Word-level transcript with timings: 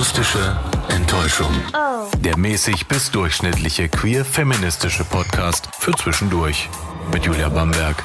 Akustische 0.00 0.56
Enttäuschung. 0.88 1.52
Der 2.20 2.38
mäßig 2.38 2.88
bis 2.88 3.10
durchschnittliche 3.10 3.90
queer-feministische 3.90 5.04
Podcast 5.04 5.68
für 5.78 5.92
zwischendurch. 5.92 6.70
Mit 7.12 7.26
Julia 7.26 7.50
Bamberg 7.50 8.02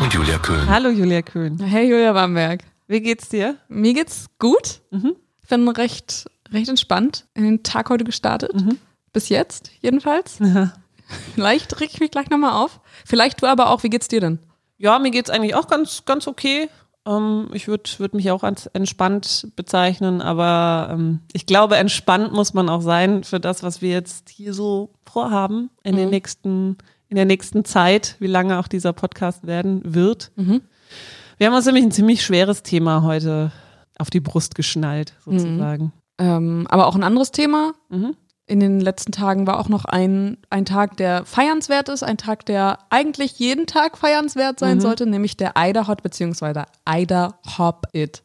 und 0.00 0.14
Julia 0.14 0.38
Köhn. 0.38 0.66
Hallo 0.66 0.88
Julia 0.88 1.20
Köhn. 1.20 1.62
Hey 1.62 1.86
Julia 1.90 2.14
Bamberg. 2.14 2.62
Wie 2.86 3.02
geht's 3.02 3.28
dir? 3.28 3.58
Mir 3.68 3.92
geht's 3.92 4.24
gut. 4.38 4.80
Ich 5.42 5.48
bin 5.50 5.68
recht, 5.68 6.24
recht 6.50 6.70
entspannt 6.70 7.26
in 7.34 7.44
den 7.44 7.62
Tag 7.62 7.90
heute 7.90 8.04
gestartet. 8.04 8.52
Bis 9.12 9.28
jetzt, 9.28 9.70
jedenfalls. 9.82 10.38
Vielleicht 11.34 11.78
reg 11.78 11.90
ich 11.92 12.00
mich 12.00 12.10
gleich 12.10 12.30
nochmal 12.30 12.52
auf. 12.52 12.80
Vielleicht 13.04 13.42
du 13.42 13.46
aber 13.48 13.68
auch. 13.68 13.82
Wie 13.82 13.90
geht's 13.90 14.08
dir 14.08 14.22
denn? 14.22 14.38
Ja, 14.78 14.98
mir 14.98 15.10
geht's 15.10 15.28
eigentlich 15.28 15.54
auch 15.54 15.68
ganz, 15.68 16.06
ganz 16.06 16.26
okay. 16.26 16.70
Ähm, 17.06 17.48
ich 17.52 17.68
würde 17.68 17.90
würd 17.98 18.14
mich 18.14 18.30
auch 18.30 18.42
als 18.42 18.66
entspannt 18.66 19.48
bezeichnen, 19.56 20.20
aber 20.20 20.90
ähm, 20.92 21.20
ich 21.32 21.46
glaube, 21.46 21.76
entspannt 21.76 22.32
muss 22.32 22.54
man 22.54 22.68
auch 22.68 22.80
sein 22.80 23.24
für 23.24 23.40
das, 23.40 23.62
was 23.62 23.82
wir 23.82 23.90
jetzt 23.90 24.28
hier 24.28 24.54
so 24.54 24.90
vorhaben 25.04 25.70
in 25.82 25.96
den 25.96 26.10
nächsten, 26.10 26.78
in 27.08 27.16
der 27.16 27.26
nächsten 27.26 27.64
Zeit, 27.64 28.16
wie 28.20 28.26
lange 28.26 28.58
auch 28.58 28.68
dieser 28.68 28.92
Podcast 28.92 29.46
werden 29.46 29.82
wird. 29.84 30.32
Wir 31.38 31.46
haben 31.46 31.54
uns 31.54 31.66
nämlich 31.66 31.84
ein 31.84 31.92
ziemlich 31.92 32.24
schweres 32.24 32.62
Thema 32.62 33.02
heute 33.02 33.52
auf 33.98 34.10
die 34.10 34.20
Brust 34.20 34.54
geschnallt, 34.54 35.14
sozusagen. 35.24 35.92
Ähm, 36.18 36.66
aber 36.70 36.86
auch 36.86 36.94
ein 36.94 37.02
anderes 37.02 37.32
Thema. 37.32 37.72
Mhm. 37.88 38.16
In 38.46 38.60
den 38.60 38.78
letzten 38.78 39.10
Tagen 39.10 39.46
war 39.46 39.58
auch 39.58 39.70
noch 39.70 39.86
ein, 39.86 40.36
ein 40.50 40.66
Tag, 40.66 40.98
der 40.98 41.24
feiernswert 41.24 41.88
ist, 41.88 42.02
ein 42.02 42.18
Tag, 42.18 42.44
der 42.44 42.78
eigentlich 42.90 43.38
jeden 43.38 43.66
Tag 43.66 43.96
feiernswert 43.96 44.58
sein 44.58 44.82
sollte, 44.82 45.06
nämlich 45.06 45.38
der 45.38 45.54
Ida 45.56 45.88
Hot 45.88 46.02
bzw. 46.02 46.64
Ida 46.86 47.38
Hop 47.56 47.86
It. 47.92 48.22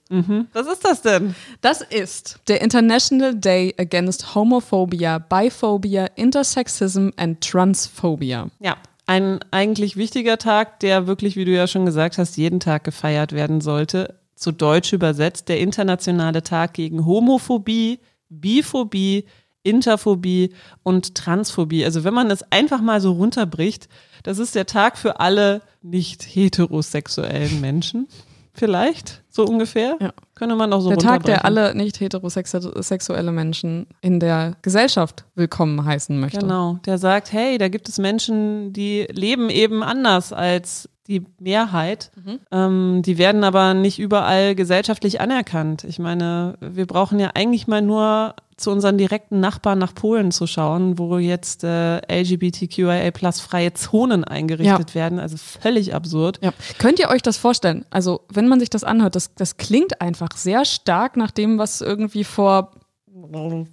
Was 0.51 0.67
ist 0.67 0.83
das 0.83 1.01
denn? 1.03 1.35
Das 1.61 1.81
ist 1.81 2.39
der 2.49 2.61
International 2.61 3.33
Day 3.33 3.73
Against 3.77 4.35
Homophobia, 4.35 5.19
Biphobia, 5.19 6.07
Intersexism 6.15 7.09
and 7.15 7.39
Transphobia. 7.39 8.49
Ja, 8.59 8.75
ein 9.05 9.39
eigentlich 9.51 9.95
wichtiger 9.95 10.37
Tag, 10.37 10.81
der 10.81 11.07
wirklich, 11.07 11.37
wie 11.37 11.45
du 11.45 11.51
ja 11.51 11.65
schon 11.65 11.85
gesagt 11.85 12.17
hast, 12.17 12.35
jeden 12.35 12.59
Tag 12.59 12.83
gefeiert 12.83 13.31
werden 13.31 13.61
sollte. 13.61 14.19
Zu 14.35 14.51
Deutsch 14.51 14.91
übersetzt 14.91 15.47
der 15.47 15.59
internationale 15.59 16.43
Tag 16.43 16.73
gegen 16.73 17.05
Homophobie, 17.05 17.99
Biphobie, 18.29 19.25
Interphobie 19.63 20.53
und 20.83 21.15
Transphobie. 21.15 21.85
Also 21.85 22.03
wenn 22.03 22.13
man 22.13 22.31
es 22.31 22.43
einfach 22.51 22.81
mal 22.81 23.01
so 23.01 23.13
runterbricht, 23.13 23.89
das 24.23 24.39
ist 24.39 24.55
der 24.55 24.65
Tag 24.65 24.97
für 24.97 25.19
alle 25.19 25.61
nicht 25.81 26.23
heterosexuellen 26.23 27.61
Menschen. 27.61 28.07
Vielleicht, 28.53 29.23
so 29.29 29.45
ungefähr. 29.45 29.95
Ja. 30.01 30.11
Könnte 30.35 30.55
man 30.55 30.73
auch 30.73 30.81
so 30.81 30.89
Der 30.89 30.97
Tag, 30.97 31.23
der 31.23 31.45
alle 31.45 31.73
nicht 31.75 31.99
heterosexuelle 31.99 33.31
Menschen 33.31 33.87
in 34.01 34.19
der 34.19 34.57
Gesellschaft 34.61 35.23
willkommen 35.35 35.85
heißen 35.85 36.19
möchte. 36.19 36.39
Genau, 36.39 36.79
der 36.85 36.97
sagt, 36.97 37.31
hey, 37.31 37.57
da 37.57 37.69
gibt 37.69 37.87
es 37.87 37.99
Menschen, 37.99 38.73
die 38.73 39.07
leben 39.11 39.49
eben 39.49 39.81
anders 39.83 40.33
als 40.33 40.89
die 41.09 41.25
Mehrheit. 41.39 42.11
Ähm, 42.51 43.01
die 43.03 43.17
werden 43.17 43.43
aber 43.43 43.73
nicht 43.73 43.97
überall 43.99 44.53
gesellschaftlich 44.53 45.19
anerkannt. 45.19 45.83
Ich 45.83 45.97
meine, 45.99 46.55
wir 46.61 46.85
brauchen 46.85 47.19
ja 47.19 47.31
eigentlich 47.33 47.67
mal 47.67 47.81
nur 47.81 48.35
zu 48.57 48.69
unseren 48.71 48.97
direkten 48.97 49.39
Nachbarn 49.39 49.79
nach 49.79 49.95
Polen 49.95 50.31
zu 50.31 50.45
schauen, 50.45 50.99
wo 50.99 51.17
jetzt 51.17 51.63
äh, 51.63 51.97
LGBTQIA 52.21 53.09
plus 53.11 53.39
freie 53.39 53.73
Zonen 53.73 54.23
eingerichtet 54.23 54.89
Ja. 54.89 54.95
werden. 54.95 55.17
Also 55.19 55.37
völlig 55.37 55.95
absurd. 55.95 56.39
Ja. 56.43 56.51
Könnt 56.77 56.99
ihr 56.99 57.09
euch 57.09 57.21
das 57.23 57.37
vorstellen? 57.37 57.85
Also, 57.89 58.21
wenn 58.29 58.47
man 58.47 58.59
sich 58.59 58.69
das 58.69 58.83
anhört, 58.83 59.15
das, 59.15 59.33
das 59.33 59.57
klingt 59.57 60.01
einfach 60.01 60.29
sehr 60.35 60.63
stark 60.65 61.17
nach 61.17 61.31
dem, 61.31 61.57
was 61.57 61.81
irgendwie 61.81 62.23
vor 62.23 62.71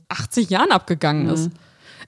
80 0.09 0.51
Jahren 0.51 0.71
abgegangen 0.71 1.29
ist. 1.29 1.51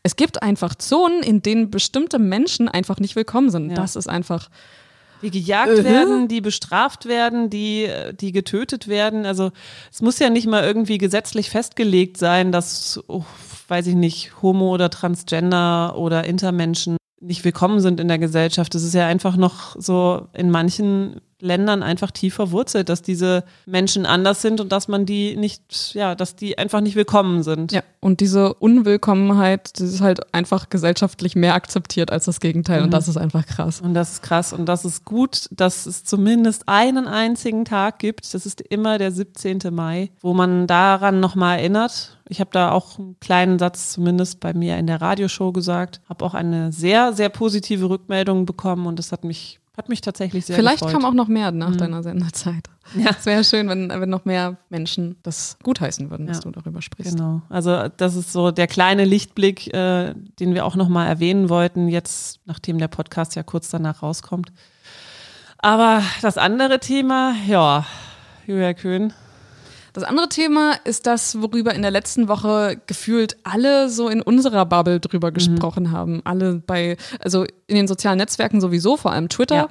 Es 0.04 0.16
gibt 0.16 0.42
einfach 0.42 0.74
Zonen, 0.76 1.22
in 1.22 1.42
denen 1.42 1.70
bestimmte 1.70 2.18
Menschen 2.18 2.68
einfach 2.68 2.98
nicht 3.00 3.16
willkommen 3.16 3.50
sind. 3.50 3.70
Ja. 3.70 3.76
Das 3.76 3.96
ist 3.96 4.08
einfach. 4.08 4.48
Die 5.22 5.30
gejagt 5.30 5.78
Äh, 5.78 5.84
werden, 5.84 6.28
die 6.28 6.40
bestraft 6.40 7.06
werden, 7.06 7.50
die, 7.50 7.88
die 8.20 8.32
getötet 8.32 8.88
werden. 8.88 9.26
Also 9.26 9.50
es 9.90 10.02
muss 10.02 10.18
ja 10.18 10.30
nicht 10.30 10.46
mal 10.46 10.64
irgendwie 10.64 10.98
gesetzlich 10.98 11.50
festgelegt 11.50 12.16
sein, 12.16 12.52
dass, 12.52 13.00
oh, 13.08 13.24
weiß 13.68 13.86
ich 13.86 13.94
nicht, 13.94 14.42
Homo 14.42 14.72
oder 14.72 14.90
Transgender 14.90 15.96
oder 15.96 16.24
Intermenschen 16.24 16.96
nicht 17.20 17.44
willkommen 17.44 17.80
sind 17.80 18.00
in 18.00 18.08
der 18.08 18.18
Gesellschaft. 18.18 18.74
Es 18.74 18.84
ist 18.84 18.94
ja 18.94 19.06
einfach 19.06 19.36
noch 19.36 19.74
so 19.78 20.28
in 20.32 20.50
manchen 20.50 21.20
Ländern 21.40 21.82
einfach 21.82 22.10
tief 22.10 22.34
verwurzelt, 22.34 22.88
dass 22.88 23.02
diese 23.02 23.44
Menschen 23.66 24.06
anders 24.06 24.42
sind 24.42 24.60
und 24.60 24.72
dass 24.72 24.88
man 24.88 25.06
die 25.06 25.36
nicht, 25.36 25.94
ja, 25.94 26.14
dass 26.14 26.36
die 26.36 26.58
einfach 26.58 26.80
nicht 26.80 26.96
willkommen 26.96 27.42
sind. 27.42 27.72
Ja. 27.72 27.82
Und 28.00 28.20
diese 28.20 28.54
Unwillkommenheit, 28.54 29.80
das 29.80 29.92
ist 29.92 30.00
halt 30.00 30.34
einfach 30.34 30.68
gesellschaftlich 30.68 31.36
mehr 31.36 31.54
akzeptiert 31.54 32.10
als 32.12 32.24
das 32.26 32.40
Gegenteil. 32.40 32.82
Und 32.82 32.92
das 32.92 33.08
ist 33.08 33.16
einfach 33.16 33.46
krass. 33.46 33.80
Und 33.80 33.94
das 33.94 34.12
ist 34.12 34.22
krass. 34.22 34.52
Und 34.52 34.66
das 34.66 34.84
ist 34.84 35.04
gut, 35.04 35.48
dass 35.50 35.86
es 35.86 36.04
zumindest 36.04 36.64
einen 36.66 37.06
einzigen 37.06 37.64
Tag 37.64 37.98
gibt. 37.98 38.34
Das 38.34 38.46
ist 38.46 38.60
immer 38.60 38.98
der 38.98 39.10
17. 39.12 39.60
Mai, 39.70 40.10
wo 40.20 40.34
man 40.34 40.66
daran 40.66 41.20
nochmal 41.20 41.58
erinnert. 41.58 42.18
Ich 42.28 42.40
habe 42.40 42.50
da 42.52 42.72
auch 42.72 42.98
einen 42.98 43.16
kleinen 43.20 43.58
Satz 43.58 43.92
zumindest 43.92 44.40
bei 44.40 44.52
mir 44.52 44.76
in 44.76 44.86
der 44.86 45.00
Radioshow 45.00 45.52
gesagt. 45.52 46.00
Habe 46.08 46.24
auch 46.24 46.34
eine 46.34 46.72
sehr, 46.72 47.12
sehr 47.12 47.30
positive 47.30 47.88
Rückmeldung 47.88 48.46
bekommen 48.46 48.86
und 48.86 48.98
das 48.98 49.12
hat 49.12 49.24
mich, 49.24 49.58
hat 49.78 49.88
mich 49.88 50.00
tatsächlich 50.00 50.44
sehr 50.44 50.56
Vielleicht 50.56 50.80
gefreut. 50.80 50.92
kam 50.92 51.04
auch 51.04 51.14
noch 51.14 51.28
mehr 51.28 51.52
nach 51.52 51.76
deiner 51.76 52.02
Sendezeit. 52.02 52.68
Ja. 52.96 53.10
Es 53.18 53.24
wäre 53.26 53.44
schön, 53.44 53.68
wenn, 53.68 53.88
wenn 53.88 54.08
noch 54.10 54.24
mehr 54.24 54.56
Menschen 54.70 55.16
das 55.22 55.56
gutheißen 55.62 56.10
würden, 56.10 56.26
dass 56.26 56.38
Ja. 56.38 56.42
du 56.44 56.50
darüber 56.50 56.82
sprichst. 56.82 57.16
Genau. 57.16 57.42
Also 57.48 57.88
das 57.96 58.16
ist 58.16 58.32
so 58.32 58.50
der 58.50 58.66
kleine 58.66 59.04
Lichtblick, 59.04 59.72
äh, 59.72 60.14
den 60.40 60.54
wir 60.54 60.64
auch 60.66 60.74
nochmal 60.74 61.06
erwähnen 61.06 61.48
wollten, 61.48 61.88
jetzt, 61.88 62.40
nachdem 62.44 62.78
der 62.78 62.88
Podcast 62.88 63.36
ja 63.36 63.42
kurz 63.42 63.70
danach 63.70 64.02
rauskommt. 64.02 64.52
Aber 65.58 66.02
das 66.22 66.38
andere 66.38 66.80
Thema, 66.80 67.34
ja, 67.46 67.86
Julia 68.46 68.74
Köhn. 68.74 69.12
Das 69.98 70.06
andere 70.08 70.28
Thema 70.28 70.74
ist 70.84 71.08
das, 71.08 71.42
worüber 71.42 71.74
in 71.74 71.82
der 71.82 71.90
letzten 71.90 72.28
Woche 72.28 72.80
gefühlt 72.86 73.36
alle 73.42 73.88
so 73.88 74.08
in 74.08 74.22
unserer 74.22 74.64
Bubble 74.64 75.00
drüber 75.00 75.32
gesprochen 75.32 75.90
haben. 75.90 76.20
Alle 76.22 76.62
bei, 76.64 76.96
also 77.18 77.42
in 77.66 77.74
den 77.74 77.88
sozialen 77.88 78.18
Netzwerken 78.18 78.60
sowieso, 78.60 78.96
vor 78.96 79.10
allem 79.10 79.28
Twitter. 79.28 79.56
Ja. 79.56 79.68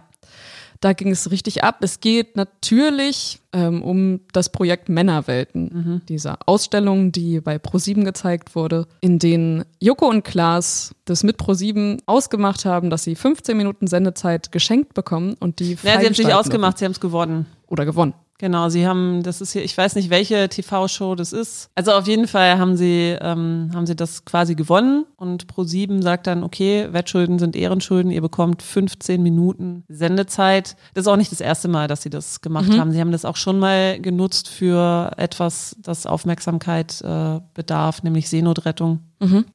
Da 0.81 0.91
ging 0.91 1.11
es 1.11 1.31
richtig 1.31 1.63
ab. 1.63 1.77
Es 1.79 2.01
geht 2.01 2.35
natürlich 2.35 3.39
ähm, 3.53 3.81
um 3.81 4.19
das 4.33 4.51
Projekt 4.51 4.89
Männerwelten, 4.89 6.01
dieser 6.09 6.39
Ausstellung, 6.45 7.13
die 7.13 7.39
bei 7.39 7.57
ProSieben 7.57 8.03
gezeigt 8.03 8.53
wurde, 8.53 8.85
in 8.99 9.19
denen 9.19 9.63
Joko 9.79 10.09
und 10.09 10.25
Klaas 10.25 10.94
das 11.05 11.23
mit 11.23 11.38
ProSieben 11.38 12.01
ausgemacht 12.05 12.65
haben, 12.65 12.89
dass 12.89 13.05
sie 13.05 13.15
15 13.15 13.55
Minuten 13.55 13.88
Sendezeit 13.88 14.51
geschenkt 14.51 14.94
bekommen 14.94 15.35
und 15.39 15.59
die 15.59 15.77
Ja, 15.83 15.99
sie 16.01 16.05
haben 16.05 16.11
es 16.11 16.17
nicht 16.17 16.33
ausgemacht, 16.33 16.79
sie 16.79 16.83
haben 16.83 16.91
es 16.91 16.99
gewonnen. 16.99 17.45
oder 17.67 17.85
gewonnen. 17.85 18.13
Genau, 18.39 18.69
sie 18.69 18.85
haben, 18.85 19.23
das 19.23 19.41
ist 19.41 19.53
hier, 19.53 19.63
ich 19.63 19.75
weiß 19.75 19.95
nicht, 19.95 20.11
welche 20.11 20.47
TV-Show 20.47 21.15
das 21.15 21.33
ist. 21.33 21.69
Also 21.73 21.93
auf 21.93 22.07
jeden 22.07 22.27
Fall 22.27 22.59
haben 22.59 22.77
sie, 22.77 23.17
ähm, 23.19 23.71
haben 23.73 23.87
sie 23.87 23.95
das 23.95 24.25
quasi 24.25 24.53
gewonnen 24.53 25.05
und 25.15 25.47
Pro7 25.47 26.03
sagt 26.03 26.27
dann, 26.27 26.43
okay, 26.43 26.87
Wettschulden 26.91 27.39
sind 27.39 27.55
Ehrenschulden, 27.55 28.11
ihr 28.11 28.21
bekommt 28.21 28.61
15 28.61 29.23
Minuten 29.23 29.83
Sendezeit. 29.87 30.75
Das 30.93 31.03
ist 31.03 31.07
auch 31.07 31.15
nicht 31.15 31.31
das 31.31 31.41
erste 31.41 31.67
Mal, 31.67 31.87
dass 31.87 32.03
sie 32.03 32.11
das 32.11 32.41
gemacht 32.41 32.69
haben. 32.77 32.91
Sie 32.91 32.99
haben 32.99 33.11
das 33.11 33.25
auch 33.25 33.37
schon 33.37 33.57
mal 33.57 33.99
genutzt 33.99 34.49
für 34.49 35.11
etwas, 35.17 35.75
das 35.79 36.05
Aufmerksamkeit 36.05 37.01
äh, 37.01 37.39
bedarf, 37.55 38.03
nämlich 38.03 38.29
Seenotrettung. 38.29 38.99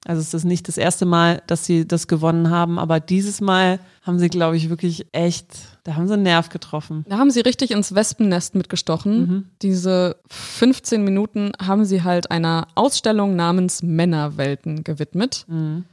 Also 0.06 0.20
es 0.20 0.34
ist 0.34 0.44
nicht 0.44 0.66
das 0.66 0.76
erste 0.76 1.06
Mal, 1.06 1.40
dass 1.46 1.64
sie 1.64 1.86
das 1.86 2.08
gewonnen 2.08 2.50
haben, 2.50 2.80
aber 2.80 2.98
dieses 2.98 3.40
Mal 3.40 3.78
haben 4.02 4.18
sie, 4.18 4.28
glaube 4.28 4.56
ich, 4.56 4.70
wirklich 4.70 5.06
echt, 5.12 5.71
da 5.84 5.96
haben 5.96 6.06
sie 6.06 6.14
einen 6.14 6.22
Nerv 6.22 6.48
getroffen. 6.48 7.04
Da 7.08 7.18
haben 7.18 7.30
sie 7.30 7.40
richtig 7.40 7.70
ins 7.72 7.94
Wespennest 7.94 8.54
mitgestochen. 8.54 9.50
Diese 9.62 10.16
15 10.28 11.02
Minuten 11.02 11.52
haben 11.60 11.84
sie 11.84 12.02
halt 12.02 12.30
einer 12.30 12.68
Ausstellung 12.74 13.34
namens 13.36 13.82
Männerwelten 13.82 14.84
gewidmet. 14.84 15.44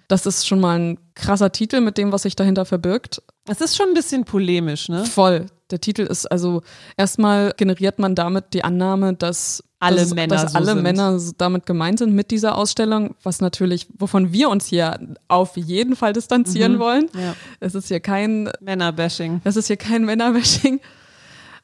Das 0.08 0.26
ist 0.26 0.48
schon 0.48 0.60
mal 0.60 0.80
ein 0.80 0.98
krasser 1.16 1.52
Titel 1.52 1.82
mit 1.82 1.98
dem, 1.98 2.12
was 2.12 2.22
sich 2.24 2.36
dahinter 2.36 2.66
verbirgt. 2.66 3.22
Es 3.48 3.62
ist 3.62 3.76
schon 3.76 3.88
ein 3.90 3.94
bisschen 3.96 4.26
polemisch, 4.26 4.90
ne? 4.90 5.06
Voll. 5.06 5.48
Der 5.72 5.80
Titel 5.80 6.02
ist 6.02 6.26
also 6.26 6.62
erstmal 6.98 7.54
generiert 7.56 8.00
man 8.00 8.16
damit 8.16 8.54
die 8.54 8.64
Annahme, 8.64 9.14
dass 9.14 9.64
Alle 9.80 9.98
dass, 9.98 10.14
Männer 10.14 10.36
dass 10.36 10.52
so 10.52 10.58
alle 10.58 10.74
sind. 10.74 10.84
Männer 10.84 11.20
damit 11.38 11.66
gemeint 11.66 12.00
sind 12.00 12.14
mit 12.14 12.32
dieser 12.32 12.58
Ausstellung, 12.58 13.16
was 13.24 13.40
natürlich, 13.40 13.88
wovon 13.98 14.34
wir 14.34 14.50
uns 14.50 14.66
hier 14.66 15.00
auf 15.28 15.56
jeden 15.58 15.96
Fall 15.96 16.14
distanzieren 16.14 16.80
wollen. 16.80 17.10
Ja. 17.14 17.36
Es 17.60 17.76
ist 17.76 17.88
hier 17.88 18.00
kein 18.00 18.52
Männerbashing. 18.62 19.42
das 19.44 19.56
ist 19.56 19.68
hier 19.68 19.78
kein 19.78 20.06
Männerbashing. 20.06 20.80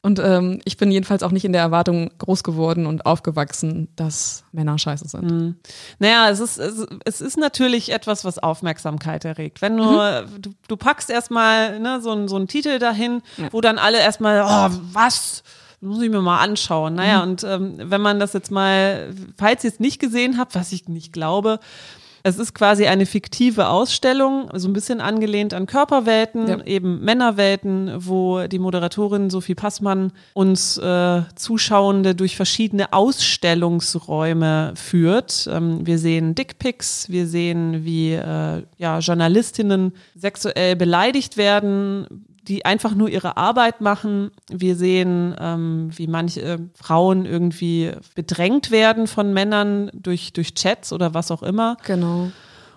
Und 0.02 0.18
ähm, 0.20 0.60
ich 0.64 0.76
bin 0.76 0.90
jedenfalls 0.90 1.22
auch 1.22 1.30
nicht 1.32 1.44
in 1.44 1.52
der 1.52 1.62
Erwartung 1.62 2.10
groß 2.18 2.44
geworden 2.44 2.86
und 2.86 3.06
aufgewachsen, 3.06 3.88
dass 3.96 4.44
Männer 4.52 4.78
scheiße 4.78 5.08
sind. 5.08 5.30
Mhm. 5.30 5.56
Naja, 5.98 6.30
es 6.30 6.38
ist, 6.40 6.58
es, 6.58 6.86
es 7.04 7.20
ist 7.20 7.36
natürlich 7.38 7.92
etwas, 7.92 8.24
was 8.24 8.38
Aufmerksamkeit 8.38 9.24
erregt. 9.24 9.62
Wenn 9.62 9.76
du, 9.76 9.84
du, 10.38 10.50
du 10.68 10.76
packst 10.76 11.10
erstmal 11.10 11.80
ne, 11.80 12.00
so, 12.00 12.12
einen- 12.12 12.28
so 12.28 12.36
einen 12.36 12.46
Titel 12.48 12.78
dahin, 12.78 13.22
wo 13.50 13.60
dann 13.60 13.78
alle 13.78 13.98
erstmal, 13.98 14.42
oh, 14.42 14.76
was? 14.92 15.42
muss 15.82 16.02
ich 16.02 16.10
mir 16.10 16.22
mal 16.22 16.40
anschauen. 16.40 16.94
Naja, 16.94 17.18
mhm. 17.24 17.30
und 17.30 17.44
ähm, 17.44 17.74
wenn 17.78 18.00
man 18.00 18.18
das 18.18 18.32
jetzt 18.32 18.50
mal, 18.50 19.14
falls 19.36 19.62
ihr 19.62 19.70
es 19.70 19.78
nicht 19.78 20.00
gesehen 20.00 20.38
habt, 20.38 20.54
was 20.54 20.72
ich 20.72 20.88
nicht 20.88 21.12
glaube, 21.12 21.60
es 22.26 22.38
ist 22.38 22.54
quasi 22.54 22.86
eine 22.86 23.06
fiktive 23.06 23.68
Ausstellung, 23.68 24.50
so 24.54 24.68
ein 24.68 24.72
bisschen 24.72 25.00
angelehnt 25.00 25.54
an 25.54 25.66
Körperwelten, 25.66 26.48
ja. 26.48 26.64
eben 26.64 27.04
Männerwelten, 27.04 27.92
wo 27.98 28.48
die 28.48 28.58
Moderatorin 28.58 29.30
Sophie 29.30 29.54
Passmann 29.54 30.10
uns 30.34 30.76
äh, 30.76 31.22
Zuschauende 31.36 32.16
durch 32.16 32.34
verschiedene 32.34 32.92
Ausstellungsräume 32.92 34.74
führt. 34.74 35.48
Ähm, 35.52 35.86
wir 35.86 35.98
sehen 35.98 36.34
Dickpics, 36.34 37.08
wir 37.10 37.28
sehen, 37.28 37.84
wie 37.84 38.14
äh, 38.14 38.62
ja, 38.76 38.98
Journalistinnen 38.98 39.92
sexuell 40.16 40.74
beleidigt 40.74 41.36
werden, 41.36 42.25
die 42.48 42.64
einfach 42.64 42.94
nur 42.94 43.08
ihre 43.08 43.36
Arbeit 43.36 43.80
machen. 43.80 44.30
Wir 44.50 44.76
sehen, 44.76 45.34
ähm, 45.38 45.90
wie 45.94 46.06
manche 46.06 46.58
Frauen 46.74 47.26
irgendwie 47.26 47.92
bedrängt 48.14 48.70
werden 48.70 49.06
von 49.06 49.32
Männern 49.32 49.90
durch, 49.92 50.32
durch 50.32 50.54
Chats 50.54 50.92
oder 50.92 51.14
was 51.14 51.30
auch 51.30 51.42
immer. 51.42 51.76
Genau. 51.84 52.30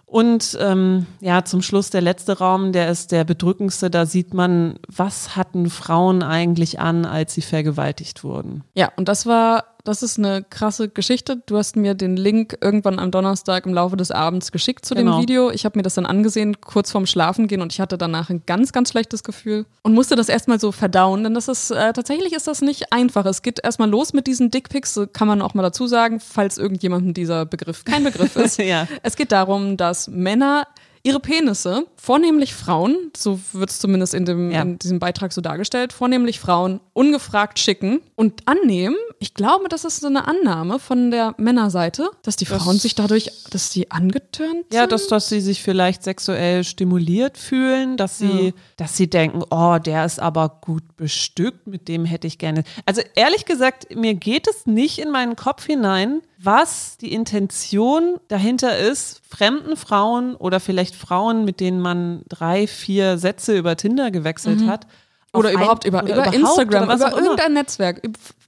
Und 0.09 0.57
ähm, 0.59 1.05
ja, 1.19 1.45
zum 1.45 1.61
Schluss 1.61 1.91
der 1.91 2.01
letzte 2.01 2.39
Raum, 2.39 2.71
der 2.71 2.89
ist 2.89 3.11
der 3.11 3.23
bedrückendste. 3.25 3.91
Da 3.91 4.07
sieht 4.07 4.33
man, 4.33 4.79
was 4.87 5.35
hatten 5.35 5.69
Frauen 5.69 6.23
eigentlich 6.23 6.79
an, 6.79 7.05
als 7.05 7.35
sie 7.35 7.43
vergewaltigt 7.43 8.23
wurden. 8.23 8.63
Ja, 8.73 8.91
und 8.95 9.07
das 9.07 9.27
war 9.27 9.65
das 9.83 10.03
ist 10.03 10.17
eine 10.17 10.43
krasse 10.43 10.89
Geschichte. 10.89 11.41
Du 11.45 11.57
hast 11.57 11.75
mir 11.75 11.93
den 11.93 12.17
Link 12.17 12.57
irgendwann 12.61 12.99
am 12.99 13.11
Donnerstag 13.11 13.65
im 13.65 13.73
Laufe 13.73 13.97
des 13.97 14.11
Abends 14.11 14.51
geschickt 14.51 14.85
zu 14.85 14.93
genau. 14.93 15.17
dem 15.17 15.21
Video. 15.21 15.51
Ich 15.51 15.65
habe 15.65 15.77
mir 15.77 15.83
das 15.83 15.95
dann 15.95 16.05
angesehen, 16.05 16.59
kurz 16.61 16.91
vorm 16.91 17.05
Schlafengehen 17.05 17.61
und 17.61 17.71
ich 17.71 17.79
hatte 17.79 17.97
danach 17.97 18.29
ein 18.29 18.43
ganz, 18.45 18.71
ganz 18.71 18.91
schlechtes 18.91 19.23
Gefühl 19.23 19.65
und 19.81 19.93
musste 19.93 20.15
das 20.15 20.29
erstmal 20.29 20.59
so 20.59 20.71
verdauen, 20.71 21.23
denn 21.23 21.33
das 21.33 21.47
ist, 21.47 21.71
äh, 21.71 21.93
tatsächlich 21.93 22.33
ist 22.33 22.47
das 22.47 22.61
nicht 22.61 22.91
einfach. 22.91 23.25
Es 23.25 23.41
geht 23.41 23.59
erstmal 23.63 23.89
los 23.89 24.13
mit 24.13 24.27
diesen 24.27 24.51
Dickpics, 24.51 24.99
kann 25.13 25.27
man 25.27 25.41
auch 25.41 25.53
mal 25.53 25.63
dazu 25.63 25.87
sagen, 25.87 26.19
falls 26.19 26.57
irgendjemandem 26.57 27.13
dieser 27.13 27.45
Begriff 27.45 27.85
kein 27.85 28.03
Begriff 28.03 28.35
ist. 28.35 28.57
ja. 28.59 28.87
Es 29.03 29.15
geht 29.15 29.31
darum, 29.31 29.77
dass 29.77 30.07
Männer 30.07 30.67
ihre 31.03 31.19
Penisse, 31.19 31.85
vornehmlich 31.95 32.53
Frauen, 32.53 33.11
so 33.15 33.39
wird 33.53 33.69
es 33.69 33.79
zumindest 33.79 34.13
in, 34.13 34.25
dem, 34.25 34.51
ja. 34.51 34.61
in 34.61 34.79
diesem 34.79 34.99
Beitrag 34.99 35.31
so 35.31 35.41
dargestellt, 35.41 35.93
vornehmlich 35.93 36.39
Frauen 36.39 36.81
ungefragt 36.93 37.59
schicken 37.59 38.01
und 38.15 38.47
annehmen. 38.47 38.95
Ich 39.21 39.33
glaube, 39.33 39.67
das 39.67 39.83
ist 39.83 39.99
so 39.99 40.07
eine 40.07 40.27
Annahme 40.27 40.79
von 40.79 41.11
der 41.11 41.35
Männerseite, 41.37 42.09
dass 42.23 42.37
die 42.37 42.45
Frauen 42.45 42.75
das, 42.75 42.83
sich 42.83 42.95
dadurch, 42.95 43.29
dass 43.51 43.69
sie 43.69 43.91
angetörnt 43.91 44.65
sind. 44.69 44.73
Ja, 44.73 44.87
dass, 44.87 45.07
dass 45.07 45.27
sie 45.27 45.41
sich 45.41 45.61
vielleicht 45.61 46.03
sexuell 46.03 46.63
stimuliert 46.63 47.37
fühlen, 47.37 47.97
dass 47.97 48.17
sie, 48.17 48.47
ja. 48.47 48.51
dass 48.77 48.95
sie 48.95 49.09
denken, 49.09 49.43
oh, 49.49 49.77
der 49.77 50.05
ist 50.05 50.21
aber 50.21 50.59
gut 50.61 50.95
bestückt, 50.95 51.67
mit 51.67 51.89
dem 51.89 52.05
hätte 52.05 52.27
ich 52.27 52.37
gerne. 52.37 52.63
Also 52.85 53.01
ehrlich 53.15 53.43
gesagt, 53.43 53.93
mir 53.93 54.13
geht 54.13 54.47
es 54.47 54.65
nicht 54.65 54.99
in 54.99 55.11
meinen 55.11 55.35
Kopf 55.35 55.65
hinein, 55.65 56.21
was 56.37 56.97
die 56.97 57.11
Intention 57.11 58.21
dahinter 58.29 58.77
ist, 58.77 59.21
fremden 59.27 59.75
Frauen 59.75 60.35
oder 60.35 60.61
vielleicht 60.61 60.95
Frauen, 60.95 61.43
mit 61.43 61.59
denen 61.59 61.81
man 61.81 62.21
drei, 62.29 62.67
vier 62.67 63.17
Sätze 63.17 63.57
über 63.57 63.75
Tinder 63.75 64.11
gewechselt 64.11 64.61
mhm. 64.61 64.69
hat. 64.69 64.87
Oder 65.33 65.51
überhaupt 65.51 65.85
ein, 65.85 65.89
über, 65.89 66.03
oder 66.03 66.13
über 66.13 66.33
Instagram, 66.33 66.85
oder 66.85 66.95
über 66.95 67.17
irgendein 67.17 67.53
Netzwerk. 67.53 68.01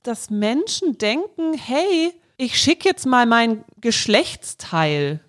Dass 0.03 0.29
Menschen 0.29 0.97
denken, 0.97 1.53
hey, 1.53 2.13
ich 2.37 2.59
schicke 2.59 2.89
jetzt 2.89 3.05
mal 3.05 3.25
mein 3.25 3.63
Geschlechtsteil. 3.81 5.19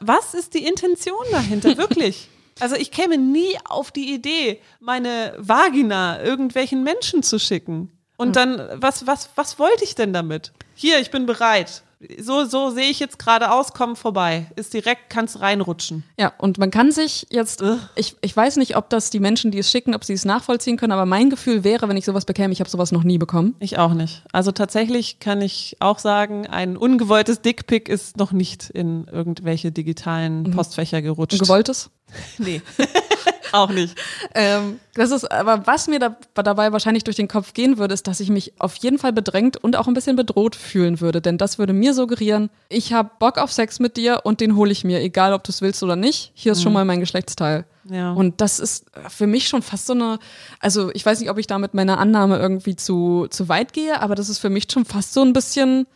Was 0.00 0.34
ist 0.34 0.54
die 0.54 0.66
Intention 0.66 1.24
dahinter? 1.30 1.76
Wirklich? 1.78 2.28
Also 2.60 2.76
ich 2.76 2.90
käme 2.90 3.16
nie 3.16 3.56
auf 3.64 3.90
die 3.90 4.12
Idee, 4.12 4.60
meine 4.80 5.34
Vagina 5.38 6.22
irgendwelchen 6.22 6.82
Menschen 6.82 7.22
zu 7.22 7.38
schicken. 7.38 7.92
Und 8.16 8.34
dann, 8.34 8.68
was, 8.74 9.06
was, 9.06 9.30
was 9.36 9.58
wollte 9.58 9.84
ich 9.84 9.94
denn 9.94 10.12
damit? 10.12 10.52
Hier, 10.74 10.98
ich 10.98 11.10
bin 11.10 11.24
bereit 11.24 11.82
so, 12.20 12.44
so 12.44 12.70
sehe 12.70 12.90
ich 12.90 13.00
jetzt 13.00 13.18
gerade 13.18 13.50
aus, 13.50 13.72
komm 13.72 13.96
vorbei. 13.96 14.46
Ist 14.54 14.72
direkt, 14.72 15.10
kannst 15.10 15.40
reinrutschen. 15.40 16.04
Ja, 16.18 16.32
und 16.38 16.58
man 16.58 16.70
kann 16.70 16.92
sich 16.92 17.26
jetzt, 17.30 17.62
ich, 17.96 18.16
ich 18.20 18.36
weiß 18.36 18.56
nicht, 18.56 18.76
ob 18.76 18.88
das 18.88 19.10
die 19.10 19.18
Menschen, 19.18 19.50
die 19.50 19.58
es 19.58 19.70
schicken, 19.70 19.94
ob 19.94 20.04
sie 20.04 20.12
es 20.12 20.24
nachvollziehen 20.24 20.76
können, 20.76 20.92
aber 20.92 21.06
mein 21.06 21.28
Gefühl 21.28 21.64
wäre, 21.64 21.88
wenn 21.88 21.96
ich 21.96 22.04
sowas 22.04 22.24
bekäme, 22.24 22.52
ich 22.52 22.60
habe 22.60 22.70
sowas 22.70 22.92
noch 22.92 23.02
nie 23.02 23.18
bekommen. 23.18 23.56
Ich 23.58 23.78
auch 23.78 23.94
nicht. 23.94 24.22
Also 24.32 24.52
tatsächlich 24.52 25.18
kann 25.18 25.42
ich 25.42 25.76
auch 25.80 25.98
sagen, 25.98 26.46
ein 26.46 26.76
ungewolltes 26.76 27.40
Dickpick 27.40 27.88
ist 27.88 28.16
noch 28.16 28.30
nicht 28.30 28.70
in 28.70 29.08
irgendwelche 29.08 29.72
digitalen 29.72 30.42
mhm. 30.42 30.50
Postfächer 30.52 31.02
gerutscht. 31.02 31.34
Ein 31.34 31.40
gewolltes? 31.40 31.90
nee. 32.38 32.62
Auch 33.52 33.70
nicht. 33.70 33.98
Ähm, 34.34 34.80
das 34.94 35.10
ist, 35.10 35.30
aber 35.30 35.66
was 35.66 35.88
mir 35.88 35.98
da, 35.98 36.16
dabei 36.34 36.72
wahrscheinlich 36.72 37.04
durch 37.04 37.16
den 37.16 37.28
Kopf 37.28 37.54
gehen 37.54 37.78
würde, 37.78 37.94
ist, 37.94 38.06
dass 38.06 38.20
ich 38.20 38.30
mich 38.30 38.60
auf 38.60 38.74
jeden 38.76 38.98
Fall 38.98 39.12
bedrängt 39.12 39.56
und 39.56 39.76
auch 39.76 39.86
ein 39.86 39.94
bisschen 39.94 40.16
bedroht 40.16 40.56
fühlen 40.56 41.00
würde. 41.00 41.20
Denn 41.20 41.38
das 41.38 41.58
würde 41.58 41.72
mir 41.72 41.94
suggerieren, 41.94 42.50
ich 42.68 42.92
habe 42.92 43.10
Bock 43.18 43.38
auf 43.38 43.52
Sex 43.52 43.80
mit 43.80 43.96
dir 43.96 44.20
und 44.24 44.40
den 44.40 44.56
hole 44.56 44.72
ich 44.72 44.84
mir, 44.84 45.00
egal 45.00 45.32
ob 45.32 45.44
du 45.44 45.50
es 45.50 45.62
willst 45.62 45.82
oder 45.82 45.96
nicht. 45.96 46.32
Hier 46.34 46.52
ist 46.52 46.58
mhm. 46.58 46.62
schon 46.64 46.72
mal 46.72 46.84
mein 46.84 47.00
Geschlechtsteil. 47.00 47.64
Ja. 47.90 48.12
Und 48.12 48.40
das 48.40 48.58
ist 48.58 48.86
für 49.08 49.26
mich 49.26 49.48
schon 49.48 49.62
fast 49.62 49.86
so 49.86 49.94
eine, 49.94 50.18
also 50.60 50.90
ich 50.92 51.04
weiß 51.04 51.20
nicht, 51.20 51.30
ob 51.30 51.38
ich 51.38 51.46
da 51.46 51.58
mit 51.58 51.74
meiner 51.74 51.98
Annahme 51.98 52.38
irgendwie 52.38 52.76
zu, 52.76 53.26
zu 53.30 53.48
weit 53.48 53.72
gehe, 53.72 54.00
aber 54.00 54.14
das 54.14 54.28
ist 54.28 54.38
für 54.38 54.50
mich 54.50 54.66
schon 54.70 54.84
fast 54.84 55.14
so 55.14 55.22
ein 55.22 55.32
bisschen, 55.32 55.86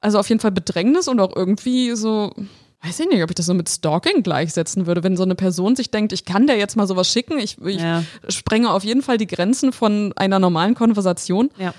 also 0.00 0.18
auf 0.18 0.28
jeden 0.28 0.40
Fall 0.40 0.52
Bedrängnis 0.52 1.08
und 1.08 1.18
auch 1.20 1.34
irgendwie 1.34 1.96
so, 1.96 2.32
weiß 2.82 3.00
ich 3.00 3.08
nicht, 3.08 3.22
ob 3.22 3.30
ich 3.30 3.34
das 3.34 3.46
so 3.46 3.54
mit 3.54 3.68
Stalking 3.68 4.22
gleichsetzen 4.22 4.86
würde, 4.86 5.02
wenn 5.02 5.16
so 5.16 5.22
eine 5.22 5.34
Person 5.34 5.76
sich 5.76 5.90
denkt, 5.90 6.12
ich 6.12 6.24
kann 6.24 6.46
der 6.46 6.56
jetzt 6.56 6.76
mal 6.76 6.86
sowas 6.86 7.10
schicken, 7.10 7.38
ich, 7.38 7.60
ich 7.60 7.80
ja. 7.80 8.02
sprenge 8.28 8.72
auf 8.72 8.84
jeden 8.84 9.02
Fall 9.02 9.18
die 9.18 9.26
Grenzen 9.26 9.72
von 9.72 10.12
einer 10.16 10.38
normalen 10.38 10.74
Konversation. 10.74 11.50
Ja. 11.58 11.74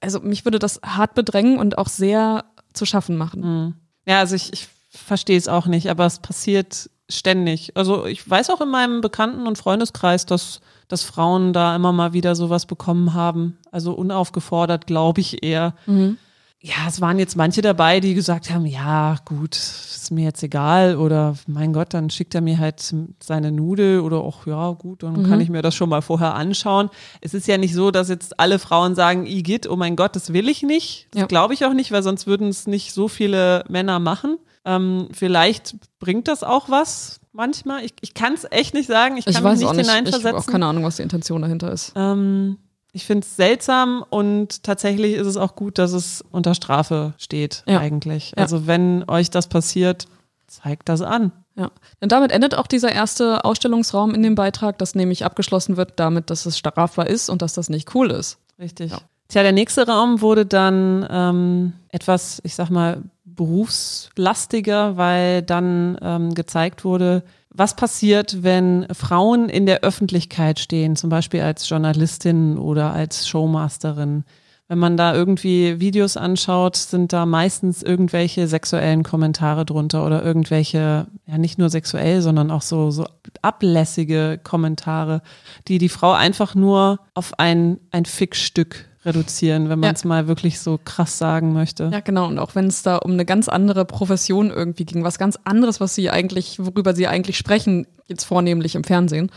Also 0.00 0.20
mich 0.20 0.44
würde 0.44 0.58
das 0.58 0.80
hart 0.84 1.14
bedrängen 1.14 1.58
und 1.58 1.78
auch 1.78 1.88
sehr 1.88 2.44
zu 2.72 2.86
schaffen 2.86 3.16
machen. 3.16 3.40
Mhm. 3.40 3.74
Ja, 4.06 4.20
also 4.20 4.36
ich, 4.36 4.52
ich 4.52 4.68
verstehe 4.90 5.38
es 5.38 5.48
auch 5.48 5.66
nicht, 5.66 5.90
aber 5.90 6.06
es 6.06 6.20
passiert 6.20 6.90
ständig. 7.08 7.76
Also 7.76 8.06
ich 8.06 8.28
weiß 8.28 8.50
auch 8.50 8.60
in 8.60 8.70
meinem 8.70 9.00
Bekannten- 9.00 9.46
und 9.46 9.58
Freundeskreis, 9.58 10.26
dass, 10.26 10.60
dass 10.88 11.02
Frauen 11.02 11.52
da 11.52 11.74
immer 11.74 11.92
mal 11.92 12.12
wieder 12.12 12.36
sowas 12.36 12.66
bekommen 12.66 13.14
haben. 13.14 13.58
Also 13.72 13.92
unaufgefordert, 13.92 14.86
glaube 14.86 15.20
ich 15.20 15.42
eher. 15.42 15.74
Mhm 15.86 16.18
ja, 16.66 16.88
es 16.88 17.02
waren 17.02 17.18
jetzt 17.18 17.36
manche 17.36 17.60
dabei, 17.60 18.00
die 18.00 18.14
gesagt 18.14 18.50
haben, 18.50 18.64
ja, 18.64 19.16
gut, 19.26 19.54
ist 19.54 20.10
mir 20.10 20.24
jetzt 20.24 20.42
egal 20.42 20.96
oder 20.96 21.34
mein 21.46 21.74
Gott, 21.74 21.92
dann 21.92 22.08
schickt 22.08 22.34
er 22.34 22.40
mir 22.40 22.58
halt 22.58 22.94
seine 23.22 23.52
Nudel 23.52 24.00
oder 24.00 24.20
auch, 24.20 24.46
ja, 24.46 24.70
gut, 24.70 25.02
dann 25.02 25.12
mhm. 25.12 25.28
kann 25.28 25.42
ich 25.42 25.50
mir 25.50 25.60
das 25.60 25.74
schon 25.74 25.90
mal 25.90 26.00
vorher 26.00 26.34
anschauen. 26.34 26.88
Es 27.20 27.34
ist 27.34 27.46
ja 27.46 27.58
nicht 27.58 27.74
so, 27.74 27.90
dass 27.90 28.08
jetzt 28.08 28.40
alle 28.40 28.58
Frauen 28.58 28.94
sagen, 28.94 29.26
Igitt, 29.26 29.68
oh 29.68 29.76
mein 29.76 29.94
Gott, 29.94 30.16
das 30.16 30.32
will 30.32 30.48
ich 30.48 30.62
nicht. 30.62 31.08
Das 31.10 31.20
ja. 31.20 31.26
glaube 31.26 31.52
ich 31.52 31.66
auch 31.66 31.74
nicht, 31.74 31.92
weil 31.92 32.02
sonst 32.02 32.26
würden 32.26 32.48
es 32.48 32.66
nicht 32.66 32.94
so 32.94 33.08
viele 33.08 33.64
Männer 33.68 33.98
machen. 33.98 34.38
Ähm, 34.64 35.08
vielleicht 35.12 35.76
bringt 35.98 36.28
das 36.28 36.42
auch 36.42 36.70
was 36.70 37.20
manchmal. 37.32 37.84
Ich, 37.84 37.92
ich 38.00 38.14
kann 38.14 38.32
es 38.32 38.46
echt 38.50 38.72
nicht 38.72 38.86
sagen. 38.86 39.18
Ich 39.18 39.26
kann 39.26 39.34
ich 39.34 39.40
mich 39.42 39.58
nicht, 39.58 39.70
nicht 39.70 39.80
hineinversetzen. 39.80 40.20
Ich 40.20 40.26
habe 40.26 40.38
auch 40.38 40.46
keine 40.46 40.64
Ahnung, 40.64 40.84
was 40.84 40.96
die 40.96 41.02
Intention 41.02 41.42
dahinter 41.42 41.70
ist. 41.70 41.92
Ähm, 41.94 42.56
ich 42.94 43.04
finde 43.04 43.26
es 43.26 43.36
seltsam 43.36 44.04
und 44.08 44.62
tatsächlich 44.62 45.14
ist 45.14 45.26
es 45.26 45.36
auch 45.36 45.56
gut, 45.56 45.78
dass 45.78 45.92
es 45.92 46.24
unter 46.30 46.54
Strafe 46.54 47.12
steht, 47.18 47.64
ja. 47.66 47.80
eigentlich. 47.80 48.30
Ja. 48.30 48.42
Also 48.42 48.68
wenn 48.68 49.04
euch 49.08 49.30
das 49.30 49.48
passiert, 49.48 50.06
zeigt 50.46 50.88
das 50.88 51.02
an. 51.02 51.32
Ja, 51.56 51.70
denn 52.00 52.08
damit 52.08 52.30
endet 52.30 52.54
auch 52.54 52.68
dieser 52.68 52.92
erste 52.92 53.44
Ausstellungsraum 53.44 54.14
in 54.14 54.22
dem 54.22 54.36
Beitrag, 54.36 54.78
dass 54.78 54.94
nämlich 54.94 55.24
abgeschlossen 55.24 55.76
wird 55.76 55.94
damit, 55.96 56.30
dass 56.30 56.46
es 56.46 56.56
strafbar 56.56 57.08
ist 57.08 57.30
und 57.30 57.42
dass 57.42 57.52
das 57.52 57.68
nicht 57.68 57.94
cool 57.96 58.12
ist. 58.12 58.38
Richtig. 58.60 58.92
Ja. 58.92 58.98
Tja, 59.28 59.42
der 59.42 59.52
nächste 59.52 59.86
Raum 59.86 60.20
wurde 60.20 60.46
dann 60.46 61.06
ähm, 61.10 61.72
etwas, 61.88 62.40
ich 62.44 62.54
sag 62.54 62.70
mal, 62.70 63.02
berufslastiger, 63.24 64.96
weil 64.96 65.42
dann 65.42 65.98
ähm, 66.00 66.34
gezeigt 66.34 66.84
wurde, 66.84 67.24
was 67.54 67.76
passiert, 67.76 68.42
wenn 68.42 68.86
Frauen 68.92 69.48
in 69.48 69.64
der 69.64 69.80
Öffentlichkeit 69.82 70.58
stehen, 70.58 70.96
zum 70.96 71.08
Beispiel 71.08 71.40
als 71.40 71.68
Journalistin 71.68 72.58
oder 72.58 72.92
als 72.92 73.28
Showmasterin? 73.28 74.24
Wenn 74.66 74.78
man 74.78 74.96
da 74.96 75.14
irgendwie 75.14 75.78
Videos 75.78 76.16
anschaut, 76.16 76.76
sind 76.76 77.12
da 77.12 77.26
meistens 77.26 77.82
irgendwelche 77.82 78.48
sexuellen 78.48 79.04
Kommentare 79.04 79.64
drunter 79.64 80.04
oder 80.04 80.24
irgendwelche, 80.24 81.06
ja 81.26 81.38
nicht 81.38 81.58
nur 81.58 81.70
sexuell, 81.70 82.22
sondern 82.22 82.50
auch 82.50 82.62
so, 82.62 82.90
so 82.90 83.06
ablässige 83.42 84.40
Kommentare, 84.42 85.22
die 85.68 85.78
die 85.78 85.90
Frau 85.90 86.12
einfach 86.12 86.54
nur 86.54 86.98
auf 87.12 87.38
ein, 87.38 87.78
ein 87.90 88.04
Fickstück 88.04 88.86
reduzieren, 89.04 89.68
wenn 89.68 89.80
man 89.80 89.94
es 89.94 90.02
ja. 90.02 90.08
mal 90.08 90.28
wirklich 90.28 90.60
so 90.60 90.78
krass 90.82 91.18
sagen 91.18 91.52
möchte. 91.52 91.90
Ja, 91.92 92.00
genau. 92.00 92.26
Und 92.26 92.38
auch 92.38 92.54
wenn 92.54 92.66
es 92.66 92.82
da 92.82 92.96
um 92.96 93.12
eine 93.12 93.24
ganz 93.24 93.48
andere 93.48 93.84
Profession 93.84 94.50
irgendwie 94.50 94.84
ging, 94.84 95.04
was 95.04 95.18
ganz 95.18 95.38
anderes, 95.44 95.80
was 95.80 95.94
sie 95.94 96.10
eigentlich, 96.10 96.58
worüber 96.58 96.94
sie 96.94 97.06
eigentlich 97.06 97.36
sprechen, 97.36 97.86
jetzt 98.08 98.24
vornehmlich 98.24 98.74
im 98.74 98.84
Fernsehen. 98.84 99.30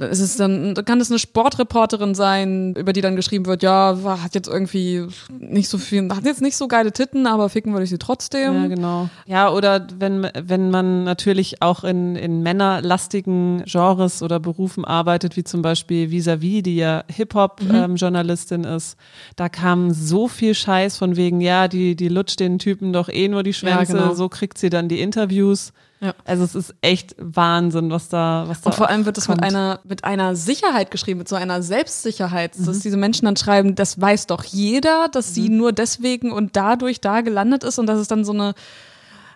Ist 0.00 0.20
es 0.20 0.36
dann, 0.36 0.74
kann 0.84 1.00
es 1.00 1.10
eine 1.10 1.18
Sportreporterin 1.18 2.14
sein, 2.14 2.74
über 2.74 2.92
die 2.92 3.00
dann 3.00 3.16
geschrieben 3.16 3.46
wird, 3.46 3.62
ja, 3.62 3.98
hat 4.22 4.34
jetzt 4.34 4.48
irgendwie 4.48 5.06
nicht 5.38 5.68
so 5.68 5.78
viel, 5.78 6.08
hat 6.10 6.24
jetzt 6.24 6.42
nicht 6.42 6.56
so 6.56 6.68
geile 6.68 6.92
Titten, 6.92 7.26
aber 7.26 7.48
ficken 7.48 7.72
würde 7.72 7.84
ich 7.84 7.90
sie 7.90 7.98
trotzdem. 7.98 8.54
Ja, 8.54 8.66
genau. 8.68 9.08
Ja, 9.26 9.50
oder 9.50 9.86
wenn, 9.98 10.28
wenn 10.38 10.70
man 10.70 11.04
natürlich 11.04 11.62
auch 11.62 11.84
in, 11.84 12.16
in 12.16 12.42
männerlastigen 12.42 13.64
Genres 13.66 14.22
oder 14.22 14.40
Berufen 14.40 14.84
arbeitet, 14.84 15.36
wie 15.36 15.44
zum 15.44 15.62
Beispiel 15.62 16.10
Vis-a-vis, 16.10 16.62
die 16.62 16.76
ja 16.76 17.04
Hip-Hop-Journalistin 17.08 18.62
mhm. 18.62 18.66
ähm, 18.66 18.76
ist, 18.76 18.96
da 19.36 19.48
kam 19.48 19.90
so 19.90 20.28
viel 20.28 20.54
Scheiß 20.54 20.96
von 20.96 21.16
wegen, 21.16 21.40
ja, 21.40 21.68
die, 21.68 21.96
die 21.96 22.08
lutscht 22.08 22.40
den 22.40 22.58
Typen 22.58 22.92
doch 22.92 23.08
eh 23.08 23.28
nur 23.28 23.42
die 23.42 23.54
Schwänze, 23.54 23.96
ja, 23.96 24.02
genau. 24.02 24.14
so 24.14 24.28
kriegt 24.28 24.58
sie 24.58 24.70
dann 24.70 24.88
die 24.88 25.00
Interviews. 25.00 25.72
Ja. 26.00 26.14
Also 26.24 26.44
es 26.44 26.54
ist 26.54 26.74
echt 26.80 27.16
Wahnsinn, 27.18 27.90
was 27.90 28.08
da, 28.08 28.44
was 28.46 28.60
da. 28.60 28.70
Und 28.70 28.76
vor 28.76 28.88
allem 28.88 29.04
wird 29.04 29.18
es 29.18 29.28
mit 29.28 29.42
einer, 29.42 29.80
mit 29.84 30.04
einer 30.04 30.36
Sicherheit 30.36 30.90
geschrieben, 30.90 31.18
mit 31.18 31.28
so 31.28 31.36
einer 31.36 31.62
Selbstsicherheit, 31.62 32.56
mhm. 32.56 32.66
dass 32.66 32.80
diese 32.80 32.96
Menschen 32.96 33.24
dann 33.24 33.36
schreiben, 33.36 33.74
das 33.74 34.00
weiß 34.00 34.26
doch 34.26 34.44
jeder, 34.44 35.08
dass 35.08 35.30
mhm. 35.30 35.34
sie 35.34 35.48
nur 35.48 35.72
deswegen 35.72 36.30
und 36.30 36.54
dadurch 36.56 37.00
da 37.00 37.20
gelandet 37.20 37.64
ist 37.64 37.78
und 37.78 37.86
dass 37.86 37.98
es 37.98 38.08
dann 38.08 38.24
so 38.24 38.32
eine 38.32 38.54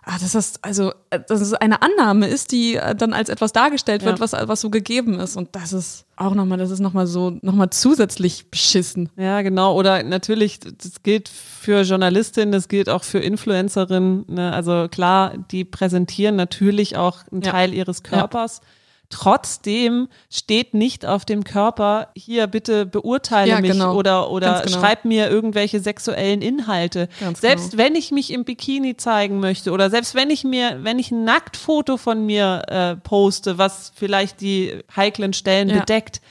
ah, 0.03 0.19
dass 0.19 0.33
das 0.33 0.55
also 0.63 0.93
äh, 1.11 1.21
dass 1.27 1.41
es 1.41 1.55
eine 1.55 1.83
Annahme 1.83 2.27
ist, 2.27 2.53
die 2.53 2.77
äh, 2.77 2.95
dann 2.95 3.13
als 3.13 3.29
etwas 3.29 3.53
dargestellt 3.53 4.05
wird, 4.05 4.19
ja. 4.19 4.21
was 4.21 4.33
was 4.33 4.61
so 4.61 4.71
gegeben 4.71 5.21
ist 5.21 5.37
und 5.37 5.51
das 5.53 5.73
ist 5.73 6.05
auch 6.17 6.35
nochmal, 6.35 6.59
das 6.59 6.71
ist 6.71 6.81
nochmal 6.81 7.07
so 7.07 7.39
nochmal 7.43 7.71
zusätzlich 7.71 8.51
beschissen. 8.51 9.09
Ja, 9.17 9.43
genau. 9.43 9.75
Oder 9.75 10.03
natürlich, 10.03 10.61
das 10.61 11.03
gilt 11.03 11.29
für 11.29 11.83
Journalistinnen, 11.83 12.53
das 12.53 12.69
gilt 12.69 12.89
auch 12.89 13.03
für 13.03 13.19
Influencerinnen. 13.19 14.27
Ne? 14.29 14.53
Also 14.53 14.89
klar, 14.89 15.35
die 15.51 15.65
präsentieren 15.65 16.37
natürlich 16.37 16.97
auch 16.97 17.21
einen 17.33 17.43
ja. 17.43 17.51
Teil 17.51 17.75
ihres 17.75 18.03
Körpers. 18.03 18.61
Ja 18.63 18.69
Trotzdem 19.13 20.09
steht 20.31 20.73
nicht 20.73 21.05
auf 21.05 21.27
dem 21.27 21.45
Körper, 21.45 22.09
hier 22.17 22.47
bitte 22.47 22.87
beurteile 22.87 23.51
ja, 23.51 23.61
mich 23.61 23.73
genau. 23.73 23.95
oder, 23.95 24.31
oder 24.31 24.63
genau. 24.65 24.81
schreib 24.81 25.05
mir 25.05 25.29
irgendwelche 25.29 25.81
sexuellen 25.81 26.41
Inhalte. 26.41 27.11
Ganz 27.21 27.43
selbst 27.43 27.73
genau. 27.73 27.83
wenn 27.83 27.95
ich 27.95 28.11
mich 28.11 28.33
im 28.33 28.45
Bikini 28.45 28.97
zeigen 28.97 29.39
möchte 29.39 29.73
oder 29.73 29.91
selbst 29.91 30.15
wenn 30.15 30.31
ich 30.31 30.45
mir, 30.45 30.79
wenn 30.81 30.99
ich 30.99 31.11
ein 31.11 31.25
Nacktfoto 31.25 31.99
von 31.99 32.25
mir 32.25 32.63
äh, 32.69 32.97
poste, 32.97 33.59
was 33.59 33.93
vielleicht 33.95 34.41
die 34.41 34.79
heiklen 34.97 35.35
Stellen 35.35 35.69
ja. 35.69 35.81
bedeckt, 35.81 36.23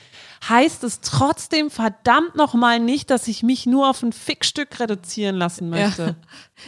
heißt 0.47 0.83
es 0.83 1.01
trotzdem 1.01 1.69
verdammt 1.69 2.35
nochmal 2.35 2.79
nicht, 2.79 3.09
dass 3.11 3.27
ich 3.27 3.43
mich 3.43 3.65
nur 3.65 3.89
auf 3.89 4.01
ein 4.01 4.11
Fickstück 4.11 4.79
reduzieren 4.79 5.35
lassen 5.35 5.69
möchte. 5.69 6.15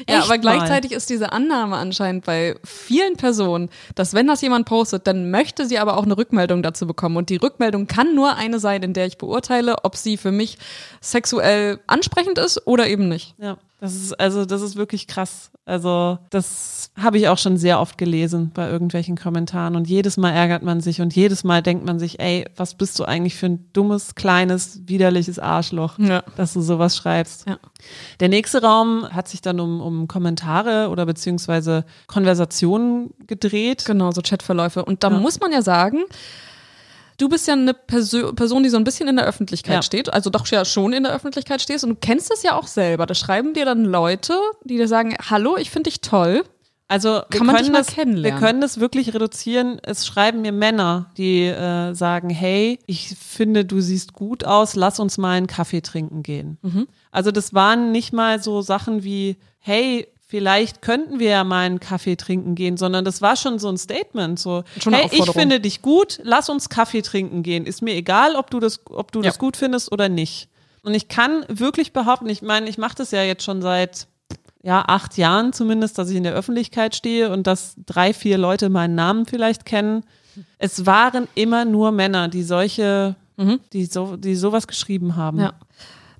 Ja, 0.08 0.16
ja 0.18 0.24
aber 0.24 0.38
gleichzeitig 0.38 0.92
ist 0.92 1.10
diese 1.10 1.32
Annahme 1.32 1.78
anscheinend 1.78 2.26
bei 2.26 2.56
vielen 2.64 3.18
Personen, 3.18 3.70
dass 3.96 4.14
wenn 4.14 4.28
das 4.28 4.42
jemand 4.42 4.68
postet, 4.68 5.08
dann 5.08 5.32
möchte 5.32 5.66
sie 5.68 5.80
aber 5.80 5.98
auch 5.98 6.04
eine 6.04 6.18
Rückmeldung 6.18 6.62
dazu 6.62 6.86
bekommen. 6.86 7.18
Und 7.18 7.30
die 7.30 7.38
Rückmeldung 7.38 7.88
kann 7.88 8.14
nur 8.14 8.36
eine 8.36 8.60
sein, 8.60 8.84
in 8.84 8.94
der 8.94 9.08
ich 9.08 9.18
beurteile, 9.18 9.84
ob 9.84 9.96
sie 9.96 10.18
für 10.18 10.32
mich 10.32 10.58
sexuell 11.02 11.80
ansprechend 11.88 12.38
ist 12.38 12.68
oder 12.68 12.88
eben 12.88 13.08
nicht. 13.08 13.34
Ja. 13.40 13.58
Das 13.84 13.96
ist, 13.96 14.18
also, 14.18 14.46
das 14.46 14.62
ist 14.62 14.78
wirklich 14.78 15.08
krass. 15.08 15.52
Also, 15.66 16.18
das 16.30 16.90
habe 16.98 17.18
ich 17.18 17.28
auch 17.28 17.38
schon 17.38 17.58
sehr 17.58 17.82
oft 17.82 17.98
gelesen 17.98 18.50
bei 18.54 18.70
irgendwelchen 18.70 19.18
Kommentaren. 19.18 19.76
Und 19.76 19.90
jedes 19.90 20.16
Mal 20.16 20.32
ärgert 20.32 20.64
man 20.64 20.80
sich 20.80 21.02
und 21.02 21.14
jedes 21.14 21.44
Mal 21.44 21.62
denkt 21.62 21.86
man 21.86 22.00
sich, 22.00 22.22
ey, 22.22 22.46
was 22.56 22.76
bist 22.76 22.98
du 22.98 23.04
eigentlich 23.04 23.36
für 23.36 23.48
ein 23.48 23.66
dummes, 23.74 24.16
kleines, 24.16 24.80
widerliches 24.86 25.38
Arschloch, 25.38 26.00
ja. 26.00 26.24
dass 26.38 26.54
du 26.54 26.62
sowas 26.62 26.96
schreibst. 26.96 27.46
Ja. 27.46 27.58
Der 28.22 28.30
nächste 28.30 28.62
Raum 28.62 29.06
hat 29.12 29.28
sich 29.28 29.42
dann 29.42 29.60
um, 29.60 29.82
um 29.82 30.08
Kommentare 30.08 30.88
oder 30.88 31.06
beziehungsweise 31.06 31.84
Konversationen 32.08 33.14
gedreht. 33.28 33.84
Genau, 33.84 34.12
so 34.12 34.22
Chatverläufe. 34.22 34.86
Und 34.86 35.04
da 35.04 35.12
ja. 35.12 35.20
muss 35.20 35.42
man 35.42 35.52
ja 35.52 35.62
sagen, 35.62 36.04
Du 37.18 37.30
bist 37.30 37.48
ja 37.48 37.54
eine 37.54 37.74
Perso 37.74 38.34
Person, 38.34 38.64
die 38.64 38.70
so 38.70 38.78
ein 38.78 38.84
bisschen 38.84 39.08
in 39.08 39.16
der 39.16 39.26
Öffentlichkeit 39.26 39.76
ja. 39.76 39.82
steht, 39.82 40.12
also 40.12 40.30
doch 40.30 40.46
ja 40.48 40.66
schon 40.66 40.94
in 40.94 41.04
der 41.04 41.14
Öffentlichkeit 41.14 41.62
stehst 41.62 41.84
und 41.84 41.90
du 41.92 41.96
kennst 41.96 42.32
es 42.32 42.44
ja 42.44 42.56
auch 42.56 42.68
selber. 42.68 43.06
Da 43.06 43.14
schreiben 43.14 43.54
dir 43.54 43.66
dann 43.66 43.86
Leute, 43.86 44.38
die 44.64 44.78
dir 44.78 44.88
sagen, 44.88 45.16
hallo, 45.30 45.58
ich 45.58 45.70
finde 45.70 45.90
dich 45.90 46.02
toll. 46.02 46.44
Also 46.88 47.22
Kann 47.30 47.48
man 47.48 47.56
dich 47.58 47.72
mal 47.72 47.80
das, 47.80 47.88
kennenlernen. 47.88 48.40
wir 48.40 48.48
können 48.48 48.62
das 48.62 48.80
wirklich 48.80 49.14
reduzieren. 49.14 49.80
Es 49.82 50.06
schreiben 50.06 50.42
mir 50.42 50.52
Männer, 50.52 51.12
die 51.18 51.46
äh, 51.46 51.94
sagen, 51.94 52.30
hey, 52.30 52.78
ich 52.86 53.16
finde, 53.18 53.66
du 53.66 53.82
siehst 53.82 54.14
gut 54.14 54.44
aus, 54.44 54.76
lass 54.76 55.00
uns 55.00 55.18
mal 55.18 55.32
einen 55.32 55.48
Kaffee 55.48 55.82
trinken 55.82 56.22
gehen. 56.22 56.58
Mhm. 56.62 56.88
Also 57.10 57.32
das 57.32 57.54
waren 57.54 57.92
nicht 57.92 58.14
mal 58.14 58.44
so 58.44 58.62
Sachen 58.62 59.04
wie, 59.04 59.38
hey, 59.58 60.08
vielleicht 60.34 60.82
könnten 60.82 61.20
wir 61.20 61.30
ja 61.30 61.44
mal 61.44 61.60
einen 61.60 61.80
Kaffee 61.80 62.16
trinken 62.16 62.56
gehen, 62.56 62.76
sondern 62.76 63.06
das 63.06 63.22
war 63.22 63.36
schon 63.36 63.60
so 63.60 63.70
ein 63.70 63.78
Statement, 63.78 64.40
so, 64.40 64.64
hey, 64.90 65.08
ich 65.12 65.30
finde 65.30 65.60
dich 65.60 65.84
gut, 65.84 66.20
lass 66.24 66.50
uns 66.50 66.70
Kaffee 66.70 67.04
trinken 67.04 67.44
gehen. 67.44 67.68
Ist 67.68 67.84
mir 67.84 67.94
egal, 67.94 68.36
ob 68.36 68.50
du 68.50 68.60
das, 68.60 68.80
ob 68.90 69.12
du 69.12 69.20
ja. 69.20 69.28
das 69.28 69.38
gut 69.38 69.58
findest 69.58 69.92
oder 69.92 70.10
nicht. 70.10 70.50
Und 70.82 70.96
ich 70.96 71.08
kann 71.08 71.46
wirklich 71.50 71.94
behaupten, 71.94 72.28
ich 72.30 72.42
meine, 72.42 72.68
ich 72.68 72.80
mache 72.80 72.96
das 72.96 73.12
ja 73.12 73.22
jetzt 73.22 73.44
schon 73.44 73.62
seit 73.62 74.08
ja, 74.64 74.84
acht 74.88 75.18
Jahren 75.20 75.54
zumindest, 75.54 76.00
dass 76.00 76.10
ich 76.10 76.16
in 76.16 76.24
der 76.24 76.34
Öffentlichkeit 76.34 76.96
stehe 76.96 77.30
und 77.30 77.46
dass 77.46 77.76
drei, 77.86 78.12
vier 78.12 78.40
Leute 78.40 78.70
meinen 78.70 78.96
Namen 78.96 79.28
vielleicht 79.28 79.66
kennen. 79.66 80.04
Es 80.58 80.88
waren 80.88 81.28
immer 81.36 81.64
nur 81.64 81.92
Männer, 81.92 82.28
die 82.28 82.42
solche, 82.42 83.16
mhm. 83.38 83.60
die 83.72 83.86
so, 83.86 84.18
die 84.18 84.36
sowas 84.36 84.66
geschrieben 84.66 85.16
haben. 85.16 85.42
Ja. 85.42 85.54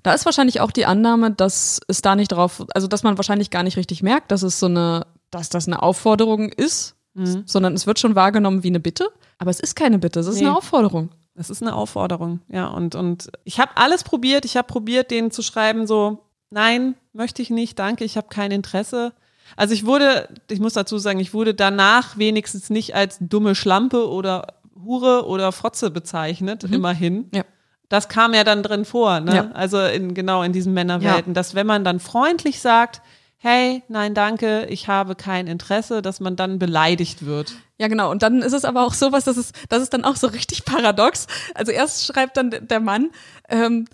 Da 0.04 0.12
ist 0.12 0.26
wahrscheinlich 0.26 0.60
auch 0.60 0.70
die 0.70 0.84
Annahme, 0.84 1.30
dass 1.30 1.80
es 1.88 2.02
da 2.02 2.14
nicht 2.14 2.30
drauf, 2.30 2.64
also 2.74 2.86
dass 2.86 3.02
man 3.02 3.16
wahrscheinlich 3.16 3.48
gar 3.48 3.62
nicht 3.62 3.78
richtig 3.78 4.02
merkt, 4.02 4.30
dass 4.30 4.42
es 4.42 4.60
so 4.60 4.66
eine, 4.66 5.06
dass 5.30 5.48
das 5.48 5.66
eine 5.66 5.82
Aufforderung 5.82 6.50
ist, 6.50 6.94
mhm. 7.14 7.44
sondern 7.46 7.72
es 7.72 7.86
wird 7.86 7.98
schon 7.98 8.14
wahrgenommen 8.14 8.62
wie 8.62 8.68
eine 8.68 8.80
Bitte. 8.80 9.08
Aber 9.38 9.50
es 9.50 9.60
ist 9.60 9.74
keine 9.74 9.98
Bitte, 9.98 10.20
es 10.20 10.26
ist 10.26 10.40
nee. 10.40 10.46
eine 10.46 10.56
Aufforderung. 10.56 11.08
Es 11.34 11.48
ist 11.48 11.62
eine 11.62 11.74
Aufforderung, 11.74 12.40
ja. 12.48 12.66
Und, 12.66 12.94
und 12.94 13.32
ich 13.44 13.58
habe 13.58 13.72
alles 13.76 14.04
probiert. 14.04 14.44
Ich 14.44 14.58
habe 14.58 14.68
probiert, 14.68 15.10
denen 15.10 15.30
zu 15.30 15.40
schreiben, 15.42 15.86
so, 15.86 16.18
nein, 16.50 16.96
möchte 17.14 17.40
ich 17.40 17.48
nicht, 17.48 17.78
danke, 17.78 18.04
ich 18.04 18.18
habe 18.18 18.28
kein 18.28 18.50
Interesse. 18.50 19.14
Also 19.56 19.72
ich 19.72 19.86
wurde, 19.86 20.28
ich 20.50 20.60
muss 20.60 20.74
dazu 20.74 20.98
sagen, 20.98 21.18
ich 21.18 21.32
wurde 21.32 21.54
danach 21.54 22.18
wenigstens 22.18 22.68
nicht 22.68 22.94
als 22.94 23.16
dumme 23.20 23.54
Schlampe 23.54 24.06
oder 24.06 24.48
Hure 24.84 25.26
oder 25.26 25.50
Fotze 25.50 25.90
bezeichnet, 25.90 26.64
mhm. 26.64 26.74
immerhin. 26.74 27.30
Ja. 27.34 27.44
Das 27.88 28.08
kam 28.08 28.34
ja 28.34 28.44
dann 28.44 28.62
drin 28.62 28.84
vor, 28.84 29.20
ne? 29.20 29.34
Ja. 29.34 29.50
Also 29.52 29.80
in, 29.80 30.14
genau 30.14 30.42
in 30.42 30.52
diesen 30.52 30.72
Männerwelten, 30.74 31.32
ja. 31.32 31.34
dass 31.34 31.54
wenn 31.54 31.66
man 31.66 31.84
dann 31.84 32.00
freundlich 32.00 32.60
sagt, 32.60 33.02
hey, 33.38 33.82
nein, 33.88 34.14
danke, 34.14 34.64
ich 34.70 34.88
habe 34.88 35.14
kein 35.14 35.46
Interesse, 35.46 36.00
dass 36.00 36.18
man 36.18 36.34
dann 36.34 36.58
beleidigt 36.58 37.26
wird. 37.26 37.52
Ja, 37.76 37.88
genau. 37.88 38.10
Und 38.10 38.22
dann 38.22 38.40
ist 38.40 38.54
es 38.54 38.64
aber 38.64 38.86
auch 38.86 38.94
sowas, 38.94 39.24
dass 39.24 39.36
es, 39.36 39.52
das 39.68 39.82
ist 39.82 39.92
dann 39.92 40.04
auch 40.04 40.16
so 40.16 40.28
richtig 40.28 40.64
paradox. 40.64 41.26
Also 41.54 41.70
erst 41.70 42.06
schreibt 42.06 42.38
dann 42.38 42.50
der 42.50 42.80
Mann, 42.80 43.10
ähm, 43.50 43.86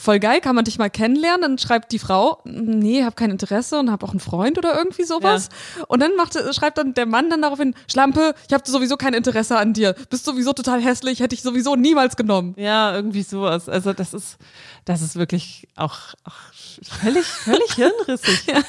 voll 0.00 0.18
geil, 0.18 0.40
kann 0.40 0.56
man 0.56 0.64
dich 0.64 0.78
mal 0.78 0.88
kennenlernen? 0.88 1.42
Dann 1.42 1.58
schreibt 1.58 1.92
die 1.92 1.98
Frau, 1.98 2.40
nee, 2.44 3.04
hab 3.04 3.16
kein 3.16 3.30
Interesse 3.30 3.78
und 3.78 3.90
hab 3.90 4.02
auch 4.02 4.10
einen 4.10 4.20
Freund 4.20 4.56
oder 4.56 4.76
irgendwie 4.76 5.04
sowas. 5.04 5.50
Ja. 5.76 5.84
Und 5.88 6.00
dann 6.00 6.16
macht, 6.16 6.36
schreibt 6.54 6.78
dann 6.78 6.94
der 6.94 7.06
Mann 7.06 7.28
dann 7.28 7.42
daraufhin, 7.42 7.74
Schlampe, 7.90 8.34
ich 8.48 8.54
habe 8.54 8.68
sowieso 8.68 8.96
kein 8.96 9.12
Interesse 9.12 9.58
an 9.58 9.74
dir. 9.74 9.94
Bist 10.08 10.24
sowieso 10.24 10.54
total 10.54 10.80
hässlich, 10.80 11.20
hätte 11.20 11.34
ich 11.34 11.42
sowieso 11.42 11.76
niemals 11.76 12.16
genommen. 12.16 12.54
Ja, 12.56 12.94
irgendwie 12.94 13.22
sowas. 13.22 13.68
Also 13.68 13.92
das 13.92 14.14
ist, 14.14 14.38
das 14.86 15.02
ist 15.02 15.16
wirklich 15.16 15.68
auch, 15.76 15.98
auch 16.24 16.38
völlig, 16.82 17.26
völlig 17.26 17.74
hirnrissig. 17.74 18.46
ja. 18.46 18.62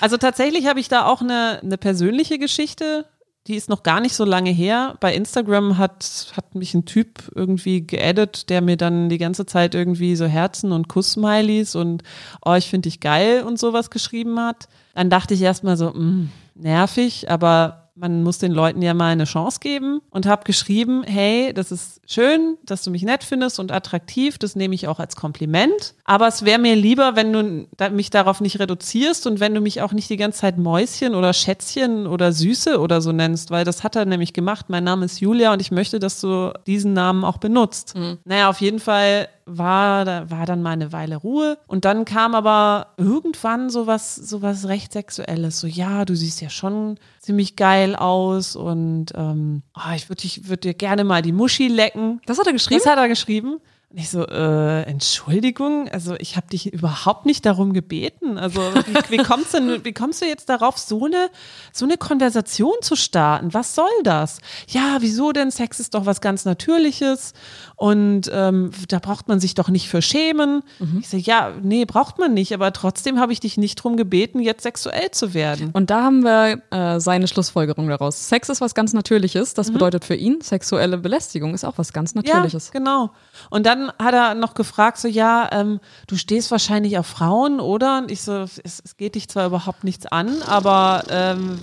Also 0.00 0.16
tatsächlich 0.16 0.66
habe 0.66 0.80
ich 0.80 0.88
da 0.88 1.04
auch 1.04 1.20
eine, 1.20 1.60
eine 1.62 1.78
persönliche 1.78 2.38
Geschichte 2.38 3.06
die 3.46 3.56
ist 3.56 3.68
noch 3.68 3.82
gar 3.82 4.00
nicht 4.00 4.14
so 4.14 4.24
lange 4.24 4.50
her. 4.50 4.96
Bei 5.00 5.14
Instagram 5.14 5.76
hat, 5.76 6.32
hat 6.34 6.54
mich 6.54 6.72
ein 6.72 6.86
Typ 6.86 7.30
irgendwie 7.34 7.86
geaddet, 7.86 8.48
der 8.48 8.62
mir 8.62 8.76
dann 8.76 9.10
die 9.10 9.18
ganze 9.18 9.44
Zeit 9.44 9.74
irgendwie 9.74 10.16
so 10.16 10.24
Herzen 10.24 10.72
und 10.72 10.88
Kuss-Smileys 10.88 11.74
und 11.74 12.02
oh, 12.44 12.54
ich 12.54 12.70
finde 12.70 12.88
dich 12.88 13.00
geil 13.00 13.42
und 13.42 13.58
sowas 13.58 13.90
geschrieben 13.90 14.40
hat. 14.40 14.68
Dann 14.94 15.10
dachte 15.10 15.34
ich 15.34 15.42
erstmal 15.42 15.76
so, 15.76 15.90
mh, 15.90 16.00
mm, 16.00 16.30
nervig, 16.54 17.30
aber 17.30 17.83
man 17.96 18.22
muss 18.22 18.38
den 18.38 18.52
Leuten 18.52 18.82
ja 18.82 18.92
mal 18.92 19.12
eine 19.12 19.24
Chance 19.24 19.60
geben 19.60 20.00
und 20.10 20.26
habe 20.26 20.44
geschrieben, 20.44 21.04
hey, 21.04 21.52
das 21.54 21.70
ist 21.70 22.00
schön, 22.06 22.56
dass 22.64 22.82
du 22.82 22.90
mich 22.90 23.02
nett 23.02 23.22
findest 23.22 23.60
und 23.60 23.70
attraktiv, 23.70 24.38
das 24.38 24.56
nehme 24.56 24.74
ich 24.74 24.88
auch 24.88 24.98
als 24.98 25.16
Kompliment, 25.16 25.94
aber 26.04 26.26
es 26.26 26.44
wäre 26.44 26.58
mir 26.58 26.74
lieber, 26.74 27.16
wenn 27.16 27.32
du 27.32 27.66
mich 27.92 28.10
darauf 28.10 28.40
nicht 28.40 28.58
reduzierst 28.58 29.26
und 29.26 29.40
wenn 29.40 29.54
du 29.54 29.60
mich 29.60 29.80
auch 29.82 29.92
nicht 29.92 30.10
die 30.10 30.16
ganze 30.16 30.40
Zeit 30.40 30.58
Mäuschen 30.58 31.14
oder 31.14 31.32
Schätzchen 31.32 32.06
oder 32.06 32.32
Süße 32.32 32.80
oder 32.80 33.00
so 33.00 33.12
nennst, 33.12 33.50
weil 33.50 33.64
das 33.64 33.84
hat 33.84 33.96
er 33.96 34.04
nämlich 34.04 34.32
gemacht. 34.32 34.66
Mein 34.68 34.84
Name 34.84 35.04
ist 35.04 35.20
Julia 35.20 35.52
und 35.52 35.60
ich 35.60 35.70
möchte, 35.70 35.98
dass 35.98 36.20
du 36.20 36.52
diesen 36.66 36.92
Namen 36.92 37.24
auch 37.24 37.38
benutzt. 37.38 37.96
Mhm. 37.96 38.18
Naja, 38.24 38.48
auf 38.48 38.60
jeden 38.60 38.80
Fall 38.80 39.28
war, 39.46 40.04
da 40.04 40.30
war 40.30 40.46
dann 40.46 40.62
mal 40.62 40.70
eine 40.70 40.92
Weile 40.92 41.16
Ruhe. 41.16 41.58
Und 41.66 41.84
dann 41.84 42.04
kam 42.04 42.34
aber 42.34 42.88
irgendwann 42.96 43.70
sowas, 43.70 44.16
sowas 44.16 44.68
recht 44.68 44.92
Sexuelles. 44.92 45.60
So, 45.60 45.66
ja, 45.66 46.04
du 46.04 46.14
siehst 46.14 46.40
ja 46.40 46.50
schon 46.50 46.98
ziemlich 47.20 47.56
geil 47.56 47.96
aus 47.96 48.56
und 48.56 49.06
ähm, 49.14 49.62
oh, 49.76 49.94
ich 49.94 50.08
würde 50.08 50.22
würd 50.42 50.64
dir 50.64 50.74
gerne 50.74 51.04
mal 51.04 51.22
die 51.22 51.32
Muschi 51.32 51.68
lecken. 51.68 52.20
Das 52.26 52.38
hat 52.38 52.46
er 52.46 52.52
geschrieben? 52.52 52.80
Das 52.82 52.90
hat 52.90 52.98
er 52.98 53.08
geschrieben. 53.08 53.60
Und 53.94 54.00
ich 54.00 54.10
so, 54.10 54.26
äh, 54.26 54.82
Entschuldigung, 54.82 55.88
also 55.88 56.16
ich 56.18 56.36
habe 56.36 56.48
dich 56.48 56.72
überhaupt 56.72 57.26
nicht 57.26 57.46
darum 57.46 57.72
gebeten. 57.72 58.38
Also 58.38 58.60
wie, 58.60 59.18
wie, 59.18 59.22
kommst 59.22 59.54
du, 59.54 59.84
wie 59.84 59.92
kommst 59.92 60.20
du 60.20 60.26
jetzt 60.26 60.48
darauf, 60.48 60.78
so 60.78 61.04
eine, 61.04 61.30
so 61.72 61.84
eine 61.84 61.96
Konversation 61.96 62.72
zu 62.80 62.96
starten? 62.96 63.54
Was 63.54 63.76
soll 63.76 63.86
das? 64.02 64.40
Ja, 64.66 64.96
wieso 64.98 65.30
denn? 65.30 65.52
Sex 65.52 65.78
ist 65.78 65.94
doch 65.94 66.06
was 66.06 66.20
ganz 66.20 66.44
Natürliches 66.44 67.34
und 67.76 68.28
ähm, 68.32 68.72
da 68.88 68.98
braucht 68.98 69.28
man 69.28 69.38
sich 69.38 69.54
doch 69.54 69.68
nicht 69.68 69.88
für 69.88 70.02
schämen. 70.02 70.64
Mhm. 70.80 70.98
Ich 71.00 71.08
sage, 71.08 71.22
ja, 71.22 71.52
nee, 71.62 71.84
braucht 71.84 72.18
man 72.18 72.34
nicht, 72.34 72.52
aber 72.52 72.72
trotzdem 72.72 73.20
habe 73.20 73.32
ich 73.32 73.38
dich 73.38 73.58
nicht 73.58 73.78
darum 73.78 73.96
gebeten, 73.96 74.40
jetzt 74.40 74.64
sexuell 74.64 75.12
zu 75.12 75.34
werden. 75.34 75.70
Und 75.72 75.90
da 75.90 76.02
haben 76.02 76.24
wir 76.24 76.62
äh, 76.72 76.98
seine 76.98 77.28
Schlussfolgerung 77.28 77.86
daraus. 77.86 78.28
Sex 78.28 78.48
ist 78.48 78.60
was 78.60 78.74
ganz 78.74 78.92
Natürliches. 78.92 79.54
Das 79.54 79.68
mhm. 79.68 79.74
bedeutet 79.74 80.04
für 80.04 80.16
ihn, 80.16 80.40
sexuelle 80.40 80.98
Belästigung 80.98 81.54
ist 81.54 81.62
auch 81.62 81.78
was 81.78 81.92
ganz 81.92 82.16
Natürliches. 82.16 82.72
Ja, 82.74 82.80
genau. 82.80 83.10
Und 83.50 83.66
dann 83.66 83.83
hat 83.98 84.14
er 84.14 84.34
noch 84.34 84.54
gefragt, 84.54 84.98
so, 84.98 85.08
ja, 85.08 85.48
ähm, 85.52 85.80
du 86.06 86.16
stehst 86.16 86.50
wahrscheinlich 86.50 86.98
auf 86.98 87.06
Frauen, 87.06 87.60
oder? 87.60 87.98
Und 87.98 88.10
ich 88.10 88.22
so, 88.22 88.32
es, 88.32 88.58
es 88.58 88.96
geht 88.96 89.14
dich 89.14 89.28
zwar 89.28 89.46
überhaupt 89.46 89.84
nichts 89.84 90.06
an, 90.06 90.42
aber 90.42 91.04
ähm, 91.08 91.60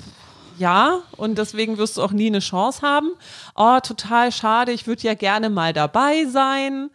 ja, 0.57 0.99
und 1.17 1.37
deswegen 1.37 1.77
wirst 1.77 1.97
du 1.97 2.03
auch 2.03 2.11
nie 2.11 2.27
eine 2.27 2.39
Chance 2.39 2.81
haben. 2.81 3.11
Oh, 3.55 3.79
total 3.79 4.31
schade, 4.31 4.71
ich 4.71 4.87
würde 4.87 5.01
ja 5.03 5.13
gerne 5.13 5.49
mal 5.49 5.73
dabei 5.73 6.25
sein. 6.25 6.89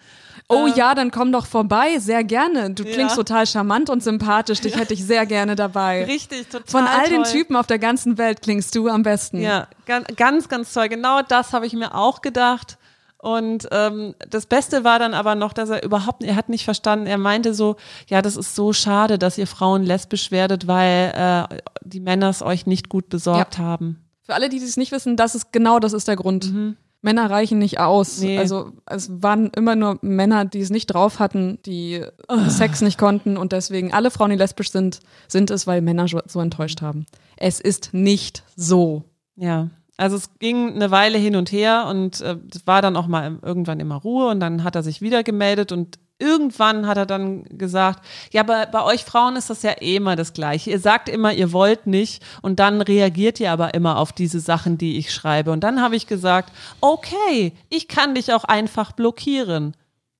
Oh 0.48 0.66
äh, 0.66 0.70
ja, 0.76 0.94
dann 0.94 1.10
komm 1.10 1.32
doch 1.32 1.46
vorbei, 1.46 1.98
sehr 1.98 2.22
gerne. 2.22 2.70
Du 2.70 2.84
klingst 2.84 3.16
ja. 3.16 3.22
total 3.22 3.46
charmant 3.46 3.90
und 3.90 4.02
sympathisch, 4.02 4.60
dich 4.60 4.74
ja. 4.74 4.80
hätte 4.80 4.94
ich 4.94 5.04
sehr 5.04 5.26
gerne 5.26 5.56
dabei. 5.56 6.04
Richtig, 6.04 6.48
total. 6.48 6.66
Von 6.68 6.84
all 6.84 7.08
toll. 7.08 7.10
den 7.10 7.24
Typen 7.24 7.56
auf 7.56 7.66
der 7.66 7.80
ganzen 7.80 8.16
Welt 8.18 8.42
klingst 8.42 8.74
du 8.76 8.88
am 8.88 9.02
besten. 9.02 9.40
Ja, 9.40 9.66
ganz, 10.14 10.48
ganz 10.48 10.72
toll. 10.72 10.88
Genau 10.88 11.22
das 11.22 11.52
habe 11.52 11.66
ich 11.66 11.72
mir 11.72 11.94
auch 11.94 12.22
gedacht. 12.22 12.78
Und 13.26 13.66
ähm, 13.72 14.14
das 14.30 14.46
Beste 14.46 14.84
war 14.84 15.00
dann 15.00 15.12
aber 15.12 15.34
noch, 15.34 15.52
dass 15.52 15.68
er 15.68 15.82
überhaupt, 15.82 16.22
er 16.22 16.36
hat 16.36 16.48
nicht 16.48 16.64
verstanden, 16.64 17.08
er 17.08 17.18
meinte 17.18 17.54
so, 17.54 17.74
ja, 18.06 18.22
das 18.22 18.36
ist 18.36 18.54
so 18.54 18.72
schade, 18.72 19.18
dass 19.18 19.36
ihr 19.36 19.48
Frauen 19.48 19.82
lesbisch 19.82 20.30
werdet, 20.30 20.68
weil 20.68 21.12
äh, 21.50 21.56
die 21.82 21.98
Männer 21.98 22.28
es 22.28 22.40
euch 22.40 22.66
nicht 22.66 22.88
gut 22.88 23.08
besorgt 23.08 23.58
ja. 23.58 23.64
haben. 23.64 23.98
Für 24.22 24.34
alle, 24.34 24.48
die 24.48 24.58
es 24.58 24.76
nicht 24.76 24.92
wissen, 24.92 25.16
das 25.16 25.34
ist 25.34 25.52
genau 25.52 25.80
das 25.80 25.92
ist 25.92 26.06
der 26.06 26.14
Grund. 26.14 26.52
Mhm. 26.52 26.76
Männer 27.02 27.28
reichen 27.28 27.58
nicht 27.58 27.80
aus. 27.80 28.20
Nee. 28.20 28.38
Also 28.38 28.70
es 28.86 29.10
waren 29.20 29.50
immer 29.56 29.74
nur 29.74 29.98
Männer, 30.02 30.44
die 30.44 30.60
es 30.60 30.70
nicht 30.70 30.86
drauf 30.86 31.18
hatten, 31.18 31.58
die 31.66 32.04
oh. 32.28 32.48
Sex 32.48 32.80
nicht 32.80 32.96
konnten 32.96 33.36
und 33.36 33.50
deswegen 33.50 33.92
alle 33.92 34.12
Frauen, 34.12 34.30
die 34.30 34.36
lesbisch 34.36 34.70
sind, 34.70 35.00
sind 35.26 35.50
es, 35.50 35.66
weil 35.66 35.82
Männer 35.82 36.06
so 36.06 36.40
enttäuscht 36.40 36.80
haben. 36.80 37.06
Es 37.36 37.58
ist 37.58 37.92
nicht 37.92 38.44
so. 38.54 39.02
Ja. 39.34 39.70
Also 39.96 40.16
es 40.16 40.38
ging 40.38 40.74
eine 40.74 40.90
Weile 40.90 41.18
hin 41.18 41.36
und 41.36 41.52
her 41.52 41.86
und 41.88 42.20
äh, 42.20 42.36
es 42.54 42.66
war 42.66 42.82
dann 42.82 42.96
auch 42.96 43.06
mal 43.06 43.38
irgendwann 43.42 43.80
immer 43.80 43.96
Ruhe 43.96 44.28
und 44.28 44.40
dann 44.40 44.62
hat 44.62 44.76
er 44.76 44.82
sich 44.82 45.00
wieder 45.00 45.22
gemeldet 45.22 45.72
und 45.72 45.98
irgendwann 46.18 46.86
hat 46.86 46.96
er 46.96 47.06
dann 47.06 47.44
gesagt, 47.44 48.04
ja, 48.32 48.42
aber 48.42 48.66
bei 48.66 48.82
euch 48.82 49.04
Frauen 49.04 49.36
ist 49.36 49.50
das 49.50 49.62
ja 49.62 49.72
eh 49.72 49.96
immer 49.96 50.16
das 50.16 50.32
Gleiche. 50.32 50.70
Ihr 50.70 50.80
sagt 50.80 51.08
immer, 51.08 51.32
ihr 51.32 51.52
wollt 51.52 51.86
nicht 51.86 52.22
und 52.42 52.58
dann 52.58 52.80
reagiert 52.80 53.40
ihr 53.40 53.52
aber 53.52 53.74
immer 53.74 53.98
auf 53.98 54.12
diese 54.12 54.40
Sachen, 54.40 54.78
die 54.78 54.98
ich 54.98 55.12
schreibe. 55.12 55.50
Und 55.50 55.60
dann 55.60 55.80
habe 55.80 55.96
ich 55.96 56.06
gesagt, 56.06 56.52
okay, 56.80 57.52
ich 57.68 57.88
kann 57.88 58.14
dich 58.14 58.32
auch 58.32 58.44
einfach 58.44 58.92
blockieren. 58.92 59.76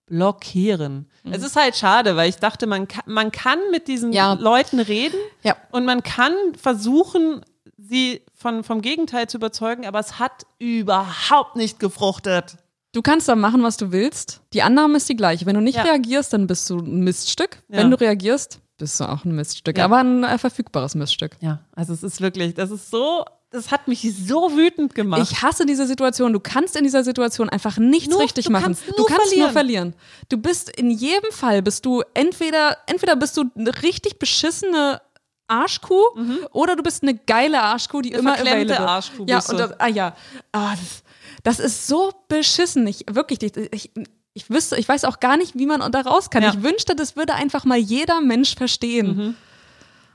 Blockieren. 0.07 1.09
Mhm. 1.25 1.33
Es 1.33 1.43
ist 1.43 1.57
halt 1.57 1.77
schade, 1.77 2.17
weil 2.17 2.29
ich 2.29 2.37
dachte, 2.37 2.67
man 2.67 2.89
kann, 2.89 3.05
man 3.07 3.33
kann 3.33 3.59
mit 3.71 3.89
diesen 3.89 4.13
ja. 4.13 4.35
Leuten 4.35 4.81
reden 4.81 5.19
ja. 5.43 5.57
und 5.71 5.85
man 5.85 6.03
kann 6.03 6.33
versuchen, 6.61 7.43
sie 7.79 8.23
von, 8.37 8.63
vom 8.63 8.83
Gegenteil 8.83 9.29
zu 9.29 9.39
überzeugen, 9.39 9.87
aber 9.87 9.99
es 9.99 10.19
hat 10.19 10.47
überhaupt 10.59 11.57
nicht 11.57 11.81
gefruchtet. 11.81 12.59
Du 12.93 13.03
kannst 13.03 13.29
da 13.29 13.35
machen, 13.35 13.63
was 13.63 13.77
du 13.77 13.93
willst. 13.93 14.41
Die 14.53 14.63
Annahme 14.63 14.99
ist 14.99 15.09
die 15.09 15.17
gleiche. 15.17 15.45
Wenn 15.47 15.55
du 15.55 15.61
nicht 15.61 15.77
ja. 15.77 15.83
reagierst, 15.83 16.33
dann 16.33 16.47
bist 16.47 16.69
du 16.71 16.79
ein 16.79 17.01
Miststück. 17.01 17.63
Ja. 17.69 17.79
Wenn 17.79 17.91
du 17.91 18.01
reagierst, 18.01 18.61
bist 18.79 19.01
du 19.01 19.05
auch 19.05 19.25
ein 19.25 19.35
Miststück. 19.35 19.79
Ja. 19.79 19.85
Aber 19.85 19.99
ein 19.99 20.25
äh, 20.25 20.39
verfügbares 20.39 20.95
Miststück. 20.95 21.37
Ja, 21.41 21.61
also 21.73 21.93
es 21.93 22.03
ist 22.03 22.21
wirklich, 22.21 22.55
das 22.55 22.71
ist 22.71 22.91
so, 22.91 23.25
das 23.51 23.71
hat 23.71 23.89
mich 23.89 24.01
so 24.17 24.57
wütend 24.57 24.95
gemacht. 24.95 25.23
Ich 25.23 25.43
hasse 25.43 25.67
diese 25.67 25.87
Situation. 25.87 26.33
Du 26.33 26.41
kannst 26.41 26.77
in 26.77 26.85
dieser 26.85 27.05
Situation 27.05 27.49
einfach 27.49 27.79
nichts 27.79 28.11
nur, 28.11 28.21
richtig 28.21 28.47
du 28.47 28.53
machen. 28.53 28.65
Kannst 28.65 28.89
du 28.89 29.05
kannst 29.05 29.29
verlieren. 29.29 29.41
nur 29.41 29.51
verlieren. 29.51 29.95
Du 30.29 30.39
bist 30.39 30.71
in 30.71 30.91
jedem 30.91 31.31
Fall 31.33 31.63
bist 31.63 31.87
du 31.87 32.03
entweder 32.15 32.77
entweder 32.87 33.17
bist 33.17 33.37
du 33.37 33.45
eine 33.57 33.83
richtig 33.83 34.19
beschissene 34.19 35.01
Arschkuh 35.49 36.05
mhm. 36.15 36.39
oder 36.53 36.77
du 36.77 36.83
bist 36.83 37.03
eine 37.03 37.15
geile 37.15 37.63
Arschkuh, 37.63 38.01
die 38.01 38.13
eine 38.13 38.21
immer 38.21 38.35
available. 38.35 38.81
Arschkuh 38.81 39.27
ja, 39.27 39.41
und 39.49 39.59
das, 39.59 39.79
ah 39.81 39.87
ja, 39.89 40.17
ah, 40.53 40.75
das, 40.75 41.03
das 41.43 41.61
ist 41.61 41.87
so 41.87 42.13
beschissen. 42.29 42.87
Ich 42.87 43.05
wirklich, 43.11 43.43
ich, 43.43 43.73
ich, 43.73 43.91
ich 44.35 44.51
wüsste, 44.51 44.77
ich 44.77 44.89
weiß 44.89 45.05
auch 45.05 45.21
gar 45.21 45.37
nicht, 45.37 45.57
wie 45.57 45.67
man 45.67 45.91
da 45.93 46.01
raus 46.01 46.31
kann. 46.31 46.43
Ja. 46.43 46.51
Ich 46.51 46.63
wünschte, 46.63 46.97
das 46.97 47.17
würde 47.17 47.35
einfach 47.35 47.65
mal 47.65 47.79
jeder 47.79 48.21
Mensch 48.21 48.55
verstehen. 48.55 49.17
Mhm. 49.17 49.35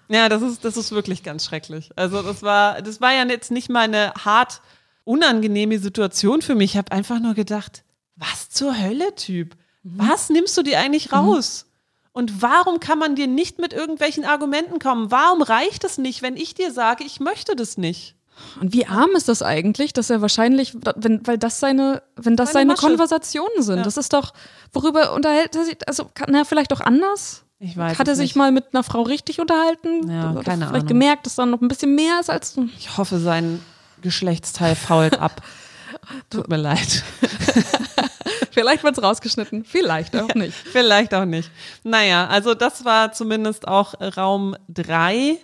Ja, 0.09 0.27
das 0.27 0.41
ist, 0.41 0.65
das 0.65 0.75
ist 0.75 0.91
wirklich 0.91 1.23
ganz 1.23 1.45
schrecklich. 1.45 1.89
Also 1.95 2.21
das 2.21 2.43
war, 2.43 2.81
das 2.81 3.00
war 3.00 3.13
ja 3.13 3.25
jetzt 3.25 3.50
nicht 3.50 3.69
mal 3.69 3.85
eine 3.85 4.13
hart 4.13 4.61
unangenehme 5.05 5.79
Situation 5.79 6.41
für 6.41 6.53
mich. 6.53 6.72
Ich 6.72 6.77
habe 6.77 6.91
einfach 6.91 7.20
nur 7.20 7.33
gedacht, 7.33 7.83
was 8.17 8.50
zur 8.50 8.77
Hölle, 8.77 9.15
Typ? 9.15 9.55
Mhm. 9.83 9.94
Was 9.98 10.29
nimmst 10.29 10.57
du 10.57 10.63
dir 10.63 10.79
eigentlich 10.79 11.11
mhm. 11.11 11.17
raus? 11.17 11.65
Und 12.13 12.41
warum 12.41 12.79
kann 12.79 13.00
man 13.00 13.15
dir 13.15 13.27
nicht 13.27 13.59
mit 13.59 13.74
irgendwelchen 13.74 14.25
Argumenten 14.25 14.79
kommen? 14.79 15.11
Warum 15.11 15.41
reicht 15.41 15.83
es 15.83 15.97
nicht, 15.97 16.21
wenn 16.21 16.35
ich 16.35 16.53
dir 16.53 16.71
sage, 16.71 17.03
ich 17.05 17.19
möchte 17.19 17.55
das 17.55 17.77
nicht? 17.77 18.15
Und 18.59 18.74
wie 18.74 18.85
arm 18.85 19.11
ist 19.15 19.29
das 19.29 19.41
eigentlich, 19.41 19.93
dass 19.93 20.09
er 20.09 20.21
wahrscheinlich, 20.21 20.75
wenn, 20.95 21.25
weil 21.25 21.37
das 21.37 21.59
seine, 21.59 22.01
wenn 22.15 22.35
das 22.35 22.53
seine, 22.53 22.75
seine 22.75 22.79
Konversationen 22.89 23.61
sind, 23.61 23.77
ja. 23.77 23.83
das 23.83 23.97
ist 23.97 24.13
doch, 24.13 24.33
worüber 24.74 25.13
unterhält 25.13 25.55
er 25.55 25.65
sich, 25.65 25.77
also 25.87 26.09
kann 26.13 26.33
er 26.33 26.43
vielleicht 26.45 26.74
auch 26.74 26.81
anders? 26.81 27.43
Ich 27.59 27.77
weiß 27.77 28.00
Hat 28.00 28.07
er 28.07 28.15
sich 28.15 28.31
nicht. 28.31 28.35
mal 28.35 28.51
mit 28.51 28.74
einer 28.74 28.83
Frau 28.83 29.03
richtig 29.03 29.39
unterhalten? 29.39 30.09
Ja, 30.09 30.31
Oder 30.31 30.43
keine 30.43 30.65
vielleicht 30.65 30.74
Ahnung. 30.74 30.87
gemerkt, 30.87 31.27
dass 31.27 31.35
da 31.35 31.45
noch 31.45 31.61
ein 31.61 31.67
bisschen 31.67 31.93
mehr 31.93 32.19
ist 32.19 32.29
als. 32.29 32.57
Ich 32.77 32.97
hoffe, 32.97 33.19
sein 33.19 33.63
Geschlechtsteil 34.01 34.75
fault 34.75 35.19
ab. 35.19 35.43
Tut 36.31 36.50
mir 36.50 36.57
leid. 36.57 37.03
Vielleicht 38.51 38.83
wird 38.83 38.98
es 38.98 39.03
rausgeschnitten, 39.03 39.66
vielleicht 39.66 40.16
auch 40.16 40.27
nicht. 40.35 40.55
vielleicht 40.55 41.14
auch 41.14 41.25
nicht. 41.25 41.50
Naja, 41.83 42.27
also 42.27 42.53
das 42.53 42.85
war 42.85 43.11
zumindest 43.11 43.68
auch 43.68 43.96
Raum 44.18 44.55
3. 44.70 45.37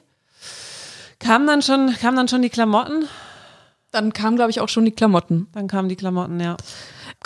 Kamen 1.19 1.47
dann 1.47 1.61
schon, 1.61 1.95
kamen 1.99 2.17
dann 2.17 2.27
schon 2.27 2.41
die 2.41 2.49
Klamotten? 2.49 3.07
Dann 3.91 4.13
kamen, 4.13 4.35
glaube 4.35 4.51
ich, 4.51 4.59
auch 4.59 4.69
schon 4.69 4.85
die 4.85 4.91
Klamotten. 4.91 5.47
Dann 5.53 5.67
kamen 5.67 5.89
die 5.89 5.95
Klamotten, 5.95 6.39
ja. 6.39 6.57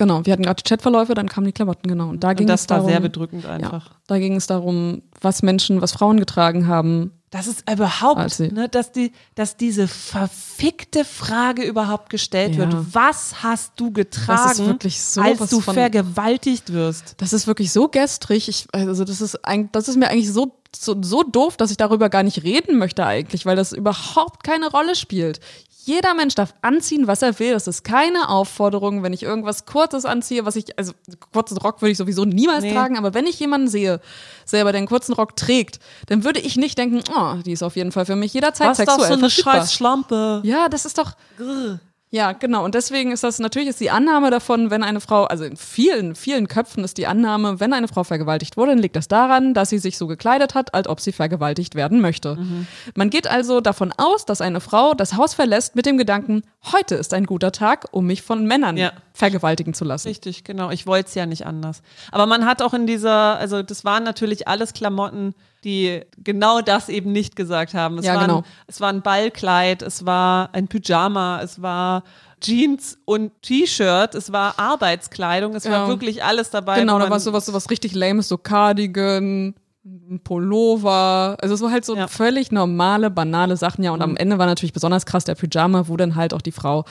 Genau, 0.01 0.25
wir 0.25 0.33
hatten 0.33 0.41
gerade 0.41 0.63
die 0.63 0.67
Chatverläufe, 0.67 1.13
dann 1.13 1.29
kamen 1.29 1.45
die 1.45 1.51
Klamotten, 1.51 1.87
genau. 1.87 2.09
Und 2.09 2.23
da 2.23 2.33
ging 2.33 2.47
das 2.47 2.61
es 2.61 2.67
darum, 2.67 2.85
war 2.85 2.91
sehr 2.91 3.01
bedrückend 3.01 3.45
einfach. 3.45 3.85
Ja, 3.85 3.95
da 4.07 4.17
ging 4.17 4.35
es 4.35 4.47
darum, 4.47 5.03
was 5.21 5.43
Menschen, 5.43 5.79
was 5.79 5.91
Frauen 5.91 6.17
getragen 6.17 6.65
haben, 6.65 7.11
das 7.29 7.45
ist 7.45 7.69
überhaupt, 7.71 8.39
ne, 8.39 8.67
dass, 8.67 8.91
die, 8.91 9.11
dass 9.35 9.57
diese 9.57 9.87
verfickte 9.87 11.05
Frage 11.05 11.61
überhaupt 11.61 12.09
gestellt 12.09 12.55
ja. 12.55 12.61
wird. 12.61 12.95
Was 12.95 13.43
hast 13.43 13.73
du 13.77 13.91
getragen, 13.91 14.79
so 14.89 15.21
als 15.21 15.49
du 15.51 15.61
vergewaltigt 15.61 16.73
wirst? 16.73 17.13
Das 17.17 17.31
ist 17.31 17.45
wirklich 17.45 17.71
so 17.71 17.87
gestrig. 17.87 18.49
Ich, 18.49 18.67
also 18.73 19.05
das 19.05 19.21
ist, 19.21 19.45
ein, 19.45 19.71
das 19.71 19.87
ist 19.87 19.97
mir 19.97 20.09
eigentlich 20.09 20.33
so, 20.33 20.60
so, 20.75 20.95
so 21.01 21.23
doof, 21.23 21.57
dass 21.57 21.71
ich 21.71 21.77
darüber 21.77 22.09
gar 22.09 22.23
nicht 22.23 22.43
reden 22.43 22.77
möchte 22.77 23.05
eigentlich, 23.05 23.45
weil 23.45 23.55
das 23.55 23.71
überhaupt 23.73 24.43
keine 24.43 24.69
Rolle 24.69 24.95
spielt. 24.95 25.39
Jeder 25.83 26.13
Mensch 26.13 26.35
darf 26.35 26.53
anziehen, 26.61 27.07
was 27.07 27.23
er 27.23 27.39
will. 27.39 27.53
Das 27.53 27.67
ist 27.67 27.83
keine 27.83 28.29
Aufforderung, 28.29 29.01
wenn 29.01 29.13
ich 29.13 29.23
irgendwas 29.23 29.65
Kurzes 29.65 30.05
anziehe, 30.05 30.45
was 30.45 30.55
ich, 30.55 30.77
also 30.77 30.93
kurzen 31.31 31.57
Rock 31.57 31.81
würde 31.81 31.91
ich 31.91 31.97
sowieso 31.97 32.23
niemals 32.23 32.63
nee. 32.63 32.73
tragen, 32.73 32.97
aber 32.97 33.15
wenn 33.15 33.25
ich 33.25 33.39
jemanden 33.39 33.67
sehe, 33.67 33.99
selber, 34.45 34.71
der 34.71 34.79
einen 34.79 34.87
kurzen 34.87 35.13
Rock 35.13 35.35
trägt, 35.35 35.79
dann 36.05 36.23
würde 36.23 36.39
ich 36.39 36.55
nicht 36.55 36.77
denken, 36.77 37.01
oh, 37.15 37.35
die 37.43 37.51
ist 37.51 37.63
auf 37.63 37.75
jeden 37.75 37.91
Fall 37.91 38.05
für 38.05 38.15
mich 38.15 38.33
jederzeit 38.33 38.69
was 38.69 38.77
sexuell 38.77 38.99
doch 38.99 39.07
so 39.07 39.13
eine 39.13 39.29
scheiß 39.29 39.73
Schlampe. 39.73 40.41
Ja, 40.45 40.69
das 40.69 40.85
ist 40.85 40.99
doch. 40.99 41.13
Grr. 41.37 41.79
Ja, 42.13 42.33
genau. 42.33 42.65
Und 42.65 42.75
deswegen 42.75 43.13
ist 43.13 43.23
das 43.23 43.39
natürlich 43.39 43.69
ist 43.69 43.79
die 43.79 43.89
Annahme 43.89 44.31
davon, 44.31 44.69
wenn 44.69 44.83
eine 44.83 44.99
Frau, 44.99 45.23
also 45.23 45.45
in 45.45 45.55
vielen, 45.55 46.13
vielen 46.13 46.49
Köpfen 46.49 46.83
ist 46.83 46.97
die 46.97 47.07
Annahme, 47.07 47.61
wenn 47.61 47.71
eine 47.71 47.87
Frau 47.87 48.03
vergewaltigt 48.03 48.57
wurde, 48.57 48.73
dann 48.73 48.79
liegt 48.79 48.97
das 48.97 49.07
daran, 49.07 49.53
dass 49.53 49.69
sie 49.69 49.79
sich 49.79 49.97
so 49.97 50.07
gekleidet 50.07 50.53
hat, 50.53 50.73
als 50.73 50.89
ob 50.89 50.99
sie 50.99 51.13
vergewaltigt 51.13 51.73
werden 51.73 52.01
möchte. 52.01 52.35
Mhm. 52.35 52.67
Man 52.95 53.09
geht 53.09 53.27
also 53.27 53.61
davon 53.61 53.93
aus, 53.95 54.25
dass 54.25 54.41
eine 54.41 54.59
Frau 54.59 54.93
das 54.93 55.15
Haus 55.15 55.33
verlässt 55.33 55.77
mit 55.77 55.85
dem 55.85 55.97
Gedanken, 55.97 56.43
heute 56.73 56.95
ist 56.95 57.13
ein 57.13 57.25
guter 57.25 57.53
Tag, 57.53 57.87
um 57.91 58.07
mich 58.07 58.23
von 58.23 58.45
Männern 58.45 58.75
ja. 58.75 58.91
vergewaltigen 59.13 59.73
zu 59.73 59.85
lassen. 59.85 60.09
Richtig, 60.09 60.43
genau. 60.43 60.69
Ich 60.69 60.85
wollte 60.85 61.07
es 61.07 61.15
ja 61.15 61.25
nicht 61.25 61.45
anders. 61.45 61.81
Aber 62.11 62.25
man 62.25 62.45
hat 62.45 62.61
auch 62.61 62.73
in 62.73 62.87
dieser, 62.87 63.37
also 63.37 63.63
das 63.63 63.85
waren 63.85 64.03
natürlich 64.03 64.49
alles 64.49 64.73
Klamotten, 64.73 65.33
die 65.63 66.01
genau 66.17 66.61
das 66.61 66.89
eben 66.89 67.11
nicht 67.11 67.35
gesagt 67.35 67.73
haben. 67.73 67.97
Es, 67.99 68.05
ja, 68.05 68.15
war, 68.15 68.21
genau. 68.21 68.37
ein, 68.39 68.43
es 68.67 68.81
war 68.81 68.89
ein 68.89 69.01
Ballkleid, 69.01 69.81
es 69.81 70.05
war 70.05 70.49
ein 70.53 70.67
Pyjama, 70.67 71.41
es 71.41 71.61
war 71.61 72.03
Jeans 72.41 72.97
und 73.05 73.31
T-Shirt, 73.43 74.15
es 74.15 74.31
war 74.31 74.57
Arbeitskleidung, 74.57 75.55
es 75.55 75.65
ja. 75.65 75.71
war 75.71 75.87
wirklich 75.87 76.23
alles 76.23 76.49
dabei. 76.49 76.79
Genau, 76.79 76.97
da 76.97 77.09
war 77.09 77.19
sowas, 77.19 77.45
sowas 77.45 77.69
richtig 77.69 77.93
lames, 77.93 78.27
so 78.27 78.37
Cardigan, 78.37 79.53
ein 79.83 80.19
Pullover. 80.23 81.37
Also 81.41 81.55
es 81.55 81.61
war 81.61 81.71
halt 81.71 81.85
so 81.85 81.95
ja. 81.95 82.07
völlig 82.07 82.51
normale, 82.51 83.09
banale 83.09 83.57
Sachen, 83.57 83.83
ja. 83.83 83.91
Und 83.91 83.99
mhm. 83.99 84.03
am 84.03 84.17
Ende 84.17 84.37
war 84.37 84.45
natürlich 84.45 84.73
besonders 84.73 85.05
krass 85.05 85.23
der 85.23 85.35
Pyjama, 85.35 85.87
wo 85.87 85.97
dann 85.97 86.15
halt 86.15 86.33
auch 86.33 86.41
die 86.41 86.51
Frau 86.51 86.85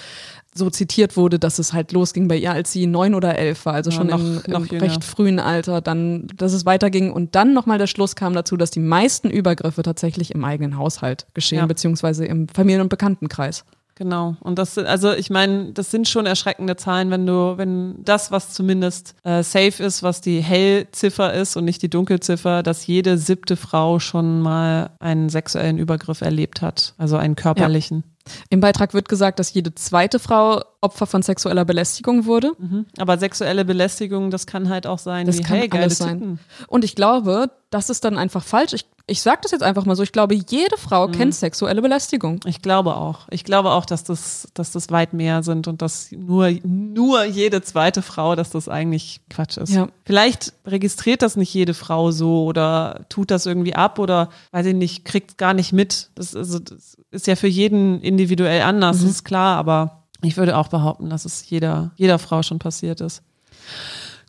so 0.54 0.68
zitiert 0.70 1.16
wurde, 1.16 1.38
dass 1.38 1.58
es 1.58 1.72
halt 1.72 1.92
losging 1.92 2.28
bei 2.28 2.36
ihr, 2.36 2.52
als 2.52 2.72
sie 2.72 2.86
neun 2.86 3.14
oder 3.14 3.36
elf 3.38 3.64
war, 3.66 3.74
also 3.74 3.90
ja, 3.90 3.96
schon 3.96 4.08
noch, 4.08 4.18
im, 4.18 4.42
im 4.44 4.52
noch 4.52 4.72
recht 4.72 5.04
frühen 5.04 5.38
Alter, 5.38 5.80
dann, 5.80 6.26
dass 6.36 6.52
es 6.52 6.66
weiterging 6.66 7.12
und 7.12 7.34
dann 7.34 7.54
nochmal 7.54 7.78
der 7.78 7.86
Schluss 7.86 8.16
kam 8.16 8.32
dazu, 8.32 8.56
dass 8.56 8.70
die 8.70 8.80
meisten 8.80 9.30
Übergriffe 9.30 9.82
tatsächlich 9.82 10.32
im 10.34 10.44
eigenen 10.44 10.76
Haushalt 10.76 11.26
geschehen, 11.34 11.58
ja. 11.58 11.66
beziehungsweise 11.66 12.24
im 12.26 12.48
Familien- 12.48 12.82
und 12.82 12.88
Bekanntenkreis. 12.88 13.64
Genau. 14.00 14.34
Und 14.40 14.58
das 14.58 14.76
sind, 14.76 14.86
also 14.86 15.12
ich 15.12 15.28
meine, 15.28 15.72
das 15.72 15.90
sind 15.90 16.08
schon 16.08 16.24
erschreckende 16.24 16.74
Zahlen, 16.74 17.10
wenn 17.10 17.26
du, 17.26 17.58
wenn 17.58 18.02
das, 18.02 18.32
was 18.32 18.54
zumindest 18.54 19.14
äh, 19.24 19.42
safe 19.42 19.82
ist, 19.82 20.02
was 20.02 20.22
die 20.22 20.40
Hellziffer 20.40 21.34
ist 21.34 21.54
und 21.54 21.66
nicht 21.66 21.82
die 21.82 21.90
Dunkelziffer, 21.90 22.62
dass 22.62 22.86
jede 22.86 23.18
siebte 23.18 23.56
Frau 23.56 23.98
schon 23.98 24.40
mal 24.40 24.92
einen 25.00 25.28
sexuellen 25.28 25.76
Übergriff 25.76 26.22
erlebt 26.22 26.62
hat, 26.62 26.94
also 26.96 27.18
einen 27.18 27.36
körperlichen. 27.36 27.98
Ja. 27.98 28.19
Im 28.48 28.60
Beitrag 28.60 28.94
wird 28.94 29.08
gesagt, 29.08 29.38
dass 29.38 29.52
jede 29.52 29.74
zweite 29.74 30.18
Frau 30.18 30.62
Opfer 30.80 31.06
von 31.06 31.22
sexueller 31.22 31.64
Belästigung 31.64 32.26
wurde. 32.26 32.52
Mhm. 32.58 32.86
Aber 32.98 33.18
sexuelle 33.18 33.64
Belästigung, 33.64 34.30
das 34.30 34.46
kann 34.46 34.68
halt 34.68 34.86
auch 34.86 34.98
sein, 34.98 35.26
das 35.26 35.38
wie, 35.38 35.42
kann 35.42 35.56
hey, 35.58 35.70
alles 35.72 35.98
sein. 35.98 36.38
Und 36.68 36.84
ich 36.84 36.94
glaube, 36.94 37.50
das 37.70 37.90
ist 37.90 38.04
dann 38.04 38.18
einfach 38.18 38.44
falsch. 38.44 38.72
Ich, 38.72 38.86
ich 39.10 39.22
sage 39.22 39.40
das 39.42 39.50
jetzt 39.50 39.62
einfach 39.62 39.84
mal 39.86 39.96
so. 39.96 40.04
Ich 40.04 40.12
glaube, 40.12 40.34
jede 40.34 40.76
Frau 40.78 41.08
mhm. 41.08 41.12
kennt 41.12 41.34
sexuelle 41.34 41.82
Belästigung. 41.82 42.40
Ich 42.44 42.62
glaube 42.62 42.96
auch. 42.96 43.26
Ich 43.30 43.42
glaube 43.42 43.72
auch, 43.72 43.84
dass 43.84 44.04
das, 44.04 44.48
dass 44.54 44.70
das 44.70 44.90
weit 44.90 45.12
mehr 45.12 45.42
sind 45.42 45.66
und 45.66 45.82
dass 45.82 46.12
nur, 46.12 46.50
nur 46.62 47.24
jede 47.24 47.60
zweite 47.60 48.02
Frau, 48.02 48.36
dass 48.36 48.50
das 48.50 48.68
eigentlich 48.68 49.20
Quatsch 49.28 49.56
ist. 49.56 49.74
Ja. 49.74 49.88
Vielleicht 50.04 50.52
registriert 50.64 51.22
das 51.22 51.34
nicht 51.34 51.52
jede 51.52 51.74
Frau 51.74 52.12
so 52.12 52.44
oder 52.44 53.04
tut 53.08 53.32
das 53.32 53.46
irgendwie 53.46 53.74
ab 53.74 53.98
oder, 53.98 54.30
weiß 54.52 54.66
ich 54.66 54.74
nicht, 54.74 55.04
kriegt 55.04 55.38
gar 55.38 55.54
nicht 55.54 55.72
mit. 55.72 56.10
Das, 56.14 56.36
also, 56.36 56.60
das 56.60 56.96
ist 57.10 57.26
ja 57.26 57.34
für 57.34 57.48
jeden 57.48 58.00
individuell 58.02 58.62
anders, 58.62 59.00
mhm. 59.00 59.08
ist 59.08 59.24
klar, 59.24 59.56
aber 59.56 60.04
ich 60.22 60.36
würde 60.36 60.56
auch 60.56 60.68
behaupten, 60.68 61.10
dass 61.10 61.24
es 61.24 61.50
jeder, 61.50 61.90
jeder 61.96 62.20
Frau 62.20 62.44
schon 62.44 62.60
passiert 62.60 63.00
ist. 63.00 63.22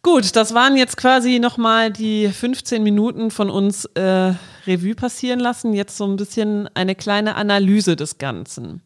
Gut, 0.04 0.36
das 0.36 0.56
waren 0.56 0.78
jetzt 0.78 0.98
quasi 0.98 1.38
nochmal 1.38 1.92
die 1.92 2.28
15 2.28 2.82
Minuten 2.82 3.30
von 3.30 3.52
uns 3.52 3.86
äh, 3.94 4.34
Revue 4.66 4.96
passieren 4.96 5.40
lassen. 5.40 5.74
Jetzt 5.74 5.96
so 5.96 6.06
ein 6.06 6.16
bisschen 6.16 6.68
eine 6.74 6.96
kleine 6.96 7.36
Analyse 7.36 7.96
des 7.96 8.18
Ganzen. 8.18 8.82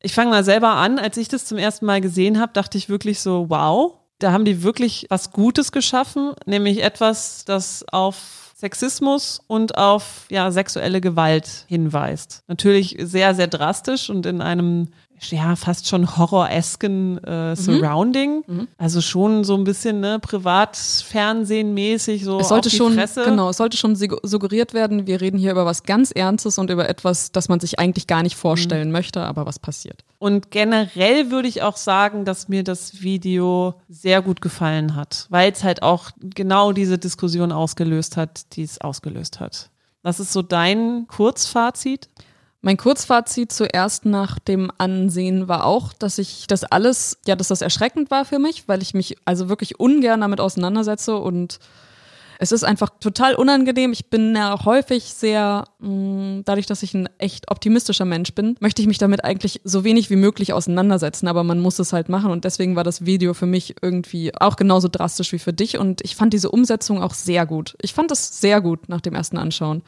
Ich 0.00 0.12
fange 0.12 0.30
mal 0.30 0.42
selber 0.42 0.70
an. 0.70 0.98
Als 0.98 1.16
ich 1.16 1.28
das 1.28 1.46
zum 1.46 1.58
ersten 1.58 1.86
Mal 1.86 2.00
gesehen 2.00 2.40
habe, 2.40 2.52
dachte 2.52 2.76
ich 2.76 2.88
wirklich 2.88 3.20
so, 3.20 3.46
wow, 3.48 3.94
da 4.18 4.32
haben 4.32 4.44
die 4.44 4.64
wirklich 4.64 5.06
was 5.10 5.30
Gutes 5.30 5.70
geschaffen, 5.70 6.32
nämlich 6.44 6.82
etwas, 6.82 7.44
das 7.44 7.84
auf 7.92 8.52
Sexismus 8.56 9.40
und 9.46 9.78
auf 9.78 10.26
ja, 10.28 10.50
sexuelle 10.50 11.00
Gewalt 11.00 11.66
hinweist. 11.68 12.42
Natürlich 12.48 12.96
sehr, 12.98 13.34
sehr 13.34 13.46
drastisch 13.46 14.10
und 14.10 14.26
in 14.26 14.40
einem 14.40 14.88
ja, 15.30 15.56
fast 15.56 15.88
schon 15.88 16.16
horroresken 16.16 17.22
äh, 17.24 17.50
mhm. 17.50 17.56
Surrounding. 17.56 18.44
Mhm. 18.46 18.68
Also 18.78 19.00
schon 19.00 19.44
so 19.44 19.56
ein 19.56 19.64
bisschen 19.64 20.00
ne, 20.00 20.18
Privatfernsehen-mäßig 20.18 22.24
so 22.24 22.40
es 22.40 22.48
sollte 22.48 22.70
schon, 22.70 22.94
Fresse. 22.94 23.24
Genau, 23.24 23.50
es 23.50 23.56
sollte 23.56 23.76
schon 23.76 23.96
suggeriert 23.96 24.74
werden, 24.74 25.06
wir 25.06 25.20
reden 25.20 25.38
hier 25.38 25.52
über 25.52 25.66
was 25.66 25.82
ganz 25.82 26.10
Ernstes 26.10 26.58
und 26.58 26.70
über 26.70 26.88
etwas, 26.88 27.32
das 27.32 27.48
man 27.48 27.60
sich 27.60 27.78
eigentlich 27.78 28.06
gar 28.06 28.22
nicht 28.22 28.36
vorstellen 28.36 28.88
mhm. 28.88 28.92
möchte, 28.92 29.22
aber 29.22 29.46
was 29.46 29.58
passiert. 29.58 30.04
Und 30.18 30.50
generell 30.50 31.30
würde 31.30 31.48
ich 31.48 31.62
auch 31.62 31.76
sagen, 31.76 32.24
dass 32.24 32.48
mir 32.48 32.64
das 32.64 33.02
Video 33.02 33.74
sehr 33.88 34.22
gut 34.22 34.40
gefallen 34.40 34.96
hat, 34.96 35.26
weil 35.30 35.52
es 35.52 35.64
halt 35.64 35.82
auch 35.82 36.10
genau 36.20 36.72
diese 36.72 36.98
Diskussion 36.98 37.52
ausgelöst 37.52 38.16
hat, 38.16 38.56
die 38.56 38.62
es 38.62 38.80
ausgelöst 38.80 39.40
hat. 39.40 39.70
Was 40.02 40.20
ist 40.20 40.32
so 40.32 40.42
dein 40.42 41.06
Kurzfazit? 41.08 42.08
Mein 42.64 42.78
Kurzfazit 42.78 43.52
zuerst 43.52 44.06
nach 44.06 44.38
dem 44.38 44.72
Ansehen 44.78 45.48
war 45.48 45.66
auch, 45.66 45.92
dass 45.92 46.16
ich 46.16 46.46
das 46.46 46.64
alles, 46.64 47.18
ja, 47.26 47.36
dass 47.36 47.48
das 47.48 47.60
erschreckend 47.60 48.10
war 48.10 48.24
für 48.24 48.38
mich, 48.38 48.66
weil 48.68 48.80
ich 48.80 48.94
mich 48.94 49.18
also 49.26 49.50
wirklich 49.50 49.78
ungern 49.78 50.22
damit 50.22 50.40
auseinandersetze 50.40 51.14
und 51.14 51.58
es 52.38 52.52
ist 52.52 52.64
einfach 52.64 52.88
total 53.00 53.34
unangenehm. 53.34 53.92
Ich 53.92 54.08
bin 54.08 54.34
ja 54.34 54.64
häufig 54.64 55.12
sehr, 55.12 55.64
mh, 55.80 55.88
mm, 55.90 56.42
dadurch, 56.46 56.64
dass 56.64 56.82
ich 56.82 56.94
ein 56.94 57.06
echt 57.18 57.50
optimistischer 57.50 58.06
Mensch 58.06 58.34
bin, 58.34 58.56
möchte 58.60 58.80
ich 58.80 58.88
mich 58.88 58.96
damit 58.96 59.26
eigentlich 59.26 59.60
so 59.64 59.84
wenig 59.84 60.08
wie 60.08 60.16
möglich 60.16 60.54
auseinandersetzen, 60.54 61.28
aber 61.28 61.44
man 61.44 61.60
muss 61.60 61.78
es 61.78 61.92
halt 61.92 62.08
machen 62.08 62.30
und 62.30 62.46
deswegen 62.46 62.76
war 62.76 62.84
das 62.84 63.04
Video 63.04 63.34
für 63.34 63.46
mich 63.46 63.74
irgendwie 63.82 64.34
auch 64.40 64.56
genauso 64.56 64.88
drastisch 64.88 65.32
wie 65.32 65.38
für 65.38 65.52
dich 65.52 65.76
und 65.76 66.00
ich 66.02 66.16
fand 66.16 66.32
diese 66.32 66.50
Umsetzung 66.50 67.02
auch 67.02 67.12
sehr 67.12 67.44
gut. 67.44 67.76
Ich 67.82 67.92
fand 67.92 68.10
es 68.10 68.40
sehr 68.40 68.62
gut 68.62 68.88
nach 68.88 69.02
dem 69.02 69.14
ersten 69.14 69.36
Anschauen. 69.36 69.82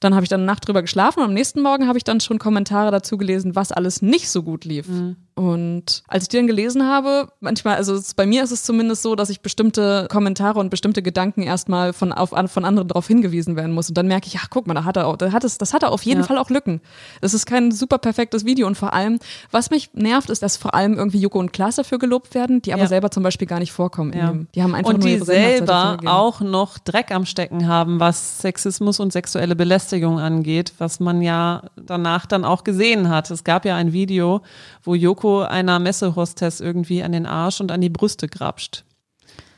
Dann 0.00 0.14
habe 0.14 0.24
ich 0.24 0.28
dann 0.28 0.40
eine 0.40 0.46
Nacht 0.46 0.66
drüber 0.66 0.82
geschlafen 0.82 1.20
und 1.20 1.26
am 1.26 1.34
nächsten 1.34 1.62
Morgen 1.62 1.88
habe 1.88 1.98
ich 1.98 2.04
dann 2.04 2.20
schon 2.20 2.38
Kommentare 2.38 2.90
dazu 2.90 3.16
gelesen, 3.16 3.54
was 3.54 3.72
alles 3.72 4.02
nicht 4.02 4.28
so 4.28 4.42
gut 4.42 4.64
lief. 4.64 4.88
Mhm. 4.88 5.16
Und 5.36 6.02
als 6.08 6.24
ich 6.24 6.28
die 6.30 6.38
dann 6.38 6.46
gelesen 6.46 6.88
habe, 6.88 7.28
manchmal, 7.40 7.76
also 7.76 7.94
es, 7.94 8.14
bei 8.14 8.24
mir 8.24 8.42
ist 8.42 8.52
es 8.52 8.62
zumindest 8.62 9.02
so, 9.02 9.14
dass 9.14 9.28
ich 9.28 9.42
bestimmte 9.42 10.08
Kommentare 10.10 10.58
und 10.58 10.70
bestimmte 10.70 11.02
Gedanken 11.02 11.42
erstmal 11.42 11.92
von, 11.92 12.10
auf, 12.14 12.30
von 12.30 12.64
anderen 12.64 12.88
darauf 12.88 13.06
hingewiesen 13.06 13.54
werden 13.54 13.72
muss. 13.72 13.90
Und 13.90 13.98
dann 13.98 14.06
merke 14.06 14.28
ich, 14.28 14.38
ach 14.38 14.48
guck 14.48 14.66
mal, 14.66 14.72
da 14.72 14.84
hat 14.84 14.96
er 14.96 15.06
auch, 15.06 15.18
da 15.18 15.32
hat 15.32 15.44
es, 15.44 15.58
das 15.58 15.74
hat 15.74 15.82
er 15.82 15.92
auf 15.92 16.02
jeden 16.04 16.22
ja. 16.22 16.26
Fall 16.26 16.38
auch 16.38 16.48
Lücken. 16.48 16.80
Das 17.20 17.34
ist 17.34 17.44
kein 17.44 17.70
super 17.70 17.98
perfektes 17.98 18.46
Video. 18.46 18.66
Und 18.66 18.76
vor 18.76 18.94
allem, 18.94 19.18
was 19.50 19.68
mich 19.68 19.90
nervt, 19.92 20.30
ist, 20.30 20.42
dass 20.42 20.56
vor 20.56 20.72
allem 20.72 20.94
irgendwie 20.94 21.18
Joko 21.18 21.38
und 21.38 21.52
Klaas 21.52 21.76
dafür 21.76 21.98
gelobt 21.98 22.34
werden, 22.34 22.62
die 22.62 22.72
aber 22.72 22.84
ja. 22.84 22.88
selber 22.88 23.10
zum 23.10 23.22
Beispiel 23.22 23.46
gar 23.46 23.58
nicht 23.58 23.72
vorkommen. 23.72 24.14
Ja. 24.14 24.32
Die 24.54 24.62
haben 24.62 24.74
einfach 24.74 24.94
und 24.94 25.00
nur 25.00 25.18
die 25.18 25.18
selber 25.18 25.98
auch 26.06 26.40
noch 26.40 26.78
Dreck 26.78 27.10
am 27.10 27.26
Stecken 27.26 27.68
haben, 27.68 28.00
was 28.00 28.38
Sexismus 28.38 29.00
und 29.00 29.12
sexuelle 29.12 29.54
Belästigung 29.54 30.18
angeht, 30.18 30.72
was 30.78 30.98
man 30.98 31.20
ja 31.20 31.64
danach 31.76 32.24
dann 32.24 32.46
auch 32.46 32.64
gesehen 32.64 33.10
hat. 33.10 33.30
Es 33.30 33.44
gab 33.44 33.66
ja 33.66 33.76
ein 33.76 33.92
Video, 33.92 34.40
wo 34.82 34.94
Joko 34.94 35.25
einer 35.40 35.78
Messehostess 35.78 36.60
irgendwie 36.60 37.02
an 37.02 37.12
den 37.12 37.26
Arsch 37.26 37.60
und 37.60 37.72
an 37.72 37.80
die 37.80 37.88
Brüste 37.88 38.28
grapscht. 38.28 38.84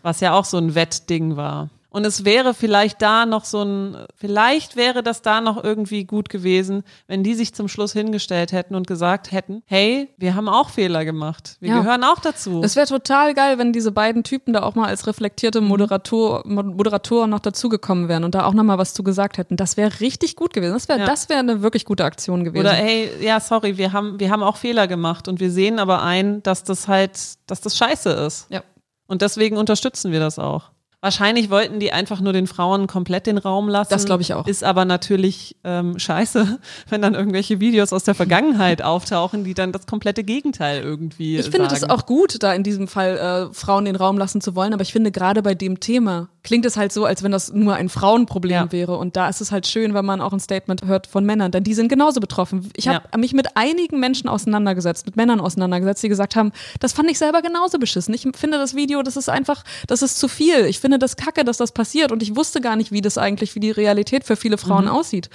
Was 0.03 0.21
ja 0.21 0.35
auch 0.35 0.45
so 0.45 0.57
ein 0.57 0.75
Wettding 0.75 1.37
war. 1.37 1.71
Und 1.99 2.07
es 2.07 2.25
wäre 2.25 2.55
vielleicht 2.55 3.03
da 3.03 3.27
noch 3.27 3.45
so 3.45 3.61
ein, 3.61 3.97
vielleicht 4.15 4.77
wäre 4.77 5.03
das 5.03 5.21
da 5.21 5.41
noch 5.41 5.65
irgendwie 5.65 6.05
gut 6.05 6.29
gewesen, 6.29 6.85
wenn 7.09 7.25
die 7.25 7.35
sich 7.35 7.55
zum 7.55 7.67
Schluss 7.67 7.93
hingestellt 7.93 8.53
hätten 8.53 8.77
und 8.77 8.87
gesagt 8.87 9.33
hätten, 9.33 9.65
hey, 9.67 10.09
wir 10.17 10.37
haben 10.37 10.49
auch 10.49 10.71
Fehler 10.71 11.05
gemacht. 11.05 11.57
Wir 11.59 11.71
ja. 11.71 11.81
gehören 11.81 12.05
auch 12.05 12.21
dazu. 12.21 12.63
Es 12.63 12.77
wäre 12.77 12.87
total 12.87 13.35
geil, 13.35 13.59
wenn 13.59 13.73
diese 13.73 13.91
beiden 13.91 14.23
Typen 14.23 14.53
da 14.53 14.63
auch 14.63 14.77
mal 14.77 14.87
als 14.87 15.09
reflektierte 15.09 15.61
mhm. 15.61 15.67
Moderator, 15.67 16.47
Moderatoren 16.47 17.31
noch 17.31 17.41
dazugekommen 17.41 18.09
wären 18.09 18.23
und 18.23 18.37
da 18.37 18.45
auch 18.45 18.55
noch 18.55 18.63
mal 18.63 18.79
was 18.79 18.95
zu 18.95 19.03
gesagt 19.03 19.37
hätten. 19.37 19.57
Das 19.57 19.77
wäre 19.77 19.99
richtig 19.99 20.37
gut 20.37 20.55
gewesen. 20.55 20.75
Das 20.75 20.89
wäre, 20.89 21.01
ja. 21.01 21.05
das 21.05 21.29
wäre 21.29 21.41
eine 21.41 21.63
wirklich 21.63 21.85
gute 21.85 22.05
Aktion 22.05 22.45
gewesen. 22.45 22.65
Oder 22.65 22.75
hey, 22.75 23.11
ja, 23.21 23.41
sorry, 23.41 23.77
wir 23.77 23.93
haben, 23.93 24.21
wir 24.21 24.31
haben 24.31 24.45
auch 24.45 24.57
Fehler 24.57 24.87
gemacht 24.87 25.27
und 25.27 25.41
wir 25.41 25.51
sehen 25.51 25.81
aber 25.81 26.01
ein, 26.05 26.45
dass 26.45 26.63
das 26.63 26.87
halt, 26.87 27.19
dass 27.49 27.61
das 27.61 27.77
scheiße 27.77 28.11
ist. 28.11 28.47
Ja. 28.51 28.63
Und 29.09 29.21
deswegen 29.21 29.57
unterstützen 29.57 30.13
wir 30.13 30.21
das 30.21 30.39
auch. 30.39 30.71
Wahrscheinlich 31.01 31.49
wollten 31.49 31.79
die 31.79 31.93
einfach 31.93 32.21
nur 32.21 32.33
den 32.33 32.49
Frauen 32.49 32.89
komplett 32.89 33.29
den 33.29 33.39
Raum 33.39 33.69
lassen. 33.69 33.91
Das 33.91 34.05
glaube 34.05 34.23
ich 34.23 34.35
auch. 34.35 34.49
Ist 34.49 34.65
aber 34.65 34.85
natürlich 34.85 35.57
ähm, 35.63 35.97
scheiße, 35.97 36.59
wenn 36.89 37.03
dann 37.03 37.15
irgendwelche 37.15 37.61
Videos 37.61 37.93
aus 37.93 38.03
der 38.03 38.17
Vergangenheit 38.17 38.83
auftauchen, 38.83 39.45
die 39.45 39.55
dann 39.55 39.71
das 39.71 39.87
komplette 39.87 40.25
Gegenteil 40.25 40.83
irgendwie. 40.83 41.39
Ich 41.39 41.51
finde 41.51 41.69
das 41.69 41.85
auch 41.85 42.05
gut, 42.05 42.43
da 42.43 42.53
in 42.53 42.65
diesem 42.65 42.89
Fall 42.89 43.17
äh, 43.51 43.55
Frauen 43.55 43.85
den 43.85 43.95
Raum 43.95 44.19
lassen 44.19 44.41
zu 44.41 44.57
wollen, 44.57 44.73
aber 44.73 44.83
ich 44.83 44.93
finde 44.93 45.13
gerade 45.13 45.41
bei 45.43 45.55
dem 45.55 45.79
Thema 45.79 46.29
klingt 46.49 46.65
es 46.65 46.79
halt 46.79 46.95
so, 46.95 47.05
als 47.05 47.23
wenn 47.23 47.31
das 47.31 47.53
nur 47.53 47.75
ein 47.75 47.91
Frauenproblem 47.91 48.51
ja. 48.51 48.73
wäre. 48.73 48.97
Und 48.97 49.17
da 49.17 49.29
ist 49.29 49.43
es 49.43 49.53
halt 49.53 49.67
schön, 49.67 49.93
wenn 49.93 50.07
man 50.07 50.23
auch 50.23 50.33
ein 50.33 50.41
Statement 50.41 50.83
hört 50.87 51.07
von 51.07 51.23
Männern, 51.27 51.53
denn 51.53 51.63
die 51.63 51.75
sind 51.75 51.89
genauso 51.89 52.21
betroffen. 52.21 52.71
Ich 52.75 52.89
habe 52.89 53.05
ja. 53.13 53.19
mich 53.19 53.35
mit 53.35 53.49
einigen 53.55 54.01
Menschen 54.01 54.31
auseinandergesetzt, 54.31 55.05
mit 55.05 55.15
Männern 55.15 55.41
auseinandergesetzt, 55.41 56.03
die 56.03 56.09
gesagt 56.09 56.37
haben, 56.37 56.53
das 56.81 56.95
fand 56.95 57.11
ich 57.11 57.19
selber 57.19 57.43
genauso 57.43 57.79
beschissen. 57.79 58.15
Ich 58.15 58.27
finde 58.35 58.57
das 58.57 58.75
Video, 58.75 59.03
das 59.03 59.19
ist 59.19 59.29
einfach, 59.29 59.63
das 59.89 60.01
ist 60.01 60.19
zu 60.19 60.27
viel. 60.27 60.65
Ich 60.65 60.81
finde 60.81 60.88
das 60.97 61.17
kacke, 61.17 61.45
dass 61.45 61.59
das 61.59 61.73
passiert 61.73 62.13
und 62.13 62.23
ich 62.23 62.35
wusste 62.37 62.63
gar 62.63 62.77
nicht, 62.77 62.93
wie 62.93 63.03
das 63.03 63.19
eigentlich, 63.19 63.55
wie 63.55 63.61
die 63.61 63.71
Realität 63.71 64.25
für 64.25 64.37
viele 64.37 64.57
Frauen 64.57 64.85
mhm. 64.85 64.91
aussieht. 64.93 65.29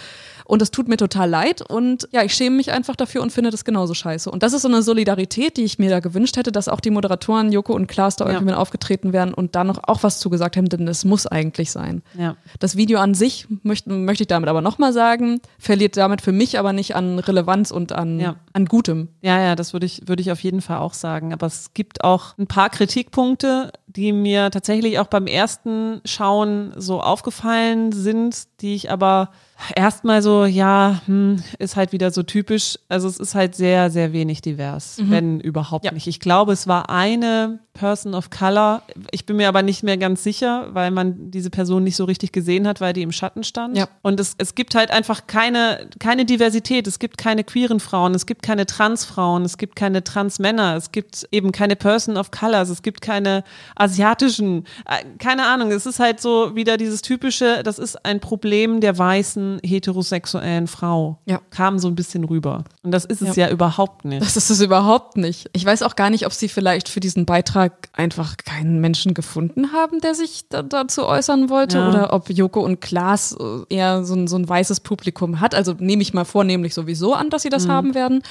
Und 0.45 0.61
das 0.61 0.71
tut 0.71 0.87
mir 0.87 0.97
total 0.97 1.29
leid 1.29 1.61
und 1.61 2.07
ja, 2.11 2.23
ich 2.23 2.33
schäme 2.33 2.57
mich 2.57 2.71
einfach 2.71 2.95
dafür 2.95 3.21
und 3.21 3.31
finde 3.31 3.49
das 3.49 3.63
genauso 3.63 3.93
scheiße. 3.93 4.29
Und 4.29 4.43
das 4.43 4.53
ist 4.53 4.63
so 4.63 4.67
eine 4.67 4.81
Solidarität, 4.81 5.57
die 5.57 5.63
ich 5.63 5.79
mir 5.79 5.89
da 5.89 5.99
gewünscht 5.99 6.35
hätte, 6.37 6.51
dass 6.51 6.67
auch 6.67 6.79
die 6.79 6.89
Moderatoren 6.89 7.51
Joko 7.51 7.73
und 7.73 7.87
Klaas 7.87 8.15
da 8.15 8.25
irgendwie 8.25 8.45
ja. 8.45 8.51
mit 8.51 8.55
aufgetreten 8.55 9.13
wären 9.13 9.33
und 9.33 9.55
da 9.55 9.63
noch 9.63 9.79
auch 9.83 10.03
was 10.03 10.19
zugesagt 10.19 10.57
haben, 10.57 10.67
denn 10.67 10.87
es 10.87 11.05
muss 11.05 11.27
eigentlich 11.27 11.71
sein. 11.71 12.01
Ja. 12.17 12.35
Das 12.59 12.75
Video 12.75 12.99
an 12.99 13.13
sich 13.13 13.47
möchte, 13.63 13.89
möchte 13.91 14.23
ich 14.23 14.27
damit 14.27 14.49
aber 14.49 14.61
nochmal 14.61 14.93
sagen, 14.93 15.39
verliert 15.59 15.97
damit 15.97 16.21
für 16.21 16.31
mich 16.31 16.59
aber 16.59 16.73
nicht 16.73 16.95
an 16.95 17.19
Relevanz 17.19 17.71
und 17.71 17.91
an, 17.91 18.19
ja. 18.19 18.35
an 18.53 18.65
Gutem. 18.65 19.09
Ja, 19.21 19.39
ja, 19.39 19.55
das 19.55 19.73
würde 19.73 19.85
ich, 19.85 20.07
würde 20.07 20.21
ich 20.21 20.31
auf 20.31 20.41
jeden 20.41 20.61
Fall 20.61 20.77
auch 20.77 20.93
sagen. 20.93 21.33
Aber 21.33 21.47
es 21.47 21.73
gibt 21.73 22.03
auch 22.03 22.37
ein 22.37 22.47
paar 22.47 22.69
Kritikpunkte, 22.69 23.71
die 23.95 24.12
mir 24.12 24.51
tatsächlich 24.51 24.99
auch 24.99 25.08
beim 25.08 25.27
ersten 25.27 26.01
Schauen 26.06 26.73
so 26.75 27.01
aufgefallen 27.01 27.91
sind, 27.91 28.47
die 28.62 28.75
ich 28.75 28.91
aber 28.91 29.29
erstmal 29.75 30.21
so, 30.21 30.45
ja, 30.45 31.01
hm, 31.06 31.41
ist 31.60 31.75
halt 31.75 31.91
wieder 31.91 32.12
so 32.12 32.23
typisch. 32.23 32.77
Also 32.89 33.08
es 33.08 33.17
ist 33.17 33.36
halt 33.36 33.56
sehr, 33.56 33.89
sehr 33.89 34.13
wenig 34.13 34.41
divers, 34.41 34.97
mhm. 34.97 35.12
wenn 35.12 35.39
überhaupt 35.39 35.86
ja. 35.86 35.91
nicht. 35.91 36.08
Ich 36.08 36.19
glaube, 36.19 36.53
es 36.53 36.67
war 36.67 36.89
eine 36.89 37.60
Person 37.73 38.13
of 38.13 38.29
Color. 38.29 38.84
Ich 39.12 39.25
bin 39.25 39.38
mir 39.38 39.47
aber 39.47 39.63
nicht 39.63 39.84
mehr 39.84 39.97
ganz 39.97 40.23
sicher, 40.23 40.69
weil 40.73 40.91
man 40.91 41.32
diese 41.32 41.49
Person 41.49 41.84
nicht 41.84 41.95
so 41.95 42.06
richtig 42.06 42.32
gesehen 42.32 42.67
hat, 42.67 42.82
weil 42.82 42.93
die 42.93 43.01
im 43.01 43.12
Schatten 43.12 43.43
stand. 43.43 43.77
Ja. 43.77 43.88
Und 44.01 44.19
es, 44.19 44.36
es 44.38 44.56
gibt 44.56 44.75
halt 44.75 44.91
einfach 44.91 45.27
keine, 45.27 45.88
keine 45.99 46.25
Diversität. 46.25 46.86
Es 46.88 46.99
gibt 46.99 47.17
keine 47.17 47.43
queeren 47.43 47.79
Frauen, 47.79 48.13
es 48.13 48.25
gibt 48.25 48.43
keine 48.43 48.65
Transfrauen, 48.65 49.43
es 49.43 49.58
gibt 49.58 49.75
keine 49.75 50.03
Transmänner, 50.03 50.75
es 50.75 50.91
gibt 50.91 51.27
eben 51.32 51.51
keine 51.51 51.75
Person 51.75 52.17
of 52.17 52.32
Colors, 52.32 52.69
es 52.69 52.82
gibt 52.82 53.01
keine 53.01 53.43
asiatischen, 53.84 54.65
äh, 54.86 55.04
keine 55.19 55.46
Ahnung. 55.46 55.72
Es 55.72 55.86
ist 55.86 56.00
halt 56.00 56.22
so 56.22 56.56
wieder 56.56 56.78
dieses 56.78 57.02
typische, 57.02 57.62
das 57.63 57.80
ist 57.80 58.06
ein 58.06 58.19
Problem 58.19 58.82
der 58.82 58.98
weißen 58.98 59.60
heterosexuellen 59.63 60.67
Frau. 60.67 61.19
Ja. 61.26 61.39
Kam 61.52 61.80
so 61.80 61.88
ein 61.88 61.96
bisschen 61.96 62.24
rüber. 62.24 62.63
Und 62.82 62.91
das 62.91 63.06
ist 63.06 63.22
es 63.22 63.36
ja, 63.36 63.48
ja 63.48 63.52
überhaupt 63.52 64.06
nicht. 64.06 64.22
Das 64.22 64.38
ist 64.38 64.50
es 64.50 64.62
überhaupt 64.62 65.17
nicht. 65.17 65.50
Ich 65.54 65.65
weiß 65.65 65.84
auch 65.84 65.96
gar 65.96 66.10
nicht, 66.10 66.26
ob 66.26 66.34
sie 66.34 66.50
vielleicht 66.50 66.89
für 66.89 67.00
diesen 67.00 67.26
Beitrag 67.26 67.89
einfach 67.93 68.38
keinen 68.38 68.80
Menschen 68.80 69.13
gefunden 69.13 69.74
haben, 69.74 70.00
der 70.00 70.15
sich 70.15 70.48
da, 70.50 70.63
dazu 70.63 71.06
äußern 71.06 71.50
wollte. 71.50 71.78
Ja. 71.78 71.89
Oder 71.89 72.13
ob 72.13 72.30
Joko 72.30 72.62
und 72.62 72.82
Klaas 72.82 73.36
äh, 73.39 73.76
eher 73.76 74.04
so 74.06 74.15
ein, 74.15 74.28
so 74.28 74.38
ein 74.38 74.48
weißes 74.48 74.80
Publikum 74.80 75.39
hat. 75.39 75.56
Also 75.56 75.76
nehme 75.78 76.02
ich 76.02 76.13
mal 76.13 76.26
vornehmlich 76.26 76.74
sowieso 76.74 77.13
an, 77.13 77.30
dass 77.30 77.41
sie 77.41 77.50
das 77.50 77.67
mhm. 77.67 77.72
haben 77.72 77.96
werden. 77.96 78.24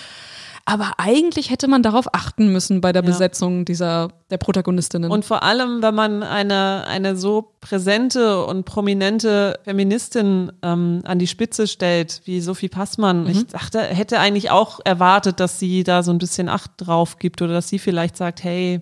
Aber 0.64 0.92
eigentlich 0.98 1.50
hätte 1.50 1.66
man 1.66 1.82
darauf 1.82 2.14
achten 2.14 2.52
müssen 2.52 2.80
bei 2.80 2.92
der 2.92 3.02
ja. 3.02 3.08
Besetzung 3.08 3.64
dieser 3.64 4.08
der 4.30 4.38
Protagonistinnen. 4.38 5.10
Und 5.10 5.24
vor 5.24 5.42
allem, 5.42 5.82
wenn 5.82 5.94
man 5.94 6.22
eine, 6.22 6.86
eine 6.86 7.16
so 7.16 7.52
präsente 7.60 8.44
und 8.44 8.64
prominente 8.64 9.58
Feministin 9.64 10.52
ähm, 10.62 11.02
an 11.04 11.18
die 11.18 11.26
Spitze 11.26 11.66
stellt, 11.66 12.22
wie 12.24 12.40
Sophie 12.40 12.68
Passmann. 12.68 13.24
Mhm. 13.24 13.30
Ich 13.30 13.46
dachte, 13.48 13.80
hätte 13.80 14.20
eigentlich 14.20 14.50
auch 14.50 14.80
erwartet, 14.84 15.40
dass 15.40 15.58
sie 15.58 15.84
da 15.84 16.02
so 16.02 16.12
ein 16.12 16.18
bisschen 16.18 16.48
Acht 16.48 16.70
drauf 16.76 17.18
gibt 17.18 17.42
oder 17.42 17.54
dass 17.54 17.68
sie 17.68 17.78
vielleicht 17.78 18.16
sagt, 18.16 18.44
hey, 18.44 18.80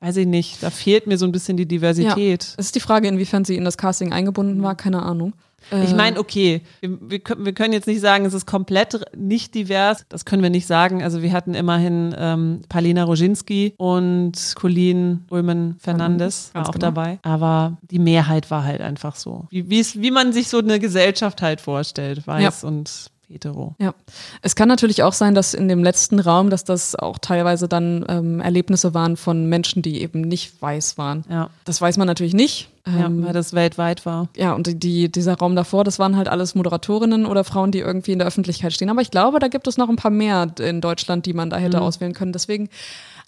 weiß 0.00 0.18
ich 0.18 0.26
nicht, 0.26 0.62
da 0.62 0.70
fehlt 0.70 1.06
mir 1.06 1.18
so 1.18 1.26
ein 1.26 1.32
bisschen 1.32 1.56
die 1.56 1.66
Diversität. 1.66 2.44
Ja. 2.44 2.54
Es 2.58 2.66
ist 2.66 2.74
die 2.74 2.80
Frage, 2.80 3.08
inwiefern 3.08 3.44
sie 3.44 3.56
in 3.56 3.64
das 3.64 3.76
Casting 3.76 4.12
eingebunden 4.12 4.62
war, 4.62 4.74
keine 4.74 5.02
Ahnung. 5.02 5.32
Ich 5.70 5.94
meine, 5.94 6.18
okay, 6.18 6.62
wir, 6.80 7.20
wir, 7.38 7.52
können 7.52 7.72
jetzt 7.72 7.86
nicht 7.86 8.00
sagen, 8.00 8.24
es 8.24 8.34
ist 8.34 8.46
komplett 8.46 9.00
nicht 9.16 9.54
divers. 9.54 10.06
Das 10.08 10.24
können 10.24 10.42
wir 10.42 10.50
nicht 10.50 10.66
sagen. 10.66 11.02
Also 11.02 11.22
wir 11.22 11.32
hatten 11.32 11.54
immerhin 11.54 12.14
ähm, 12.16 12.62
Palina 12.68 13.04
Roginski 13.04 13.74
und 13.76 14.54
Colleen 14.54 15.24
Ulmen 15.30 15.76
Fernandes 15.80 16.52
mhm, 16.54 16.60
auch 16.60 16.70
genau. 16.70 16.86
dabei. 16.86 17.18
Aber 17.22 17.78
die 17.82 17.98
Mehrheit 17.98 18.50
war 18.50 18.64
halt 18.64 18.80
einfach 18.80 19.16
so. 19.16 19.46
Wie, 19.50 19.68
wie 19.68 20.10
man 20.10 20.32
sich 20.32 20.48
so 20.48 20.58
eine 20.58 20.78
Gesellschaft 20.78 21.42
halt 21.42 21.60
vorstellt, 21.60 22.26
weiß 22.26 22.62
ja. 22.62 22.68
und 22.68 23.10
hetero. 23.28 23.74
Ja, 23.78 23.94
es 24.42 24.56
kann 24.56 24.68
natürlich 24.68 25.02
auch 25.02 25.12
sein, 25.12 25.34
dass 25.34 25.54
in 25.54 25.68
dem 25.68 25.82
letzten 25.82 26.20
Raum, 26.20 26.50
dass 26.50 26.64
das 26.64 26.94
auch 26.94 27.18
teilweise 27.18 27.68
dann 27.68 28.04
ähm, 28.08 28.40
Erlebnisse 28.40 28.94
waren 28.94 29.16
von 29.16 29.46
Menschen, 29.46 29.82
die 29.82 30.00
eben 30.02 30.20
nicht 30.20 30.60
weiß 30.60 30.98
waren. 30.98 31.24
Ja. 31.28 31.50
Das 31.64 31.80
weiß 31.80 31.96
man 31.96 32.06
natürlich 32.06 32.34
nicht. 32.34 32.68
Ähm, 32.86 33.20
ja, 33.20 33.26
weil 33.26 33.32
das 33.32 33.52
weltweit 33.52 34.06
war. 34.06 34.28
Ja, 34.36 34.52
und 34.52 34.84
die, 34.84 35.10
dieser 35.10 35.34
Raum 35.34 35.56
davor, 35.56 35.82
das 35.82 35.98
waren 35.98 36.16
halt 36.16 36.28
alles 36.28 36.54
Moderatorinnen 36.54 37.26
oder 37.26 37.42
Frauen, 37.42 37.72
die 37.72 37.80
irgendwie 37.80 38.12
in 38.12 38.20
der 38.20 38.28
Öffentlichkeit 38.28 38.72
stehen. 38.72 38.90
Aber 38.90 39.00
ich 39.00 39.10
glaube, 39.10 39.40
da 39.40 39.48
gibt 39.48 39.66
es 39.66 39.76
noch 39.76 39.88
ein 39.88 39.96
paar 39.96 40.12
mehr 40.12 40.46
in 40.60 40.80
Deutschland, 40.80 41.26
die 41.26 41.32
man 41.32 41.50
da 41.50 41.56
hätte 41.56 41.78
mhm. 41.78 41.82
auswählen 41.82 42.14
können. 42.14 42.32
Deswegen 42.32 42.68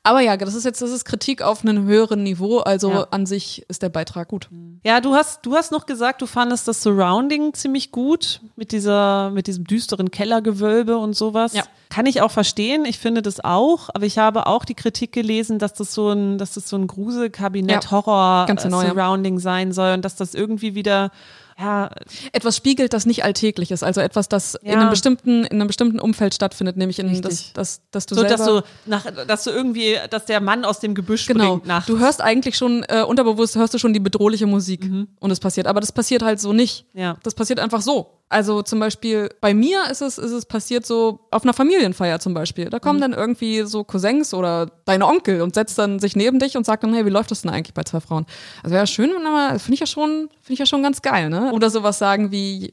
aber 0.04 0.20
ja, 0.20 0.37
das 0.37 0.54
ist 0.54 0.64
jetzt, 0.64 0.80
das 0.80 0.90
ist 0.90 1.04
Kritik 1.04 1.42
auf 1.42 1.62
einem 1.62 1.84
höheren 1.84 2.22
Niveau. 2.22 2.58
Also 2.58 2.90
ja. 2.90 3.08
an 3.11 3.26
sich 3.26 3.66
ist 3.68 3.82
der 3.82 3.90
Beitrag 3.90 4.28
gut. 4.28 4.48
Ja, 4.84 5.00
du 5.00 5.14
hast, 5.14 5.44
du 5.44 5.54
hast 5.54 5.72
noch 5.72 5.87
gesagt, 5.87 6.22
du 6.22 6.26
fandest 6.26 6.68
das 6.68 6.82
Surrounding 6.82 7.52
ziemlich 7.52 7.90
gut 7.90 8.40
mit 8.56 8.72
dieser, 8.72 9.30
mit 9.30 9.48
diesem 9.48 9.64
düsteren 9.64 10.11
Kellergewölbe 10.11 10.96
und 10.96 11.14
sowas. 11.14 11.52
Ja. 11.52 11.64
Kann 11.90 12.06
ich 12.06 12.22
auch 12.22 12.30
verstehen. 12.30 12.84
Ich 12.84 12.98
finde 12.98 13.22
das 13.22 13.44
auch. 13.44 13.88
Aber 13.92 14.06
ich 14.06 14.18
habe 14.18 14.46
auch 14.46 14.64
die 14.64 14.74
Kritik 14.74 15.11
gelesen, 15.12 15.58
dass 15.58 15.74
das 15.74 15.92
so 15.92 16.11
ein, 16.11 16.38
dass 16.38 16.54
das 16.54 16.68
so 16.68 16.76
ein 16.76 16.87
Gruselkabinett-Horror-Surrounding 16.87 19.34
ja, 19.34 19.40
sein 19.40 19.72
soll 19.72 19.94
und 19.94 20.04
dass 20.04 20.14
das 20.16 20.34
irgendwie 20.34 20.74
wieder 20.74 21.11
ja, 21.58 21.90
etwas 22.32 22.56
spiegelt, 22.56 22.92
das 22.92 23.04
nicht 23.04 23.24
alltäglich 23.24 23.72
ist, 23.72 23.82
also 23.82 24.00
etwas, 24.00 24.28
das 24.28 24.58
ja. 24.62 24.74
in 24.74 24.78
einem 24.78 24.90
bestimmten 24.90 25.44
in 25.44 25.60
einem 25.60 25.66
bestimmten 25.66 25.98
Umfeld 25.98 26.34
stattfindet, 26.34 26.76
nämlich 26.76 27.00
in 27.00 27.20
das, 27.20 27.52
das, 27.52 27.82
dass 27.90 28.06
du 28.06 28.14
so, 28.14 28.20
selber 28.20 28.36
dass 28.36 28.46
du 28.46 28.62
nach, 28.86 29.06
dass 29.26 29.44
du 29.44 29.50
irgendwie, 29.50 29.96
dass 30.10 30.24
der 30.26 30.40
Mann 30.40 30.64
aus 30.64 30.78
dem 30.78 30.94
Gebüsch 30.94 31.26
genau. 31.26 31.44
springt 31.44 31.66
nachts. 31.66 31.86
Du 31.86 31.98
hörst 31.98 32.20
eigentlich 32.20 32.56
schon 32.56 32.84
äh, 32.88 33.02
unterbewusst 33.02 33.56
hörst 33.56 33.74
du 33.74 33.78
schon 33.78 33.92
die 33.92 34.00
bedrohliche 34.00 34.46
Musik 34.46 34.84
mhm. 34.84 35.08
und 35.18 35.30
es 35.32 35.40
passiert, 35.40 35.66
aber 35.66 35.80
das 35.80 35.90
passiert 35.90 36.22
halt 36.22 36.40
so 36.40 36.52
nicht. 36.52 36.86
Ja. 36.94 37.16
Das 37.24 37.34
passiert 37.34 37.58
einfach 37.58 37.82
so. 37.82 38.17
Also 38.30 38.62
zum 38.62 38.78
Beispiel 38.78 39.30
bei 39.40 39.54
mir 39.54 39.90
ist 39.90 40.02
es, 40.02 40.18
ist 40.18 40.32
es 40.32 40.44
passiert 40.44 40.84
so 40.84 41.20
auf 41.30 41.44
einer 41.44 41.54
Familienfeier 41.54 42.20
zum 42.20 42.34
Beispiel. 42.34 42.68
Da 42.68 42.78
kommen 42.78 42.98
mhm. 42.98 43.02
dann 43.02 43.12
irgendwie 43.14 43.62
so 43.62 43.84
Cousins 43.84 44.34
oder 44.34 44.70
deine 44.84 45.06
Onkel 45.06 45.40
und 45.40 45.54
setzt 45.54 45.78
dann 45.78 45.98
sich 45.98 46.14
neben 46.14 46.38
dich 46.38 46.56
und 46.56 46.66
sagt 46.66 46.82
dann, 46.82 46.92
hey, 46.92 47.06
wie 47.06 47.10
läuft 47.10 47.30
das 47.30 47.42
denn 47.42 47.50
eigentlich 47.50 47.74
bei 47.74 47.84
zwei 47.84 48.00
Frauen? 48.00 48.26
Also 48.62 48.72
wäre 48.72 48.82
ja 48.82 48.86
schön, 48.86 49.10
wenn 49.10 49.58
finde 49.58 49.74
ich 49.74 49.80
ja 49.80 49.86
schon, 49.86 50.28
finde 50.40 50.52
ich 50.52 50.58
ja 50.58 50.66
schon 50.66 50.82
ganz 50.82 51.00
geil, 51.00 51.30
ne? 51.30 51.52
Oder 51.52 51.70
sowas 51.70 51.98
sagen 51.98 52.30
wie, 52.30 52.70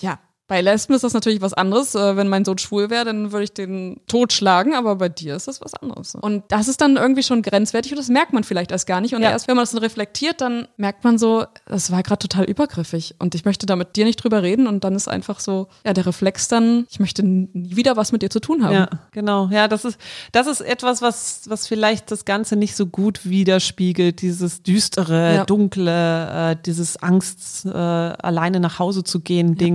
ja, 0.00 0.18
bei 0.46 0.60
Lesben 0.60 0.92
ist 0.92 1.02
das 1.02 1.14
natürlich 1.14 1.40
was 1.40 1.54
anderes. 1.54 1.94
Äh, 1.94 2.16
wenn 2.16 2.28
mein 2.28 2.44
Sohn 2.44 2.58
schwul 2.58 2.90
wäre, 2.90 3.06
dann 3.06 3.32
würde 3.32 3.44
ich 3.44 3.54
den 3.54 4.00
totschlagen, 4.08 4.74
aber 4.74 4.96
bei 4.96 5.08
dir 5.08 5.36
ist 5.36 5.48
das 5.48 5.60
was 5.62 5.72
anderes. 5.74 6.14
Und 6.14 6.44
das 6.48 6.68
ist 6.68 6.82
dann 6.82 6.96
irgendwie 6.96 7.22
schon 7.22 7.40
grenzwertig 7.40 7.92
und 7.92 7.98
das 7.98 8.08
merkt 8.08 8.34
man 8.34 8.44
vielleicht 8.44 8.70
erst 8.70 8.86
gar 8.86 9.00
nicht. 9.00 9.14
Und 9.14 9.22
ja. 9.22 9.30
erst 9.30 9.48
wenn 9.48 9.56
man 9.56 9.62
das 9.62 9.70
dann 9.70 9.80
reflektiert, 9.80 10.42
dann 10.42 10.68
merkt 10.76 11.02
man 11.02 11.16
so, 11.16 11.44
das 11.66 11.90
war 11.90 12.02
gerade 12.02 12.18
total 12.18 12.44
übergriffig 12.44 13.14
und 13.18 13.34
ich 13.34 13.46
möchte 13.46 13.64
da 13.64 13.74
mit 13.74 13.96
dir 13.96 14.04
nicht 14.04 14.16
drüber 14.16 14.42
reden 14.42 14.66
und 14.66 14.84
dann 14.84 14.94
ist 14.94 15.08
einfach 15.08 15.40
so, 15.40 15.68
ja, 15.86 15.94
der 15.94 16.04
Reflex 16.04 16.48
dann, 16.48 16.86
ich 16.90 17.00
möchte 17.00 17.22
nie 17.22 17.76
wieder 17.76 17.96
was 17.96 18.12
mit 18.12 18.20
dir 18.20 18.30
zu 18.30 18.40
tun 18.40 18.64
haben. 18.64 18.74
Ja, 18.74 18.88
genau. 19.12 19.48
Ja, 19.50 19.66
das 19.66 19.86
ist, 19.86 19.98
das 20.32 20.46
ist 20.46 20.60
etwas, 20.60 21.00
was, 21.00 21.42
was 21.46 21.66
vielleicht 21.66 22.10
das 22.10 22.26
Ganze 22.26 22.56
nicht 22.56 22.76
so 22.76 22.86
gut 22.86 23.24
widerspiegelt, 23.24 24.20
dieses 24.20 24.62
düstere, 24.62 25.36
ja. 25.36 25.44
dunkle, 25.44 26.50
äh, 26.52 26.56
dieses 26.66 27.02
Angst, 27.02 27.64
äh, 27.64 27.70
alleine 27.70 28.60
nach 28.60 28.78
Hause 28.78 29.04
zu 29.04 29.20
gehen, 29.20 29.56
ja. 29.58 29.66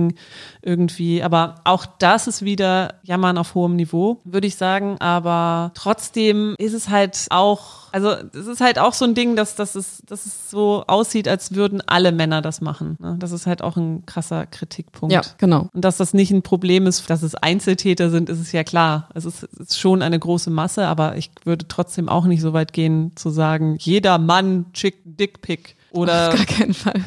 Irgendwie. 0.62 1.22
Aber 1.22 1.56
auch 1.64 1.86
das 1.86 2.26
ist 2.26 2.44
wieder 2.44 2.94
Jammern 3.02 3.38
auf 3.38 3.54
hohem 3.54 3.76
Niveau, 3.76 4.20
würde 4.24 4.46
ich 4.46 4.56
sagen. 4.56 4.96
Aber 5.00 5.72
trotzdem 5.74 6.54
ist 6.58 6.74
es 6.74 6.88
halt 6.88 7.26
auch, 7.30 7.92
also 7.92 8.10
es 8.10 8.46
ist 8.46 8.60
halt 8.60 8.78
auch 8.78 8.92
so 8.92 9.04
ein 9.04 9.14
Ding, 9.14 9.36
dass, 9.36 9.54
dass, 9.54 9.74
es, 9.74 10.02
dass 10.06 10.26
es 10.26 10.50
so 10.50 10.84
aussieht, 10.86 11.28
als 11.28 11.54
würden 11.54 11.82
alle 11.86 12.12
Männer 12.12 12.42
das 12.42 12.60
machen. 12.60 12.96
Ne? 13.00 13.16
Das 13.18 13.32
ist 13.32 13.46
halt 13.46 13.62
auch 13.62 13.76
ein 13.76 14.04
krasser 14.06 14.46
Kritikpunkt. 14.46 15.12
Ja, 15.12 15.22
genau. 15.38 15.68
Und 15.72 15.84
dass 15.84 15.96
das 15.96 16.14
nicht 16.14 16.30
ein 16.30 16.42
Problem 16.42 16.86
ist, 16.86 17.08
dass 17.08 17.22
es 17.22 17.34
Einzeltäter 17.34 18.10
sind, 18.10 18.28
ist 18.28 18.40
es 18.40 18.52
ja 18.52 18.64
klar. 18.64 19.08
Es 19.14 19.24
ist, 19.24 19.42
es 19.44 19.60
ist 19.60 19.78
schon 19.78 20.02
eine 20.02 20.18
große 20.18 20.50
Masse, 20.50 20.86
aber 20.86 21.16
ich 21.16 21.30
würde 21.44 21.66
trotzdem 21.68 22.08
auch 22.08 22.26
nicht 22.26 22.40
so 22.42 22.52
weit 22.52 22.72
gehen 22.72 23.12
zu 23.14 23.30
sagen, 23.30 23.76
jeder 23.78 24.18
Mann 24.18 24.66
schickt 24.72 25.00
Dickpick. 25.04 25.76
Oder, 25.92 26.28
Auf 26.28 26.36
gar 26.36 26.46
keinen 26.46 26.74
Fall. 26.74 27.04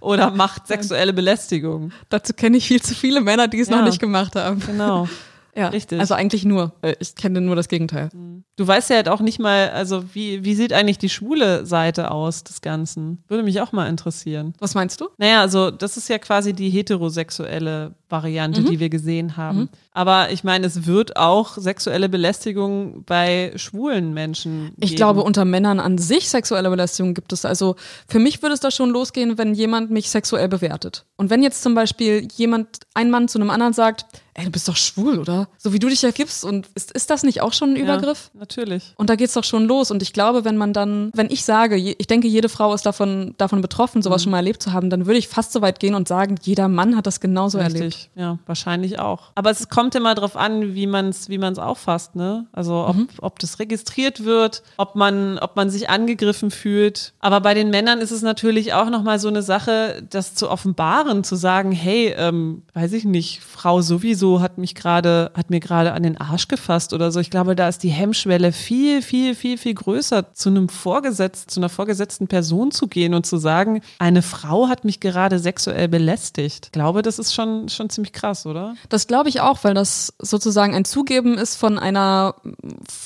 Oder 0.00 0.30
macht 0.30 0.66
sexuelle 0.66 1.12
Belästigung. 1.12 1.92
Dazu 2.08 2.34
kenne 2.34 2.56
ich 2.58 2.66
viel 2.66 2.82
zu 2.82 2.94
viele 2.94 3.20
Männer, 3.20 3.48
die 3.48 3.60
es 3.60 3.68
ja, 3.68 3.76
noch 3.76 3.84
nicht 3.84 4.00
gemacht 4.00 4.36
haben. 4.36 4.60
Genau. 4.60 5.08
Ja, 5.56 5.68
richtig. 5.68 6.00
Also 6.00 6.14
eigentlich 6.14 6.44
nur. 6.44 6.72
Ich 6.98 7.14
kenne 7.14 7.40
nur 7.40 7.56
das 7.56 7.68
Gegenteil. 7.68 8.10
Mhm. 8.12 8.44
Du 8.56 8.66
weißt 8.66 8.90
ja 8.90 8.96
halt 8.96 9.08
auch 9.08 9.20
nicht 9.20 9.38
mal, 9.38 9.70
also 9.70 10.04
wie, 10.14 10.44
wie 10.44 10.54
sieht 10.54 10.72
eigentlich 10.72 10.98
die 10.98 11.08
schwule 11.08 11.66
Seite 11.66 12.10
aus 12.10 12.44
des 12.44 12.60
Ganzen? 12.60 13.24
Würde 13.26 13.42
mich 13.42 13.60
auch 13.60 13.72
mal 13.72 13.88
interessieren. 13.88 14.54
Was 14.58 14.74
meinst 14.74 15.00
du? 15.00 15.08
Naja, 15.18 15.40
also 15.40 15.70
das 15.70 15.96
ist 15.96 16.08
ja 16.08 16.18
quasi 16.18 16.52
die 16.52 16.70
heterosexuelle 16.70 17.94
Variante, 18.08 18.60
mhm. 18.60 18.66
die 18.66 18.80
wir 18.80 18.90
gesehen 18.90 19.36
haben. 19.36 19.58
Mhm. 19.58 19.68
Aber 19.92 20.30
ich 20.30 20.44
meine, 20.44 20.66
es 20.66 20.86
wird 20.86 21.16
auch 21.16 21.56
sexuelle 21.56 22.08
Belästigung 22.08 23.04
bei 23.04 23.52
schwulen 23.56 24.12
Menschen. 24.12 24.66
Geben. 24.66 24.76
Ich 24.80 24.96
glaube, 24.96 25.22
unter 25.22 25.44
Männern 25.44 25.80
an 25.80 25.98
sich 25.98 26.28
sexuelle 26.28 26.70
Belästigung 26.70 27.14
gibt 27.14 27.32
es. 27.32 27.44
Also 27.44 27.76
für 28.06 28.18
mich 28.18 28.42
würde 28.42 28.54
es 28.54 28.60
da 28.60 28.70
schon 28.70 28.90
losgehen, 28.90 29.38
wenn 29.38 29.54
jemand 29.54 29.90
mich 29.90 30.10
sexuell 30.10 30.48
bewertet. 30.48 31.06
Und 31.16 31.30
wenn 31.30 31.42
jetzt 31.42 31.62
zum 31.62 31.74
Beispiel 31.74 32.28
jemand, 32.36 32.80
ein 32.94 33.10
Mann 33.10 33.28
zu 33.28 33.38
einem 33.38 33.50
anderen 33.50 33.72
sagt, 33.72 34.06
ey, 34.34 34.44
du 34.44 34.50
bist 34.50 34.68
doch 34.68 34.76
schwul, 34.76 35.18
oder? 35.18 35.48
So 35.58 35.72
wie 35.72 35.78
du 35.78 35.88
dich 35.88 36.04
ergibst. 36.04 36.44
Und 36.44 36.68
ist, 36.74 36.92
ist 36.92 37.10
das 37.10 37.22
nicht 37.22 37.42
auch 37.42 37.52
schon 37.52 37.70
ein 37.70 37.76
Übergriff? 37.76 38.30
Ja, 38.34 38.40
natürlich. 38.40 38.94
Und 38.96 39.10
da 39.10 39.16
geht's 39.16 39.34
doch 39.34 39.44
schon 39.44 39.64
los. 39.64 39.90
Und 39.90 40.02
ich 40.02 40.12
glaube, 40.12 40.44
wenn 40.44 40.56
man 40.56 40.72
dann, 40.72 41.10
wenn 41.14 41.30
ich 41.30 41.44
sage, 41.44 41.76
ich 41.76 42.06
denke, 42.06 42.28
jede 42.28 42.48
Frau 42.48 42.72
ist 42.74 42.86
davon, 42.86 43.34
davon 43.38 43.60
betroffen, 43.60 44.02
sowas 44.02 44.22
mhm. 44.22 44.24
schon 44.24 44.30
mal 44.32 44.38
erlebt 44.38 44.62
zu 44.62 44.72
haben, 44.72 44.90
dann 44.90 45.06
würde 45.06 45.18
ich 45.18 45.28
fast 45.28 45.52
so 45.52 45.62
weit 45.62 45.80
gehen 45.80 45.94
und 45.94 46.08
sagen, 46.08 46.36
jeder 46.42 46.68
Mann 46.68 46.96
hat 46.96 47.06
das 47.06 47.20
genauso 47.20 47.58
Richtig. 47.58 47.76
erlebt. 47.76 48.10
Ja, 48.14 48.38
wahrscheinlich 48.46 48.98
auch. 48.98 49.32
Aber 49.34 49.50
es 49.50 49.68
kommt 49.68 49.94
immer 49.94 50.14
darauf 50.14 50.36
an, 50.36 50.74
wie 50.74 50.86
man 50.86 51.08
es 51.08 51.28
wie 51.28 51.38
man's 51.38 51.58
auffasst. 51.58 52.16
Ne? 52.16 52.46
Also 52.52 52.86
ob, 52.86 52.96
mhm. 52.96 53.08
ob 53.20 53.38
das 53.38 53.58
registriert 53.58 54.24
wird, 54.24 54.62
ob 54.76 54.94
man, 54.96 55.38
ob 55.38 55.56
man 55.56 55.70
sich 55.70 55.90
angegriffen 55.90 56.50
fühlt. 56.50 57.12
Aber 57.20 57.40
bei 57.40 57.54
den 57.54 57.70
Männern 57.70 58.00
ist 58.00 58.10
es 58.10 58.22
natürlich 58.22 58.74
auch 58.74 58.90
nochmal 58.90 59.18
so 59.18 59.28
eine 59.28 59.42
Sache, 59.42 60.02
das 60.08 60.34
zu 60.34 60.50
offenbaren, 60.50 61.24
zu 61.24 61.36
sagen, 61.36 61.72
hey, 61.72 62.14
ähm, 62.16 62.62
weiß 62.74 62.92
ich 62.92 63.04
nicht, 63.04 63.40
Frau 63.40 63.80
sowieso 63.80 64.19
hat 64.40 64.58
mich 64.58 64.74
gerade 64.74 64.90
gerade, 64.90 65.30
hat 65.34 65.50
mir 65.50 65.60
gerade 65.60 65.92
an 65.92 66.02
den 66.02 66.16
Arsch 66.16 66.48
gefasst 66.48 66.92
oder 66.92 67.12
so. 67.12 67.20
Ich 67.20 67.30
glaube, 67.30 67.56
da 67.56 67.68
ist 67.68 67.82
die 67.82 67.90
Hemmschwelle 67.90 68.52
viel, 68.52 69.02
viel, 69.02 69.34
viel, 69.34 69.58
viel 69.58 69.74
größer, 69.74 70.34
zu 70.34 70.48
einem 70.48 70.68
Vorgesetzten, 70.68 71.48
zu 71.48 71.60
einer 71.60 71.68
vorgesetzten 71.68 72.26
Person 72.26 72.70
zu 72.70 72.88
gehen 72.88 73.14
und 73.14 73.26
zu 73.26 73.36
sagen, 73.36 73.82
eine 73.98 74.22
Frau 74.22 74.68
hat 74.68 74.84
mich 74.84 75.00
gerade 75.00 75.38
sexuell 75.38 75.88
belästigt. 75.88 76.66
Ich 76.66 76.72
glaube, 76.72 77.02
das 77.02 77.18
ist 77.18 77.34
schon, 77.34 77.68
schon 77.68 77.90
ziemlich 77.90 78.12
krass, 78.12 78.46
oder? 78.46 78.74
Das 78.88 79.06
glaube 79.06 79.28
ich 79.28 79.40
auch, 79.40 79.62
weil 79.64 79.74
das 79.74 80.12
sozusagen 80.18 80.74
ein 80.74 80.84
Zugeben 80.84 81.38
ist 81.38 81.56
von 81.56 81.78
einer, 81.78 82.34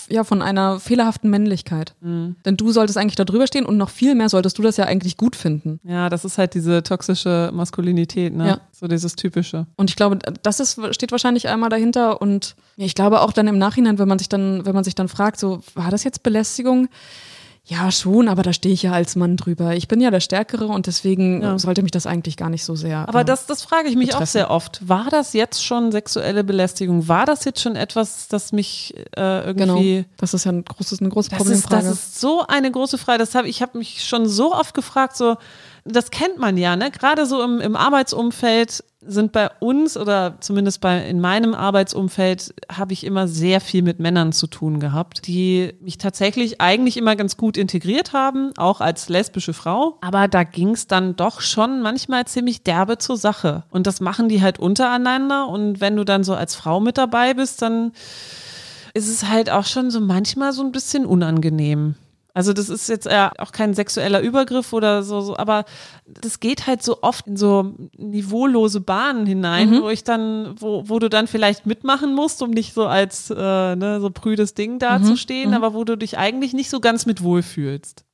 ja, 0.08 0.24
von 0.24 0.42
einer 0.42 0.80
fehlerhaften 0.80 1.30
Männlichkeit. 1.30 1.94
Mhm. 2.00 2.36
Denn 2.44 2.56
du 2.56 2.72
solltest 2.72 2.98
eigentlich 2.98 3.16
da 3.16 3.24
drüber 3.24 3.46
stehen 3.46 3.66
und 3.66 3.76
noch 3.76 3.90
viel 3.90 4.14
mehr 4.14 4.28
solltest 4.28 4.58
du 4.58 4.62
das 4.62 4.76
ja 4.76 4.86
eigentlich 4.86 5.16
gut 5.16 5.36
finden. 5.36 5.80
Ja, 5.84 6.08
das 6.08 6.24
ist 6.24 6.38
halt 6.38 6.54
diese 6.54 6.82
toxische 6.82 7.50
Maskulinität, 7.52 8.34
ne? 8.34 8.48
Ja. 8.48 8.60
So 8.72 8.88
dieses 8.88 9.16
typische. 9.16 9.66
Und 9.76 9.90
ich 9.90 9.96
glaube, 9.96 10.18
das 10.42 10.60
ist, 10.60 10.80
steht 10.94 11.03
wahrscheinlich 11.10 11.48
einmal 11.48 11.70
dahinter 11.70 12.20
und 12.20 12.56
ich 12.76 12.94
glaube 12.94 13.20
auch 13.20 13.32
dann 13.32 13.46
im 13.46 13.58
Nachhinein, 13.58 13.98
wenn 13.98 14.08
man 14.08 14.18
sich 14.18 14.28
dann, 14.28 14.66
wenn 14.66 14.74
man 14.74 14.84
sich 14.84 14.94
dann 14.94 15.08
fragt, 15.08 15.38
so, 15.38 15.60
war 15.74 15.90
das 15.90 16.04
jetzt 16.04 16.22
Belästigung? 16.22 16.88
Ja, 17.66 17.90
schon, 17.90 18.28
aber 18.28 18.42
da 18.42 18.52
stehe 18.52 18.74
ich 18.74 18.82
ja 18.82 18.92
als 18.92 19.16
Mann 19.16 19.38
drüber. 19.38 19.74
Ich 19.74 19.88
bin 19.88 19.98
ja 19.98 20.10
der 20.10 20.20
Stärkere 20.20 20.66
und 20.66 20.86
deswegen 20.86 21.40
ja. 21.40 21.58
sollte 21.58 21.82
mich 21.82 21.92
das 21.92 22.06
eigentlich 22.06 22.36
gar 22.36 22.50
nicht 22.50 22.62
so 22.62 22.76
sehr. 22.76 23.08
Aber 23.08 23.22
äh, 23.22 23.24
das, 23.24 23.46
das 23.46 23.62
frage 23.62 23.88
ich 23.88 23.96
mich 23.96 24.08
betreffen. 24.08 24.22
auch 24.22 24.28
sehr 24.28 24.50
oft. 24.50 24.86
War 24.86 25.08
das 25.08 25.32
jetzt 25.32 25.64
schon 25.64 25.90
sexuelle 25.90 26.44
Belästigung? 26.44 27.08
War 27.08 27.24
das 27.24 27.46
jetzt 27.46 27.62
schon 27.62 27.74
etwas, 27.74 28.28
das 28.28 28.52
mich 28.52 28.94
äh, 29.16 29.46
irgendwie. 29.46 29.94
Genau. 29.94 30.08
Das 30.18 30.34
ist 30.34 30.44
ja 30.44 30.52
ein 30.52 30.62
großes, 30.62 31.00
eine 31.00 31.08
große 31.08 31.30
das 31.30 31.38
Problemfrage. 31.38 31.86
Ist, 31.86 31.90
das 31.90 31.98
ist 31.98 32.20
so 32.20 32.46
eine 32.46 32.70
große 32.70 32.98
Frage. 32.98 33.18
Das 33.18 33.34
hab, 33.34 33.46
ich 33.46 33.62
habe 33.62 33.78
mich 33.78 34.04
schon 34.04 34.28
so 34.28 34.52
oft 34.52 34.74
gefragt, 34.74 35.16
so, 35.16 35.38
das 35.86 36.10
kennt 36.10 36.38
man 36.38 36.58
ja, 36.58 36.76
ne? 36.76 36.90
Gerade 36.90 37.24
so 37.24 37.42
im, 37.42 37.62
im 37.62 37.76
Arbeitsumfeld 37.76 38.84
sind 39.06 39.32
bei 39.32 39.50
uns 39.60 39.96
oder 39.96 40.36
zumindest 40.40 40.80
bei 40.80 41.06
in 41.08 41.20
meinem 41.20 41.54
Arbeitsumfeld 41.54 42.54
habe 42.70 42.92
ich 42.92 43.04
immer 43.04 43.28
sehr 43.28 43.60
viel 43.60 43.82
mit 43.82 44.00
Männern 44.00 44.32
zu 44.32 44.46
tun 44.46 44.80
gehabt, 44.80 45.26
die 45.26 45.74
mich 45.80 45.98
tatsächlich 45.98 46.60
eigentlich 46.60 46.96
immer 46.96 47.16
ganz 47.16 47.36
gut 47.36 47.56
integriert 47.56 48.12
haben, 48.12 48.52
auch 48.56 48.80
als 48.80 49.08
lesbische 49.08 49.52
Frau. 49.52 49.98
Aber 50.00 50.28
da 50.28 50.44
ging 50.44 50.70
es 50.70 50.86
dann 50.86 51.16
doch 51.16 51.40
schon 51.40 51.82
manchmal 51.82 52.26
ziemlich 52.26 52.62
derbe 52.62 52.98
zur 52.98 53.16
Sache. 53.16 53.64
Und 53.70 53.86
das 53.86 54.00
machen 54.00 54.28
die 54.28 54.42
halt 54.42 54.58
untereinander. 54.58 55.48
Und 55.48 55.80
wenn 55.80 55.96
du 55.96 56.04
dann 56.04 56.24
so 56.24 56.34
als 56.34 56.54
Frau 56.54 56.80
mit 56.80 56.98
dabei 56.98 57.34
bist, 57.34 57.62
dann 57.62 57.92
ist 58.94 59.08
es 59.08 59.28
halt 59.28 59.50
auch 59.50 59.66
schon 59.66 59.90
so 59.90 60.00
manchmal 60.00 60.52
so 60.52 60.62
ein 60.62 60.72
bisschen 60.72 61.04
unangenehm. 61.04 61.96
Also 62.34 62.52
das 62.52 62.68
ist 62.68 62.88
jetzt 62.88 63.06
ja 63.06 63.30
auch 63.38 63.52
kein 63.52 63.74
sexueller 63.74 64.20
Übergriff 64.20 64.72
oder 64.72 65.04
so, 65.04 65.20
so, 65.20 65.36
aber 65.36 65.64
das 66.04 66.40
geht 66.40 66.66
halt 66.66 66.82
so 66.82 66.98
oft 67.02 67.28
in 67.28 67.36
so 67.36 67.74
niveaulose 67.96 68.80
Bahnen 68.80 69.24
hinein, 69.24 69.70
mhm. 69.70 69.82
wo 69.82 69.88
ich 69.88 70.02
dann, 70.02 70.56
wo, 70.58 70.82
wo 70.88 70.98
du 70.98 71.08
dann 71.08 71.28
vielleicht 71.28 71.64
mitmachen 71.64 72.12
musst, 72.12 72.42
um 72.42 72.50
nicht 72.50 72.74
so 72.74 72.86
als 72.86 73.30
äh, 73.30 73.76
ne, 73.76 74.00
so 74.00 74.10
prüdes 74.10 74.54
Ding 74.54 74.80
dazustehen, 74.80 75.50
mhm. 75.50 75.56
aber 75.56 75.74
wo 75.74 75.84
du 75.84 75.96
dich 75.96 76.18
eigentlich 76.18 76.54
nicht 76.54 76.70
so 76.70 76.80
ganz 76.80 77.06
mit 77.06 77.22
wohlfühlst. 77.22 78.04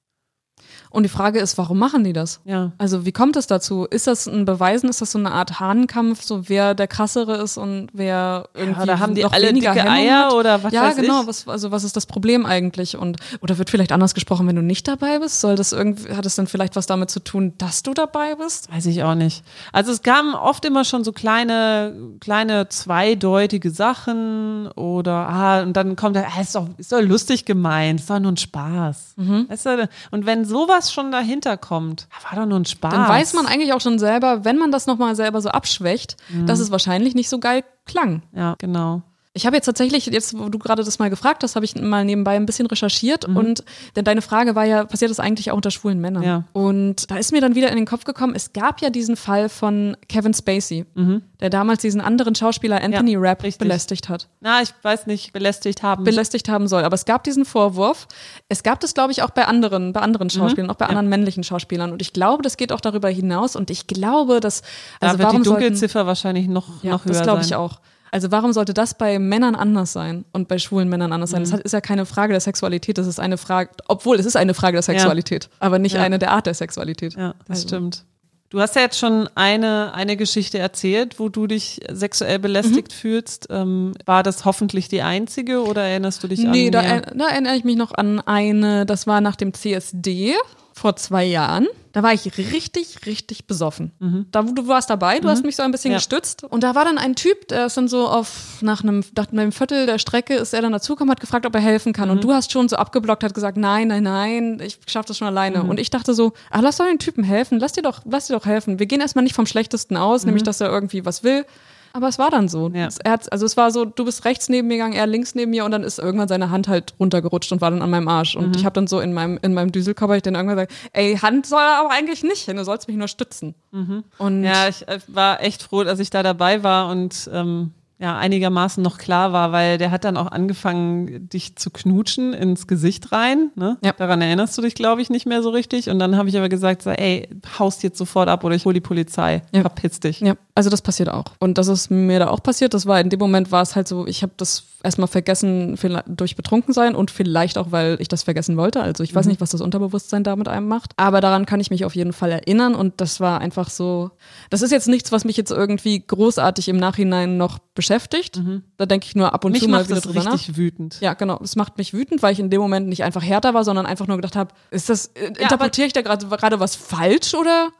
Und 0.90 1.05
die 1.05 1.09
Frage 1.09 1.38
ist, 1.38 1.57
warum 1.57 1.79
machen 1.79 2.03
die 2.03 2.12
das? 2.12 2.40
Ja. 2.44 2.72
Also 2.76 3.07
wie 3.07 3.12
kommt 3.12 3.37
es 3.37 3.46
dazu? 3.46 3.87
Ist 3.88 4.09
das 4.09 4.26
ein 4.26 4.44
Beweisen? 4.44 4.88
Ist 4.88 5.00
das 5.00 5.12
so 5.12 5.18
eine 5.18 5.31
Art 5.31 5.61
Hahnkampf, 5.61 6.22
so 6.22 6.48
wer 6.48 6.74
der 6.74 6.88
krassere 6.88 7.37
ist 7.37 7.57
und 7.57 7.88
wer 7.92 8.48
irgendwie 8.55 8.79
ja, 8.79 8.83
oder 8.83 8.98
haben 8.98 9.14
die 9.14 9.24
alle 9.24 9.53
dicke 9.53 9.72
Hemmung 9.72 9.92
Eier 9.92 10.26
hat? 10.26 10.33
oder 10.33 10.62
was 10.64 10.72
Ja, 10.72 10.92
genau. 10.92 11.22
Ich? 11.22 11.29
Was, 11.29 11.48
also 11.48 11.70
was 11.70 11.85
ist 11.85 11.96
das 11.96 12.07
Problem 12.07 12.44
eigentlich? 12.44 12.96
Und 12.96 13.18
oder 13.40 13.57
wird 13.59 13.70
vielleicht 13.70 13.92
anders 13.92 14.14
gesprochen, 14.14 14.48
wenn 14.48 14.57
du 14.57 14.62
nicht 14.62 14.88
dabei 14.88 15.20
bist? 15.20 15.40
Soll 15.40 15.55
das 15.55 15.72
irgendwie 15.72 16.12
hat 16.12 16.26
es 16.26 16.35
dann 16.35 16.48
vielleicht 16.48 16.74
was 16.74 16.87
damit 16.87 17.11
zu 17.11 17.20
tun, 17.20 17.55
dass 17.59 17.85
du 17.85 17.94
dabei 17.94 18.35
bist? 18.35 18.72
Weiß 18.72 18.87
ich 18.87 19.05
auch 19.05 19.14
nicht. 19.14 19.44
Also 19.72 19.92
es 19.92 20.03
kamen 20.03 20.35
oft 20.35 20.64
immer 20.64 20.85
schon 20.85 21.05
so 21.05 21.12
kleine 21.12 21.94
kleine 22.18 22.68
zweideutige 22.68 23.70
Sachen 23.70 24.66
oder 24.72 25.29
ah 25.29 25.62
und 25.62 25.74
dann 25.74 25.94
kommt 25.94 26.16
er, 26.16 26.26
ah, 26.37 26.40
ist 26.40 26.57
doch 26.57 26.68
ist 26.79 26.90
doch 26.90 27.00
lustig 27.00 27.44
gemeint, 27.44 28.00
ist 28.00 28.11
doch 28.11 28.18
nur 28.18 28.33
ein 28.33 28.37
Spaß. 28.37 29.14
Mhm. 29.16 29.46
Weißt 29.48 29.66
du? 29.66 29.88
Und 30.11 30.26
wenn 30.26 30.44
sowas 30.44 30.80
was 30.81 30.93
schon 30.93 31.12
dahinter 31.12 31.59
kommt. 31.59 32.09
War 32.31 32.40
doch 32.40 32.47
nur 32.47 32.59
ein 32.59 32.64
Spaß. 32.64 32.93
Dann 32.93 33.07
weiß 33.09 33.35
man 33.35 33.47
eigentlich 33.47 33.75
auch 33.75 33.83
schon 33.83 33.99
selber, 33.99 34.47
wenn 34.47 34.57
man 34.57 34.73
das 34.73 34.87
nochmal 34.87 35.14
selber 35.14 35.43
so 35.43 35.51
abschwächt, 35.51 36.16
mhm. 36.31 36.47
dass 36.47 36.59
es 36.59 36.71
wahrscheinlich 36.71 37.14
nicht 37.14 37.29
so 37.29 37.38
geil 37.38 37.64
klang. 37.85 38.23
Ja, 38.33 38.55
genau. 38.59 39.03
Ich 39.33 39.47
habe 39.47 39.55
jetzt 39.55 39.66
tatsächlich, 39.66 40.07
jetzt 40.07 40.37
wo 40.37 40.49
du 40.49 40.59
gerade 40.59 40.83
das 40.83 40.99
mal 40.99 41.09
gefragt 41.09 41.45
hast, 41.45 41.55
habe 41.55 41.64
ich 41.64 41.77
mal 41.77 42.05
nebenbei 42.05 42.35
ein 42.35 42.47
bisschen 42.47 42.66
recherchiert 42.66 43.29
mhm. 43.29 43.37
und 43.37 43.64
denn 43.95 44.05
deine 44.05 44.23
Frage 44.23 44.57
war 44.57 44.64
ja, 44.64 44.85
passiert 44.85 45.09
das 45.09 45.21
eigentlich 45.21 45.53
auch 45.53 45.57
unter 45.57 45.71
schwulen 45.71 46.01
Männern? 46.01 46.25
Ja. 46.25 46.45
Und 46.53 47.09
da 47.12 47.16
ist 47.16 47.31
mir 47.31 47.40
dann 47.40 47.55
wieder 47.55 47.71
in 47.71 47.77
den 47.77 47.87
Kopf 47.87 48.03
gekommen, 48.03 48.35
es 48.35 48.53
gab 48.53 48.81
ja 48.81 48.90
diesen 48.90 49.14
Fall 49.14 49.49
von 49.49 49.97
Kevin 50.09 50.35
Spacey, 50.35 50.85
mhm. 50.95 51.23
der 51.38 51.49
damals 51.49 51.81
diesen 51.81 52.01
anderen 52.01 52.35
Schauspieler 52.35 52.83
Anthony 52.83 53.12
ja, 53.12 53.19
Rapp 53.21 53.45
richtig. 53.45 53.61
belästigt 53.61 54.09
hat. 54.09 54.29
Na, 54.40 54.62
ich 54.62 54.75
weiß 54.83 55.07
nicht, 55.07 55.33
belästigt 55.33 55.85
haben. 55.85 56.03
Belästigt 56.03 56.49
haben 56.49 56.66
soll, 56.66 56.83
aber 56.83 56.95
es 56.95 57.05
gab 57.05 57.23
diesen 57.23 57.45
Vorwurf. 57.45 58.09
Es 58.49 58.64
gab 58.64 58.81
das, 58.81 58.95
glaube 58.95 59.12
ich, 59.12 59.23
auch 59.23 59.31
bei 59.31 59.45
anderen, 59.45 59.93
bei 59.93 60.01
anderen 60.01 60.27
mhm. 60.27 60.31
Schauspielern, 60.31 60.66
mhm. 60.66 60.73
auch 60.73 60.77
bei 60.77 60.87
ja. 60.87 60.88
anderen 60.88 61.09
männlichen 61.09 61.45
Schauspielern. 61.45 61.93
Und 61.93 62.03
ich 62.03 62.12
glaube, 62.12 62.43
das 62.43 62.57
geht 62.57 62.73
auch 62.73 62.81
darüber 62.81 63.09
hinaus. 63.09 63.55
Und 63.55 63.71
ich 63.71 63.87
glaube, 63.87 64.40
dass 64.40 64.62
also 64.99 65.12
da 65.14 65.19
wird 65.21 65.29
warum 65.29 65.43
die 65.45 65.49
Dunkelziffer 65.49 66.01
sollten, 66.01 66.09
wahrscheinlich 66.09 66.49
noch, 66.49 66.83
noch 66.83 67.05
höher 67.05 67.12
Das 67.12 67.23
glaube 67.23 67.43
ich 67.43 67.55
auch. 67.55 67.79
Also 68.11 68.31
warum 68.31 68.53
sollte 68.53 68.75
das 68.75 68.94
bei 68.94 69.18
Männern 69.18 69.55
anders 69.55 69.92
sein 69.92 70.25
und 70.33 70.49
bei 70.49 70.59
schwulen 70.59 70.88
Männern 70.88 71.12
anders 71.12 71.31
sein? 71.31 71.42
Mhm. 71.42 71.51
Das 71.51 71.61
ist 71.61 71.73
ja 71.73 71.81
keine 71.81 72.07
Frage 72.07 72.33
der 72.33 72.40
Sexualität, 72.40 72.99
das 72.99 73.07
ist 73.07 73.20
eine 73.20 73.38
Frage, 73.38 73.70
obwohl 73.88 74.18
es 74.18 74.27
ist 74.27 74.37
eine 74.37 74.55
Frage 74.55 74.75
der 74.75 74.83
Sexualität, 74.83 75.44
ja. 75.44 75.51
aber 75.61 75.79
nicht 75.79 75.94
ja. 75.94 76.03
eine 76.03 76.18
der 76.18 76.33
Art 76.33 76.46
der 76.46 76.55
Sexualität. 76.55 77.14
Ja, 77.14 77.35
das 77.46 77.59
also. 77.59 77.68
stimmt. 77.68 78.05
Du 78.51 78.61
hast 78.61 78.75
ja 78.75 78.83
jetzt 78.83 78.99
schon 78.99 79.29
eine, 79.37 79.94
eine 79.94 80.16
Geschichte 80.16 80.59
erzählt, 80.59 81.20
wo 81.20 81.29
du 81.29 81.46
dich 81.46 81.81
sexuell 81.88 82.40
belästigt 82.40 82.88
mhm. 82.88 82.94
fühlst. 82.94 83.46
Ähm, 83.49 83.92
war 84.07 84.25
das 84.25 84.44
hoffentlich 84.44 84.88
die 84.88 85.03
einzige 85.03 85.62
oder 85.62 85.83
erinnerst 85.83 86.25
du 86.25 86.27
dich 86.27 86.40
nee, 86.40 86.46
an? 86.46 86.51
Nee, 86.51 86.70
da, 86.70 87.01
da, 87.01 87.29
erinnere 87.29 87.55
ich 87.55 87.62
mich 87.62 87.77
noch 87.77 87.94
an 87.94 88.18
eine, 88.18 88.87
das 88.87 89.07
war 89.07 89.20
nach 89.20 89.37
dem 89.37 89.55
CSD 89.55 90.35
vor 90.81 90.97
zwei 90.97 91.25
Jahren. 91.25 91.69
Da 91.93 92.03
war 92.03 92.14
ich 92.14 92.38
richtig, 92.38 93.05
richtig 93.05 93.47
besoffen. 93.47 93.93
Mhm. 93.99 94.27
Da, 94.31 94.43
du 94.43 94.66
warst 94.66 94.88
dabei, 94.88 95.19
du 95.19 95.27
mhm. 95.27 95.33
hast 95.33 95.45
mich 95.45 95.57
so 95.57 95.62
ein 95.62 95.73
bisschen 95.73 95.90
ja. 95.90 95.99
gestützt. 95.99 96.45
Und 96.45 96.62
da 96.62 96.75
war 96.75 96.85
dann 96.85 96.97
ein 96.97 97.16
Typ, 97.16 97.49
der 97.49 97.66
ist 97.66 97.77
dann 97.77 97.87
so 97.87 98.09
auf, 98.09 98.59
nach 98.62 98.83
einem, 98.83 99.05
nach 99.14 99.31
einem 99.31 99.53
Viertel 99.53 99.85
der 99.85 99.99
Strecke 99.99 100.35
ist 100.35 100.55
er 100.55 100.62
dann 100.62 100.73
dazugekommen, 100.73 101.11
hat 101.11 101.21
gefragt, 101.21 101.45
ob 101.45 101.55
er 101.55 101.61
helfen 101.61 101.93
kann. 101.93 102.09
Mhm. 102.09 102.12
Und 102.12 102.25
du 102.25 102.33
hast 102.33 102.51
schon 102.51 102.69
so 102.69 102.77
abgeblockt, 102.77 103.25
hat 103.25 103.35
gesagt, 103.35 103.59
nein, 103.59 103.88
nein, 103.88 104.05
nein, 104.05 104.61
ich 104.64 104.79
schaff 104.87 105.05
das 105.05 105.19
schon 105.19 105.29
alleine. 105.29 105.64
Mhm. 105.64 105.69
Und 105.69 105.81
ich 105.81 105.90
dachte 105.90 106.14
so, 106.14 106.33
ach, 106.51 106.62
lass 106.62 106.79
doch 106.79 106.87
den 106.87 106.99
Typen 106.99 107.25
helfen, 107.25 107.59
lass 107.59 107.73
dir 107.73 107.83
doch, 107.83 108.01
lass 108.07 108.29
dir 108.29 108.35
doch 108.35 108.47
helfen. 108.47 108.79
Wir 108.79 108.87
gehen 108.87 109.03
erstmal 109.03 109.25
nicht 109.25 109.35
vom 109.35 109.47
Schlechtesten 109.47 109.99
aus, 109.99 110.25
nämlich, 110.25 110.45
mhm. 110.45 110.47
dass 110.47 110.62
er 110.62 110.71
irgendwie 110.71 111.05
was 111.05 111.25
will. 111.25 111.45
Aber 111.92 112.09
es 112.09 112.18
war 112.18 112.31
dann 112.31 112.48
so. 112.48 112.70
Ja. 112.70 112.88
Er 113.05 113.12
hat, 113.12 113.33
also 113.33 113.46
es 113.46 113.57
war 113.57 113.70
so, 113.70 113.85
du 113.85 114.05
bist 114.05 114.24
rechts 114.24 114.48
neben 114.48 114.68
mir 114.68 114.74
gegangen, 114.74 114.94
er 114.94 115.07
links 115.07 115.35
neben 115.35 115.50
mir 115.50 115.64
und 115.64 115.70
dann 115.70 115.83
ist 115.83 115.98
irgendwann 115.98 116.29
seine 116.29 116.50
Hand 116.50 116.68
halt 116.68 116.94
runtergerutscht 117.00 117.53
und 117.53 117.61
war 117.61 117.70
dann 117.70 117.83
an 117.83 117.90
meinem 117.90 118.09
Arsch. 118.09 118.37
Und 118.37 118.48
mhm. 118.48 118.53
ich 118.57 118.64
habe 118.64 118.74
dann 118.74 118.87
so 118.87 119.00
in 119.00 119.12
meinem, 119.12 119.38
in 119.42 119.55
meinem 119.55 119.72
Düselkörper 119.72 120.16
ich 120.16 120.22
dann 120.22 120.35
irgendwann 120.35 120.57
gesagt, 120.57 120.72
ey, 120.92 121.16
Hand 121.16 121.46
soll 121.46 121.61
er 121.61 121.81
aber 121.81 121.90
eigentlich 121.90 122.22
nicht 122.22 122.44
hin, 122.44 122.57
du 122.57 122.64
sollst 122.64 122.88
mich 122.88 122.96
nur 122.96 123.09
stützen. 123.09 123.55
Mhm. 123.72 124.05
Und 124.18 124.44
ja, 124.44 124.68
ich 124.68 124.87
äh, 124.88 124.98
war 125.09 125.42
echt 125.42 125.62
froh, 125.62 125.85
dass 125.85 125.98
ich 125.98 126.11
da 126.11 126.22
dabei 126.22 126.62
war 126.62 126.90
und 126.90 127.29
ähm, 127.33 127.72
ja, 128.00 128.16
einigermaßen 128.16 128.83
noch 128.83 128.96
klar 128.96 129.35
war, 129.35 129.53
weil 129.53 129.76
der 129.76 129.90
hat 129.90 130.05
dann 130.05 130.16
auch 130.16 130.33
angefangen, 130.33 131.29
dich 131.29 131.57
zu 131.57 131.70
knutschen 131.70 132.33
ins 132.33 132.66
Gesicht 132.66 133.12
rein. 133.12 133.50
Ne? 133.57 133.76
Ja. 133.85 133.92
Daran 133.92 134.22
erinnerst 134.22 134.57
du 134.57 134.62
dich, 134.62 134.74
glaube 134.74 135.03
ich, 135.03 135.11
nicht 135.11 135.26
mehr 135.26 135.42
so 135.42 135.50
richtig. 135.50 135.90
Und 135.90 135.98
dann 135.98 136.16
habe 136.16 136.31
ich 136.31 136.38
aber 136.38 136.48
gesagt, 136.48 136.81
so, 136.81 136.88
ey, 136.88 137.29
haust 137.59 137.83
jetzt 137.83 137.98
sofort 137.98 138.31
ab 138.31 138.42
oder 138.42 138.55
ich 138.55 138.64
hole 138.64 138.72
die 138.72 138.81
Polizei. 138.81 139.42
Ja. 139.53 139.61
Verpiss 139.61 140.00
dich. 140.00 140.20
Ja, 140.20 140.35
also 140.61 140.68
das 140.68 140.83
passiert 140.83 141.09
auch. 141.09 141.25
Und 141.38 141.57
das 141.57 141.68
ist 141.68 141.90
mir 141.90 142.18
da 142.18 142.29
auch 142.29 142.42
passiert. 142.42 142.75
Das 142.75 142.85
war 142.85 143.01
in 143.01 143.09
dem 143.09 143.18
Moment 143.18 143.51
war 143.51 143.62
es 143.62 143.77
halt 143.77 143.88
so, 143.88 144.07
ich 144.07 144.23
habe 144.23 144.35
das 144.37 144.64
erstmal 144.83 145.09
vergessen 145.09 145.79
durch 146.07 146.37
Betrunkensein 146.37 146.94
und 146.94 147.11
vielleicht 147.11 147.57
auch, 147.57 147.73
weil 147.73 147.96
ich 147.99 148.09
das 148.09 148.25
vergessen 148.25 148.59
wollte. 148.59 148.83
Also 148.83 149.03
ich 149.03 149.14
weiß 149.14 149.25
mhm. 149.25 149.31
nicht, 149.31 149.40
was 149.40 149.49
das 149.53 149.62
Unterbewusstsein 149.62 150.23
da 150.23 150.37
mit 150.37 150.49
einem 150.49 150.68
macht. 150.68 150.92
Aber 150.99 151.23
daran 151.23 151.46
kann 151.46 151.61
ich 151.61 151.70
mich 151.70 151.87
auf 151.87 151.96
jeden 151.96 152.12
Fall 152.12 152.31
erinnern. 152.31 152.75
Und 152.75 153.01
das 153.01 153.20
war 153.20 153.40
einfach 153.40 153.70
so, 153.70 154.11
das 154.51 154.61
ist 154.61 154.70
jetzt 154.70 154.87
nichts, 154.87 155.12
was 155.12 155.25
mich 155.25 155.38
jetzt 155.38 155.51
irgendwie 155.51 155.99
großartig 156.07 156.68
im 156.68 156.77
Nachhinein 156.77 157.38
noch 157.38 157.59
beschäftigt. 157.75 158.37
Mhm. 158.37 158.62
Da 158.77 158.85
denke 158.85 159.07
ich 159.07 159.14
nur 159.14 159.33
ab 159.33 159.46
und 159.46 159.53
mich 159.53 159.62
zu 159.62 159.68
mal 159.68 159.88
wieder 159.88 160.03
drüber 160.03 160.23
nach. 160.23 160.35
richtig 160.35 160.59
wütend. 160.59 160.99
Ja, 161.01 161.14
genau. 161.14 161.40
Es 161.42 161.57
macht 161.57 161.79
mich 161.79 161.94
wütend, 161.94 162.23
weil 162.23 162.35
ich 162.35 162.40
in 162.40 162.51
dem 162.51 162.61
Moment 162.61 162.87
nicht 162.87 163.03
einfach 163.03 163.23
härter 163.23 163.55
war, 163.55 163.64
sondern 163.64 163.87
einfach 163.87 164.07
nur 164.07 164.18
gedacht 164.18 164.37
habe, 164.37 164.53
ist 164.70 164.90
das, 164.90 165.07
äh, 165.14 165.33
ja, 165.38 165.40
interpretiere 165.40 165.87
ich 165.87 165.94
da 165.94 166.03
gerade 166.03 166.61
was 166.61 166.77
falsch 166.77 167.33
oder? 167.33 167.70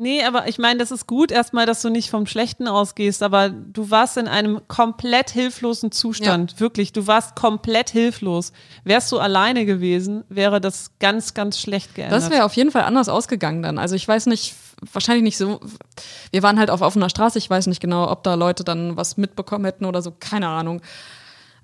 Nee, 0.00 0.22
aber 0.22 0.46
ich 0.46 0.58
meine, 0.58 0.78
das 0.78 0.92
ist 0.92 1.08
gut 1.08 1.32
erstmal, 1.32 1.66
dass 1.66 1.82
du 1.82 1.88
nicht 1.88 2.08
vom 2.08 2.24
Schlechten 2.26 2.68
ausgehst, 2.68 3.20
aber 3.20 3.48
du 3.48 3.90
warst 3.90 4.16
in 4.16 4.28
einem 4.28 4.60
komplett 4.68 5.30
hilflosen 5.30 5.90
Zustand. 5.90 6.52
Ja. 6.52 6.60
Wirklich, 6.60 6.92
du 6.92 7.08
warst 7.08 7.34
komplett 7.34 7.90
hilflos. 7.90 8.52
Wärst 8.84 9.10
du 9.10 9.18
alleine 9.18 9.66
gewesen, 9.66 10.22
wäre 10.28 10.60
das 10.60 10.92
ganz, 11.00 11.34
ganz 11.34 11.58
schlecht 11.58 11.96
geändert. 11.96 12.16
Das 12.16 12.30
wäre 12.30 12.44
auf 12.44 12.52
jeden 12.52 12.70
Fall 12.70 12.82
anders 12.82 13.08
ausgegangen 13.08 13.60
dann. 13.64 13.76
Also 13.76 13.96
ich 13.96 14.06
weiß 14.06 14.26
nicht, 14.26 14.54
wahrscheinlich 14.92 15.24
nicht 15.24 15.36
so. 15.36 15.58
Wir 16.30 16.44
waren 16.44 16.60
halt 16.60 16.70
auf 16.70 16.80
offener 16.80 17.10
Straße. 17.10 17.38
Ich 17.38 17.50
weiß 17.50 17.66
nicht 17.66 17.80
genau, 17.80 18.08
ob 18.08 18.22
da 18.22 18.34
Leute 18.34 18.62
dann 18.62 18.96
was 18.96 19.16
mitbekommen 19.16 19.64
hätten 19.64 19.84
oder 19.84 20.00
so. 20.00 20.12
Keine 20.12 20.46
Ahnung. 20.46 20.80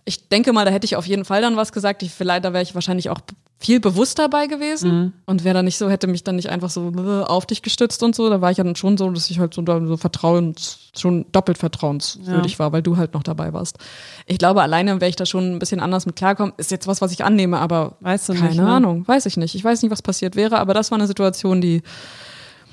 Ich 0.07 0.29
denke 0.29 0.53
mal, 0.53 0.65
da 0.65 0.73
hätte 0.73 0.87
ich 0.87 0.97
auf 0.97 1.07
jeden 1.07 1.25
Fall 1.25 1.41
dann 1.41 1.57
was 1.57 1.73
gesagt. 1.73 2.03
Ich, 2.03 2.11
vielleicht, 2.11 2.45
da 2.45 2.53
wäre 2.53 2.65
ich 2.65 2.75
wahrscheinlich 2.75 3.11
auch 3.11 3.21
viel 3.59 3.81
bewusster 3.81 4.25
dabei 4.25 4.47
gewesen 4.47 4.91
mhm. 4.91 5.13
und 5.27 5.45
wäre 5.45 5.55
dann 5.55 5.65
nicht 5.65 5.79
so, 5.79 5.89
hätte 5.89 6.07
mich 6.07 6.23
dann 6.23 6.37
nicht 6.37 6.51
einfach 6.51 6.71
so 6.71 6.93
äh, 6.97 7.23
auf 7.25 7.47
dich 7.47 7.63
gestützt 7.63 8.03
und 8.03 8.15
so. 8.15 8.29
Da 8.29 8.41
war 8.41 8.51
ich 8.51 8.59
ja 8.59 8.65
dann 8.65 8.77
schon 8.77 8.99
so, 8.99 9.09
dass 9.11 9.31
ich 9.31 9.39
halt 9.39 9.55
so, 9.55 9.65
so 9.65 9.97
vertrauens, 9.97 10.91
schon 10.97 11.25
doppelt 11.33 11.57
vertrauenswürdig 11.59 12.53
ja. 12.53 12.59
war, 12.59 12.73
weil 12.73 12.83
du 12.83 12.97
halt 12.97 13.15
noch 13.15 13.23
dabei 13.23 13.53
warst. 13.53 13.79
Ich 14.27 14.39
glaube, 14.39 14.63
alleine 14.63 15.01
wäre 15.01 15.09
ich 15.09 15.17
da 15.17 15.25
schon 15.25 15.55
ein 15.55 15.59
bisschen 15.59 15.81
anders 15.81 16.05
mit 16.05 16.17
klarkommen. 16.17 16.53
Ist 16.57 16.71
jetzt 16.71 16.87
was, 16.87 17.01
was 17.01 17.13
ich 17.13 17.25
annehme, 17.25 17.59
aber 17.59 17.97
weißt 18.01 18.29
du 18.29 18.35
keine 18.35 18.49
nicht, 18.49 18.59
ne? 18.59 18.67
Ahnung, 18.67 19.09
weiß 19.09 19.27
ich 19.27 19.37
nicht. 19.37 19.55
Ich 19.55 19.65
weiß 19.65 19.83
nicht, 19.83 19.91
was 19.91 20.03
passiert 20.03 20.37
wäre, 20.37 20.59
aber 20.59 20.75
das 20.75 20.91
war 20.91 20.99
eine 20.99 21.07
Situation, 21.07 21.61
die 21.61 21.83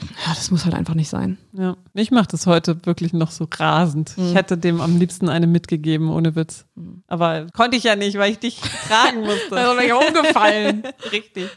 ja, 0.02 0.34
das 0.34 0.52
muss 0.52 0.66
halt 0.66 0.74
einfach 0.74 0.94
nicht 0.94 1.10
sein. 1.10 1.38
Ja, 1.54 1.78
mich 1.94 2.12
macht 2.12 2.34
das 2.34 2.48
heute 2.48 2.86
wirklich 2.86 3.14
noch 3.14 3.32
so 3.32 3.48
rasend. 3.52 4.18
Mhm. 4.18 4.28
Ich 4.28 4.36
hätte 4.36 4.58
dem 4.58 4.82
am 4.82 4.98
liebsten 4.98 5.30
eine 5.30 5.48
mitgegeben, 5.48 6.10
ohne 6.10 6.36
Witz. 6.36 6.66
Mhm. 6.76 7.04
Aber 7.08 7.48
konnte 7.56 7.78
ich 7.78 7.84
ja 7.84 7.96
nicht, 7.96 8.18
weil 8.18 8.32
ich 8.32 8.40
dich 8.40 8.60
tragen 8.88 9.22
musste. 9.22 9.56
also 9.58 9.78
wäre 9.78 9.86
ich 9.86 9.94
umgefallen. 9.94 10.84
Richtig. 11.12 11.50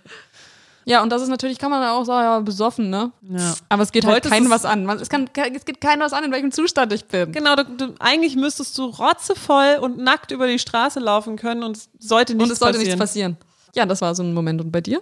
Ja, 0.86 1.02
und 1.02 1.10
das 1.10 1.22
ist 1.22 1.28
natürlich, 1.28 1.58
kann 1.58 1.70
man 1.70 1.82
auch 1.82 2.04
sagen, 2.04 2.24
ja, 2.24 2.40
besoffen, 2.40 2.90
ne? 2.90 3.10
Ja. 3.22 3.54
Aber 3.70 3.82
es 3.82 3.90
geht 3.90 4.04
halt 4.04 4.24
keinem 4.24 4.50
was 4.50 4.66
an. 4.66 4.86
Es, 5.00 5.08
kann, 5.08 5.30
es 5.54 5.64
geht 5.64 5.80
keinem 5.80 6.02
was 6.02 6.12
an, 6.12 6.24
in 6.24 6.32
welchem 6.32 6.52
Zustand 6.52 6.92
ich 6.92 7.06
bin. 7.06 7.32
Genau, 7.32 7.56
du, 7.56 7.64
du, 7.64 7.94
eigentlich 8.00 8.36
müsstest 8.36 8.76
du 8.76 8.84
rotzevoll 8.84 9.78
und 9.80 9.96
nackt 9.96 10.30
über 10.30 10.46
die 10.46 10.58
Straße 10.58 11.00
laufen 11.00 11.36
können 11.36 11.62
und 11.62 11.78
es 11.78 11.88
sollte 11.98 12.34
nichts 12.34 12.50
passieren. 12.50 12.50
Und 12.50 12.52
es 12.52 12.58
sollte 12.58 12.78
passieren. 12.78 12.86
nichts 12.86 12.98
passieren. 12.98 13.36
Ja, 13.74 13.86
das 13.86 14.02
war 14.02 14.14
so 14.14 14.22
ein 14.22 14.34
Moment. 14.34 14.60
Und 14.60 14.70
bei 14.70 14.82
dir? 14.82 15.00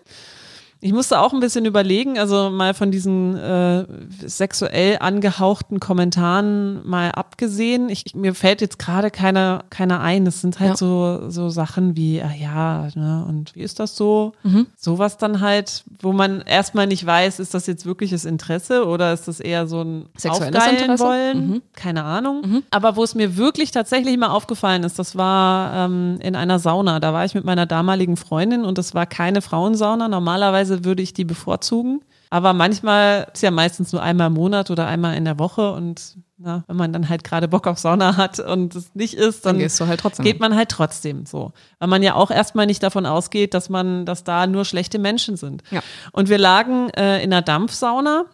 Ich 0.85 0.93
musste 0.93 1.20
auch 1.20 1.33
ein 1.33 1.39
bisschen 1.39 1.64
überlegen, 1.64 2.18
also 2.18 2.51
mal 2.51 2.74
von 2.74 2.91
diesen 2.91 3.37
äh, 3.37 3.87
sexuell 4.26 4.97
angehauchten 4.99 5.78
Kommentaren 5.78 6.85
mal 6.85 7.12
abgesehen. 7.12 7.89
Ich, 7.89 8.16
mir 8.16 8.35
fällt 8.35 8.61
jetzt 8.61 8.80
gerade 8.80 9.12
keiner 9.12 9.62
keiner 9.70 10.01
ein. 10.01 10.26
Es 10.26 10.41
sind 10.41 10.59
halt 10.59 10.70
ja. 10.70 10.76
so 10.76 11.30
so 11.30 11.51
Sachen 11.51 11.97
wie, 11.97 12.20
ah 12.20 12.35
ja, 12.35 12.89
ne, 12.97 13.24
und 13.28 13.55
wie 13.55 13.61
ist 13.61 13.78
das 13.78 13.97
so? 13.97 14.33
Mhm. 14.43 14.66
Sowas 14.76 15.18
dann 15.18 15.41
halt, 15.41 15.85
wo 16.01 16.12
man 16.12 16.41
erstmal 16.41 16.89
nicht 16.89 17.07
weiß, 17.07 17.39
ist 17.39 17.55
das 17.55 17.68
jetzt 17.68 17.87
wirkliches 17.87 18.24
Interesse 18.24 18.85
oder 18.85 19.12
ist 19.12 19.28
das 19.28 19.39
eher 19.39 19.68
so 19.68 19.83
ein 19.83 20.07
Sexuelles 20.18 20.66
Interesse? 20.66 21.05
wollen? 21.05 21.49
Mhm. 21.49 21.62
Keine 21.76 22.03
Ahnung. 22.03 22.43
Mhm. 22.45 22.62
Aber 22.72 22.97
wo 22.97 23.05
es 23.05 23.14
mir 23.14 23.37
wirklich 23.37 23.70
tatsächlich 23.70 24.18
mal 24.18 24.30
aufgefallen 24.30 24.83
ist, 24.83 24.99
das 24.99 25.16
war 25.16 25.87
ähm, 25.87 26.18
in 26.20 26.35
einer 26.35 26.59
Sauna. 26.59 26.99
Da 26.99 27.12
war 27.12 27.24
ich 27.24 27.37
mit 27.37 27.45
meiner 27.45 27.66
damaligen 27.66 28.16
Freundin 28.16 28.64
und 28.64 28.78
das 28.78 28.97
war 28.97 29.07
keine 29.07 29.43
Frauensauna. 29.43 30.09
Normalerweise 30.09 30.72
Normalerweise 30.73 30.85
würde 30.85 31.03
ich 31.03 31.12
die 31.12 31.25
bevorzugen. 31.25 32.03
Aber 32.31 32.55
manchmal 32.55 33.29
ist 33.35 33.43
ja 33.43 33.51
meistens 33.51 33.93
nur 33.93 34.03
einmal 34.03 34.29
im 34.29 34.35
Monat 34.35 34.70
oder 34.70 34.87
einmal 34.87 35.16
in 35.16 35.25
der 35.25 35.39
Woche 35.39 35.73
und 35.73 36.16
na, 36.39 36.64
wenn 36.66 36.77
man 36.77 36.93
dann 36.93 37.09
halt 37.09 37.25
gerade 37.25 37.47
Bock 37.47 37.66
auf 37.66 37.79
Sauna 37.79 38.16
hat 38.16 38.41
und 38.41 38.75
es 38.75 38.95
nicht 38.95 39.14
ist, 39.14 39.45
dann, 39.47 39.59
dann 39.59 39.89
halt 39.89 40.03
geht 40.18 40.41
man 40.41 40.57
halt 40.57 40.70
trotzdem 40.70 41.27
so. 41.27 41.53
Weil 41.79 41.89
man 41.89 42.03
ja 42.03 42.14
auch 42.14 42.31
erstmal 42.31 42.66
nicht 42.66 42.83
davon 42.83 43.07
ausgeht, 43.07 43.55
dass 43.55 43.68
man, 43.68 44.07
dass 44.07 44.25
da 44.25 44.47
nur 44.47 44.64
schlechte 44.64 44.99
Menschen 44.99 45.37
sind. 45.37 45.62
Ja. 45.70 45.83
Und 46.11 46.31
wir 46.31 46.39
lagen 46.39 46.89
äh, 46.91 47.23
in 47.23 47.33
einer 47.33 47.43
Dampfsauna 47.43 48.25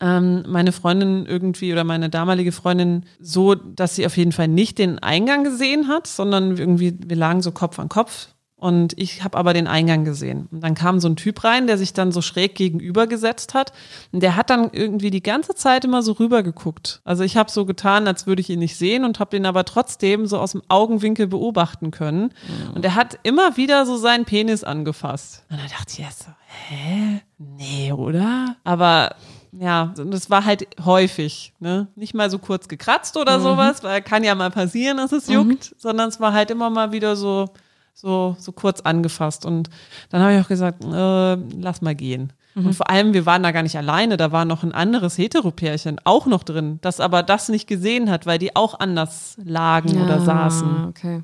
ähm, 0.00 0.44
meine 0.46 0.72
Freundin 0.72 1.26
irgendwie 1.26 1.72
oder 1.72 1.84
meine 1.84 2.08
damalige 2.08 2.52
Freundin 2.52 3.04
so, 3.18 3.54
dass 3.54 3.96
sie 3.96 4.06
auf 4.06 4.16
jeden 4.16 4.32
Fall 4.32 4.48
nicht 4.48 4.78
den 4.78 5.00
Eingang 5.00 5.44
gesehen 5.44 5.88
hat, 5.88 6.06
sondern 6.06 6.56
irgendwie, 6.56 6.96
wir 7.04 7.16
lagen 7.16 7.42
so 7.42 7.50
Kopf 7.50 7.78
an 7.78 7.88
Kopf 7.88 8.28
und 8.62 8.96
ich 8.96 9.24
habe 9.24 9.36
aber 9.36 9.54
den 9.54 9.66
Eingang 9.66 10.04
gesehen. 10.04 10.46
Und 10.52 10.60
dann 10.60 10.76
kam 10.76 11.00
so 11.00 11.08
ein 11.08 11.16
Typ 11.16 11.42
rein, 11.42 11.66
der 11.66 11.76
sich 11.78 11.94
dann 11.94 12.12
so 12.12 12.22
schräg 12.22 12.54
gegenüber 12.54 13.08
gesetzt 13.08 13.54
hat. 13.54 13.72
Und 14.12 14.22
der 14.22 14.36
hat 14.36 14.50
dann 14.50 14.70
irgendwie 14.72 15.10
die 15.10 15.20
ganze 15.20 15.56
Zeit 15.56 15.84
immer 15.84 16.00
so 16.00 16.12
rüber 16.12 16.44
geguckt. 16.44 17.00
Also 17.02 17.24
ich 17.24 17.36
habe 17.36 17.50
so 17.50 17.66
getan, 17.66 18.06
als 18.06 18.28
würde 18.28 18.40
ich 18.40 18.48
ihn 18.50 18.60
nicht 18.60 18.76
sehen 18.76 19.04
und 19.04 19.18
habe 19.18 19.36
ihn 19.36 19.46
aber 19.46 19.64
trotzdem 19.64 20.26
so 20.28 20.38
aus 20.38 20.52
dem 20.52 20.62
Augenwinkel 20.68 21.26
beobachten 21.26 21.90
können. 21.90 22.32
Mhm. 22.46 22.74
Und 22.76 22.84
er 22.84 22.94
hat 22.94 23.18
immer 23.24 23.56
wieder 23.56 23.84
so 23.84 23.96
seinen 23.96 24.26
Penis 24.26 24.62
angefasst. 24.62 25.42
Und 25.50 25.58
da 25.58 25.66
dachte 25.66 25.94
ich 25.94 25.98
erst 25.98 26.20
so, 26.20 26.30
hä? 26.68 27.20
Nee, 27.38 27.90
oder? 27.90 28.54
Aber 28.62 29.16
ja, 29.50 29.92
das 29.96 30.30
war 30.30 30.44
halt 30.44 30.68
häufig, 30.84 31.52
ne? 31.58 31.88
Nicht 31.96 32.14
mal 32.14 32.30
so 32.30 32.38
kurz 32.38 32.68
gekratzt 32.68 33.16
oder 33.16 33.38
mhm. 33.38 33.42
sowas, 33.42 33.82
weil 33.82 34.02
kann 34.02 34.22
ja 34.22 34.36
mal 34.36 34.52
passieren, 34.52 34.98
dass 34.98 35.10
es 35.10 35.26
juckt, 35.26 35.72
mhm. 35.72 35.76
sondern 35.78 36.08
es 36.10 36.20
war 36.20 36.32
halt 36.32 36.52
immer 36.52 36.70
mal 36.70 36.92
wieder 36.92 37.16
so 37.16 37.50
so, 37.92 38.36
so 38.38 38.52
kurz 38.52 38.80
angefasst. 38.80 39.46
Und 39.46 39.70
dann 40.10 40.22
habe 40.22 40.34
ich 40.34 40.40
auch 40.44 40.48
gesagt, 40.48 40.84
äh, 40.84 41.34
lass 41.60 41.82
mal 41.82 41.94
gehen. 41.94 42.32
Mhm. 42.54 42.66
Und 42.66 42.74
vor 42.74 42.90
allem, 42.90 43.14
wir 43.14 43.26
waren 43.26 43.42
da 43.42 43.52
gar 43.52 43.62
nicht 43.62 43.76
alleine, 43.76 44.16
da 44.16 44.32
war 44.32 44.44
noch 44.44 44.62
ein 44.62 44.72
anderes 44.72 45.16
Heteropärchen 45.18 46.00
auch 46.04 46.26
noch 46.26 46.42
drin, 46.42 46.78
das 46.82 47.00
aber 47.00 47.22
das 47.22 47.48
nicht 47.48 47.66
gesehen 47.66 48.10
hat, 48.10 48.26
weil 48.26 48.38
die 48.38 48.56
auch 48.56 48.78
anders 48.78 49.36
lagen 49.42 49.96
ja, 49.96 50.04
oder 50.04 50.20
saßen. 50.20 50.86
Okay. 50.88 51.22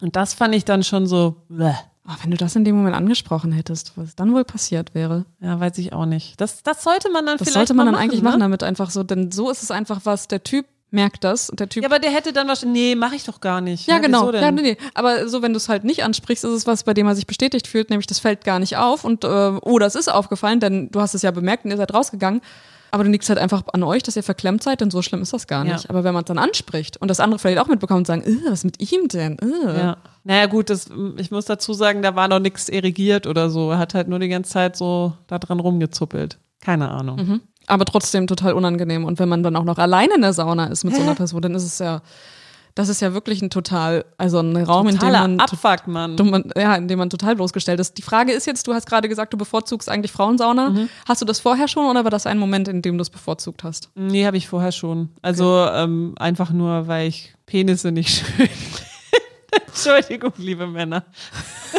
Und 0.00 0.16
das 0.16 0.34
fand 0.34 0.54
ich 0.54 0.64
dann 0.64 0.84
schon 0.84 1.06
so, 1.06 1.36
bleh. 1.48 1.74
Oh, 2.10 2.14
wenn 2.22 2.30
du 2.30 2.38
das 2.38 2.56
in 2.56 2.64
dem 2.64 2.74
Moment 2.74 2.96
angesprochen 2.96 3.52
hättest, 3.52 3.92
was 3.96 4.16
dann 4.16 4.32
wohl 4.32 4.44
passiert 4.44 4.94
wäre. 4.94 5.26
Ja, 5.40 5.60
weiß 5.60 5.76
ich 5.76 5.92
auch 5.92 6.06
nicht. 6.06 6.40
Das, 6.40 6.62
das 6.62 6.82
sollte 6.82 7.10
man 7.10 7.26
dann 7.26 7.36
das 7.36 7.46
vielleicht 7.46 7.54
sollte 7.68 7.74
man 7.74 7.84
dann 7.84 7.96
machen, 7.96 8.04
eigentlich 8.04 8.22
ne? 8.22 8.30
machen, 8.30 8.40
damit 8.40 8.62
einfach 8.62 8.88
so, 8.88 9.02
denn 9.02 9.30
so 9.30 9.50
ist 9.50 9.62
es 9.62 9.70
einfach 9.70 10.00
was, 10.04 10.26
der 10.26 10.42
Typ 10.42 10.64
merkt 10.90 11.24
das 11.24 11.50
und 11.50 11.60
der 11.60 11.68
Typ. 11.68 11.82
Ja, 11.82 11.88
aber 11.88 11.98
der 11.98 12.10
hätte 12.10 12.32
dann 12.32 12.48
wahrscheinlich, 12.48 12.82
nee, 12.82 12.94
mach 12.94 13.12
ich 13.12 13.24
doch 13.24 13.40
gar 13.40 13.60
nicht. 13.60 13.86
Ja, 13.86 13.94
ja 13.94 14.00
genau. 14.00 14.32
Ja, 14.32 14.50
nee, 14.50 14.62
nee. 14.62 14.76
Aber 14.94 15.28
so, 15.28 15.42
wenn 15.42 15.52
du 15.52 15.58
es 15.58 15.68
halt 15.68 15.84
nicht 15.84 16.02
ansprichst, 16.02 16.44
ist 16.44 16.50
es 16.50 16.66
was, 16.66 16.84
bei 16.84 16.94
dem 16.94 17.06
er 17.06 17.14
sich 17.14 17.26
bestätigt 17.26 17.66
fühlt, 17.66 17.90
nämlich 17.90 18.06
das 18.06 18.18
fällt 18.18 18.44
gar 18.44 18.58
nicht 18.58 18.76
auf 18.76 19.04
und, 19.04 19.24
äh, 19.24 19.28
oh, 19.28 19.78
das 19.78 19.94
ist 19.94 20.08
aufgefallen, 20.08 20.60
denn 20.60 20.90
du 20.90 21.00
hast 21.00 21.14
es 21.14 21.22
ja 21.22 21.30
bemerkt 21.30 21.64
und 21.64 21.70
ihr 21.70 21.76
seid 21.76 21.92
rausgegangen. 21.92 22.40
Aber 22.90 23.02
dann 23.02 23.12
liegt 23.12 23.24
es 23.24 23.28
halt 23.28 23.38
einfach 23.38 23.64
an 23.74 23.82
euch, 23.82 24.02
dass 24.02 24.16
ihr 24.16 24.22
verklemmt 24.22 24.62
seid, 24.62 24.80
denn 24.80 24.90
so 24.90 25.02
schlimm 25.02 25.20
ist 25.20 25.34
das 25.34 25.46
gar 25.46 25.62
nicht. 25.62 25.84
Ja. 25.84 25.90
Aber 25.90 26.04
wenn 26.04 26.14
man 26.14 26.24
es 26.24 26.28
dann 26.28 26.38
anspricht 26.38 26.96
und 26.96 27.08
das 27.08 27.20
andere 27.20 27.38
vielleicht 27.38 27.58
auch 27.58 27.66
mitbekommt 27.66 27.98
und 27.98 28.06
sagen, 28.06 28.22
was 28.44 28.60
ist 28.60 28.64
mit 28.64 28.92
ihm 28.92 29.08
denn? 29.08 29.36
Ja. 29.66 29.98
Naja, 30.24 30.46
gut, 30.46 30.70
das, 30.70 30.88
ich 31.18 31.30
muss 31.30 31.44
dazu 31.44 31.74
sagen, 31.74 32.00
da 32.00 32.16
war 32.16 32.28
noch 32.28 32.38
nichts 32.38 32.70
erigiert 32.70 33.26
oder 33.26 33.50
so. 33.50 33.72
Er 33.72 33.78
hat 33.78 33.92
halt 33.92 34.08
nur 34.08 34.18
die 34.18 34.28
ganze 34.28 34.52
Zeit 34.52 34.76
so 34.76 35.12
da 35.26 35.38
dran 35.38 35.60
rumgezuppelt. 35.60 36.38
Keine 36.60 36.90
Ahnung. 36.90 37.16
Mhm 37.16 37.40
aber 37.68 37.84
trotzdem 37.84 38.26
total 38.26 38.54
unangenehm. 38.54 39.04
Und 39.04 39.18
wenn 39.18 39.28
man 39.28 39.42
dann 39.42 39.56
auch 39.56 39.64
noch 39.64 39.78
alleine 39.78 40.14
in 40.14 40.22
der 40.22 40.32
Sauna 40.32 40.66
ist 40.66 40.84
mit 40.84 40.94
Hä? 40.94 40.98
so 40.98 41.02
einer 41.02 41.14
Person, 41.14 41.42
dann 41.42 41.54
ist 41.54 41.64
es 41.64 41.78
ja, 41.78 42.02
das 42.74 42.88
ist 42.88 43.00
ja 43.00 43.12
wirklich 43.12 43.42
ein 43.42 43.50
total, 43.50 44.04
also 44.18 44.38
ein 44.38 44.56
Raum, 44.56 44.88
Totaler 44.88 45.24
in 45.24 45.30
dem 45.32 45.36
man, 45.36 45.40
Abfuck, 45.40 45.86
Mann. 45.88 46.52
ja, 46.56 46.76
in 46.76 46.88
dem 46.88 46.98
man 46.98 47.10
total 47.10 47.36
bloßgestellt 47.36 47.80
ist. 47.80 47.98
Die 47.98 48.02
Frage 48.02 48.32
ist 48.32 48.46
jetzt, 48.46 48.66
du 48.66 48.74
hast 48.74 48.86
gerade 48.86 49.08
gesagt, 49.08 49.32
du 49.32 49.36
bevorzugst 49.36 49.88
eigentlich 49.88 50.12
Frauensauna. 50.12 50.70
Mhm. 50.70 50.88
Hast 51.06 51.20
du 51.20 51.26
das 51.26 51.40
vorher 51.40 51.68
schon 51.68 51.86
oder 51.86 52.04
war 52.04 52.10
das 52.10 52.26
ein 52.26 52.38
Moment, 52.38 52.68
in 52.68 52.82
dem 52.82 52.96
du 52.96 53.02
es 53.02 53.10
bevorzugt 53.10 53.64
hast? 53.64 53.90
Nee, 53.94 54.26
habe 54.26 54.36
ich 54.36 54.48
vorher 54.48 54.72
schon. 54.72 55.10
Also 55.22 55.62
okay. 55.62 55.84
ähm, 55.84 56.14
einfach 56.18 56.50
nur, 56.52 56.86
weil 56.86 57.08
ich 57.08 57.34
Penisse 57.46 57.90
nicht 57.92 58.10
schön 58.36 58.48
Entschuldigung, 59.66 60.32
liebe 60.36 60.66
Männer. 60.66 61.04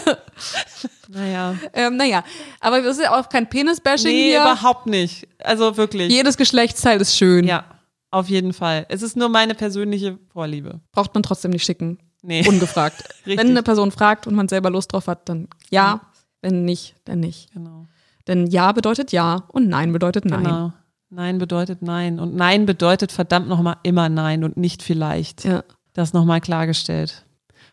naja. 1.10 1.56
Ähm, 1.74 1.98
naja, 1.98 2.24
aber 2.60 2.82
das 2.82 2.98
ist 2.98 3.04
ja 3.04 3.20
auch 3.20 3.30
kein 3.30 3.50
Penis-Bashing 3.50 4.12
nee, 4.12 4.30
hier. 4.30 4.42
überhaupt 4.42 4.86
nicht. 4.86 5.28
Also 5.40 5.76
wirklich. 5.76 6.12
Jedes 6.12 6.38
Geschlechtsteil 6.38 7.02
ist 7.02 7.18
schön. 7.18 7.48
Ja, 7.48 7.66
auf 8.12 8.30
jeden 8.30 8.54
Fall. 8.54 8.86
Es 8.90 9.02
ist 9.02 9.18
nur 9.18 9.28
meine 9.28 9.56
persönliche 9.56 10.20
Vorliebe. 10.32 10.82
Braucht 10.92 11.14
man 11.16 11.24
trotzdem 11.24 11.52
nicht 11.52 11.66
schicken. 11.66 11.98
Nee. 12.22 12.48
Ungefragt. 12.48 13.04
Wenn 13.26 13.40
eine 13.40 13.64
Person 13.64 13.92
fragt 13.92 14.28
und 14.28 14.36
man 14.36 14.48
selber 14.48 14.70
Lust 14.70 14.94
drauf 14.94 15.08
hat, 15.08 15.28
dann 15.30 15.48
ja. 15.70 15.84
ja. 15.84 16.02
Wenn 16.42 16.64
nicht, 16.64 16.96
dann 17.06 17.20
nicht. 17.20 17.52
Genau. 17.54 17.88
Denn 18.28 18.48
ja 18.48 18.72
bedeutet 18.72 19.12
ja 19.12 19.44
und 19.48 19.68
nein 19.68 19.92
bedeutet 19.92 20.26
nein. 20.26 20.44
Genau. 20.44 20.74
Nein 21.10 21.40
bedeutet 21.40 21.82
nein. 21.82 22.20
Und 22.20 22.36
nein 22.36 22.68
bedeutet 22.68 23.12
verdammt 23.12 23.48
nochmal 23.48 23.78
immer 23.82 24.10
nein 24.10 24.44
und 24.44 24.58
nicht 24.58 24.84
vielleicht. 24.84 25.44
Ja. 25.44 25.64
Das 25.94 26.14
nochmal 26.14 26.40
klargestellt. 26.40 27.26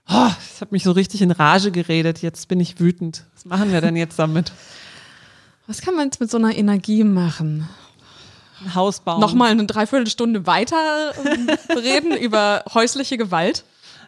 Oh, 0.08 0.28
das 0.28 0.60
hat 0.60 0.72
mich 0.72 0.84
so 0.84 0.92
richtig 0.92 1.22
in 1.22 1.30
Rage 1.30 1.70
geredet. 1.72 2.22
Jetzt 2.22 2.48
bin 2.48 2.60
ich 2.60 2.78
wütend. 2.78 3.24
Was 3.34 3.44
machen 3.44 3.72
wir 3.72 3.80
denn 3.80 3.96
jetzt 3.96 4.18
damit? 4.18 4.52
Was 5.66 5.80
kann 5.80 5.94
man 5.94 6.06
jetzt 6.06 6.20
mit 6.20 6.30
so 6.30 6.38
einer 6.38 6.56
Energie 6.56 7.02
machen? 7.02 7.68
Ein 8.62 8.74
Haus 8.74 9.00
bauen. 9.00 9.20
Nochmal 9.20 9.50
eine 9.50 9.66
Dreiviertelstunde 9.66 10.46
weiter 10.46 11.12
ähm, 11.24 11.48
reden 11.76 12.16
über 12.16 12.64
häusliche 12.72 13.18
Gewalt. 13.18 13.64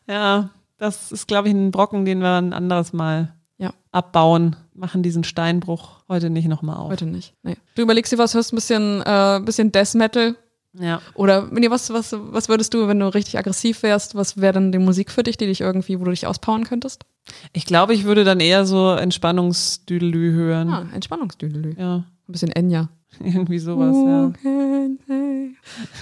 Ja, 0.09 0.51
das 0.79 1.13
ist, 1.13 1.27
glaube 1.27 1.49
ich, 1.49 1.55
ein 1.55 1.71
Brocken, 1.71 2.05
den 2.05 2.21
wir 2.21 2.39
ein 2.39 2.53
anderes 2.53 2.93
Mal 2.93 3.35
ja. 3.59 3.75
abbauen. 3.91 4.57
Machen 4.75 5.03
diesen 5.03 5.25
Steinbruch 5.25 6.05
heute 6.09 6.31
nicht 6.31 6.49
nochmal 6.49 6.77
auf. 6.77 6.91
Heute 6.91 7.07
nicht. 7.07 7.35
Nee. 7.43 7.57
Du 7.75 7.83
überlegst 7.83 8.13
dir 8.13 8.19
was, 8.19 8.35
hörst 8.35 8.53
ein 8.53 8.57
bisschen, 8.57 9.03
äh, 9.03 9.41
bisschen 9.45 9.73
Death 9.73 9.95
Metal 9.95 10.37
ja. 10.81 11.01
Oder 11.15 11.49
nee, 11.51 11.71
was, 11.71 11.91
was, 11.91 12.15
was 12.19 12.49
würdest 12.49 12.75
du, 12.75 12.89
wenn 12.89 13.01
du 13.01 13.13
richtig 13.13 13.39
aggressiv 13.39 13.83
wärst, 13.83 14.15
was 14.15 14.37
wäre 14.37 14.55
dann 14.55 14.73
die 14.73 14.79
Musik 14.79 15.11
für 15.11 15.23
dich, 15.23 15.37
die 15.37 15.47
dich 15.47 15.61
irgendwie, 15.61 15.99
wo 16.01 16.05
du 16.05 16.11
dich 16.11 16.27
auspowern 16.27 16.65
könntest? 16.65 17.05
Ich 17.53 17.67
glaube, 17.67 17.95
ich 17.95 18.05
würde 18.05 18.25
dann 18.25 18.41
eher 18.41 18.65
so 18.65 18.91
Entspannungsdüdelü 18.93 20.33
hören. 20.33 20.69
Ah, 20.71 20.87
Entspannungsdüdelü. 20.95 21.75
Ja. 21.79 21.97
Ein 21.97 22.33
bisschen 22.33 22.53
Enya. 22.53 22.89
Irgendwie 23.25 23.59
sowas, 23.59 23.97
ja. 23.97 24.33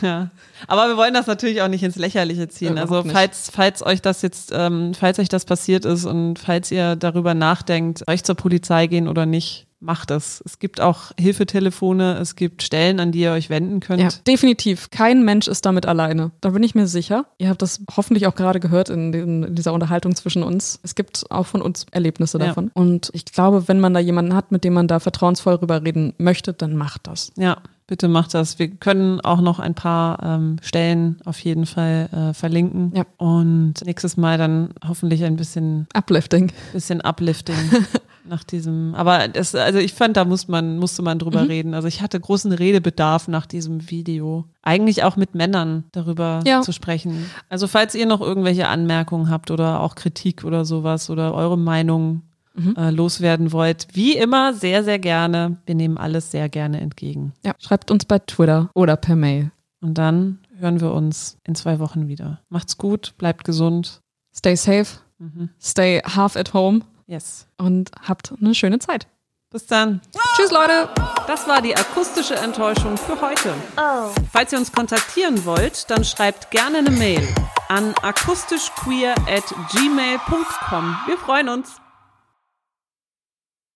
ja. 0.03 0.31
Aber 0.67 0.89
wir 0.89 0.97
wollen 0.97 1.15
das 1.15 1.27
natürlich 1.27 1.63
auch 1.63 1.69
nicht 1.69 1.83
ins 1.83 1.97
Lächerliche 1.97 2.49
ziehen. 2.49 2.79
also 2.79 3.05
falls, 3.05 3.51
falls 3.51 3.85
euch 3.85 4.03
das 4.03 4.23
jetzt, 4.23 4.53
ähm, 4.55 4.93
falls 4.93 5.19
euch 5.19 5.29
das 5.29 5.45
passiert 5.45 5.85
ist 5.85 6.05
und 6.05 6.39
falls 6.39 6.71
ihr 6.71 6.97
darüber 6.97 7.35
nachdenkt, 7.35 8.03
euch 8.09 8.25
zur 8.25 8.35
Polizei 8.35 8.87
gehen 8.87 9.09
oder 9.09 9.25
nicht, 9.25 9.66
macht 9.81 10.11
das. 10.11 10.43
Es 10.45 10.59
gibt 10.59 10.81
auch 10.81 11.13
Hilfetelefone, 11.19 12.19
es 12.19 12.37
gibt 12.37 12.63
Stellen, 12.63 13.01
an 13.01 13.13
die 13.13 13.21
ihr 13.21 13.33
euch 13.33 13.51
wenden 13.51 13.81
könnt. 13.81 14.01
Ja, 14.01 14.09
definitiv. 14.27 14.91
Kein 14.91 15.25
Mensch 15.25 15.49
ist 15.49 15.67
damit 15.67 15.87
alleine. 15.87 16.31
Da 16.41 16.51
bin 16.51 16.63
ich 16.63 16.75
mir 16.75 16.87
sicher. 16.87 17.27
Ihr 17.39 17.49
habt 17.49 17.63
das 17.63 17.83
hoffentlich 17.97 18.27
auch 18.27 18.35
gerade 18.35 18.61
gehört 18.61 18.89
in, 18.89 19.13
den, 19.13 19.43
in 19.43 19.55
dieser 19.55 19.73
Unterhaltung 19.73 20.15
zwischen 20.15 20.43
uns. 20.43 20.81
Es 20.83 20.95
gibt 20.95 21.31
auch 21.31 21.47
von 21.47 21.63
uns 21.63 21.87
Erlebnisse 21.91 22.39
davon. 22.39 22.67
Ja. 22.67 22.71
Und 22.75 23.11
ich 23.13 23.25
glaube, 23.27 23.69
wenn 23.69 23.81
man 23.81 23.95
da 23.95 24.01
jemanden 24.01 24.35
hat, 24.35 24.53
mit 24.53 24.65
dem 24.65 24.75
man 24.75 24.89
da 24.89 24.99
vertrauensvoll 24.99 25.55
rüber 25.55 25.83
reden 25.83 26.15
möchte, 26.19 26.53
dann 26.53 26.77
macht 26.77 27.07
das. 27.07 27.33
Ja, 27.37 27.59
bitte 27.87 28.09
macht 28.09 28.35
das. 28.35 28.59
Wir 28.59 28.69
können 28.69 29.21
auch 29.21 29.41
noch 29.41 29.59
ein 29.59 29.75
paar 29.75 30.23
ähm, 30.23 30.57
Stellen 30.63 31.21
auf 31.25 31.39
jeden 31.41 31.67
Fall 31.67 32.09
äh, 32.13 32.35
verlinken. 32.35 32.93
Ja. 32.95 33.05
Und 33.19 33.75
nächstes 33.85 34.17
Mal 34.17 34.39
dann 34.39 34.71
hoffentlich 34.87 35.25
ein 35.25 35.37
bisschen 35.37 35.87
Uplifting. 35.95 36.53
Bisschen 36.73 37.01
Uplifting. 37.01 37.57
nach 38.29 38.45
diesem, 38.45 38.95
aber 38.95 39.29
das, 39.29 39.55
also 39.55 39.79
ich 39.79 39.95
fand, 39.95 40.17
da 40.17 40.25
muss 40.25 40.49
man, 40.49 40.79
musste 40.79 41.03
man 41.03 41.19
drüber 41.19 41.43
mhm. 41.43 41.49
reden. 41.49 41.75
Also 41.75 41.89
ich 41.89 42.03
hatte 42.03 42.19
großen 42.19 42.53
Redebedarf 42.53 43.29
nach 43.29 43.47
diesem 43.47 43.91
Video. 43.91 44.45
Eigentlich 44.63 45.05
auch 45.05 45.17
mit 45.17 45.35
Männern 45.35 45.85
darüber 45.93 46.41
ja. 46.45 46.63
zu 46.63 46.73
sprechen. 46.73 47.31
Also 47.49 47.67
falls 47.67 47.95
ihr 47.95 48.07
noch 48.07 48.21
irgendwelche 48.21 48.69
Anmerkungen 48.69 49.31
habt 49.31 49.51
oder 49.51 49.81
auch 49.81 49.95
Kritik 49.95 50.45
oder 50.45 50.65
sowas 50.65 51.11
oder 51.11 51.35
eure 51.35 51.59
Meinung 51.59 52.23
mhm. 52.55 52.75
äh, 52.77 52.91
loswerden 52.91 53.53
wollt, 53.53 53.89
wie 53.93 54.17
immer 54.17 54.55
sehr, 54.55 54.83
sehr 54.85 54.99
gerne. 54.99 55.59
Wir 55.67 55.75
nehmen 55.75 55.99
alles 55.99 56.31
sehr 56.31 56.49
gerne 56.49 56.81
entgegen. 56.81 57.33
Ja, 57.45 57.55
schreibt 57.59 57.91
uns 57.91 58.05
bei 58.05 58.19
Twitter 58.19 58.71
oder 58.75 58.97
per 58.97 59.17
Mail. 59.17 59.51
Und 59.81 59.99
dann 59.99 60.39
hören 60.59 60.81
wir 60.81 60.93
uns 60.93 61.39
in 61.45 61.55
zwei 61.55 61.79
Wochen 61.79 62.09
wieder. 62.09 62.41
Macht's 62.49 62.79
gut, 62.79 63.15
bleibt 63.19 63.45
gesund. 63.45 64.01
Stay 64.35 64.57
safe. 64.57 64.99
Mhm. 65.19 65.51
Stay 65.61 66.01
half 66.01 66.37
at 66.37 66.55
home. 66.55 66.81
Yes. 67.07 67.47
Und 67.57 67.91
habt 68.07 68.35
eine 68.41 68.55
schöne 68.55 68.79
Zeit. 68.79 69.07
Bis 69.51 69.67
dann. 69.67 70.01
Tschüss, 70.37 70.51
Leute. 70.51 70.89
Das 71.27 71.47
war 71.47 71.63
die 71.63 71.77
akustische 71.77 72.35
Enttäuschung 72.35 72.97
für 72.97 73.21
heute. 73.21 73.55
Oh. 73.77 74.11
Falls 74.33 74.53
ihr 74.53 74.59
uns 74.59 74.73
kontaktieren 74.73 75.45
wollt, 75.45 75.89
dann 75.89 76.05
schreibt 76.05 76.51
gerne 76.51 76.79
eine 76.79 76.91
Mail 76.91 77.27
an 77.69 77.95
akustischqueer 78.03 79.15
at 79.29 79.45
gmail.com. 79.73 80.97
Wir 81.07 81.19
freuen 81.19 81.49
uns. 81.49 81.81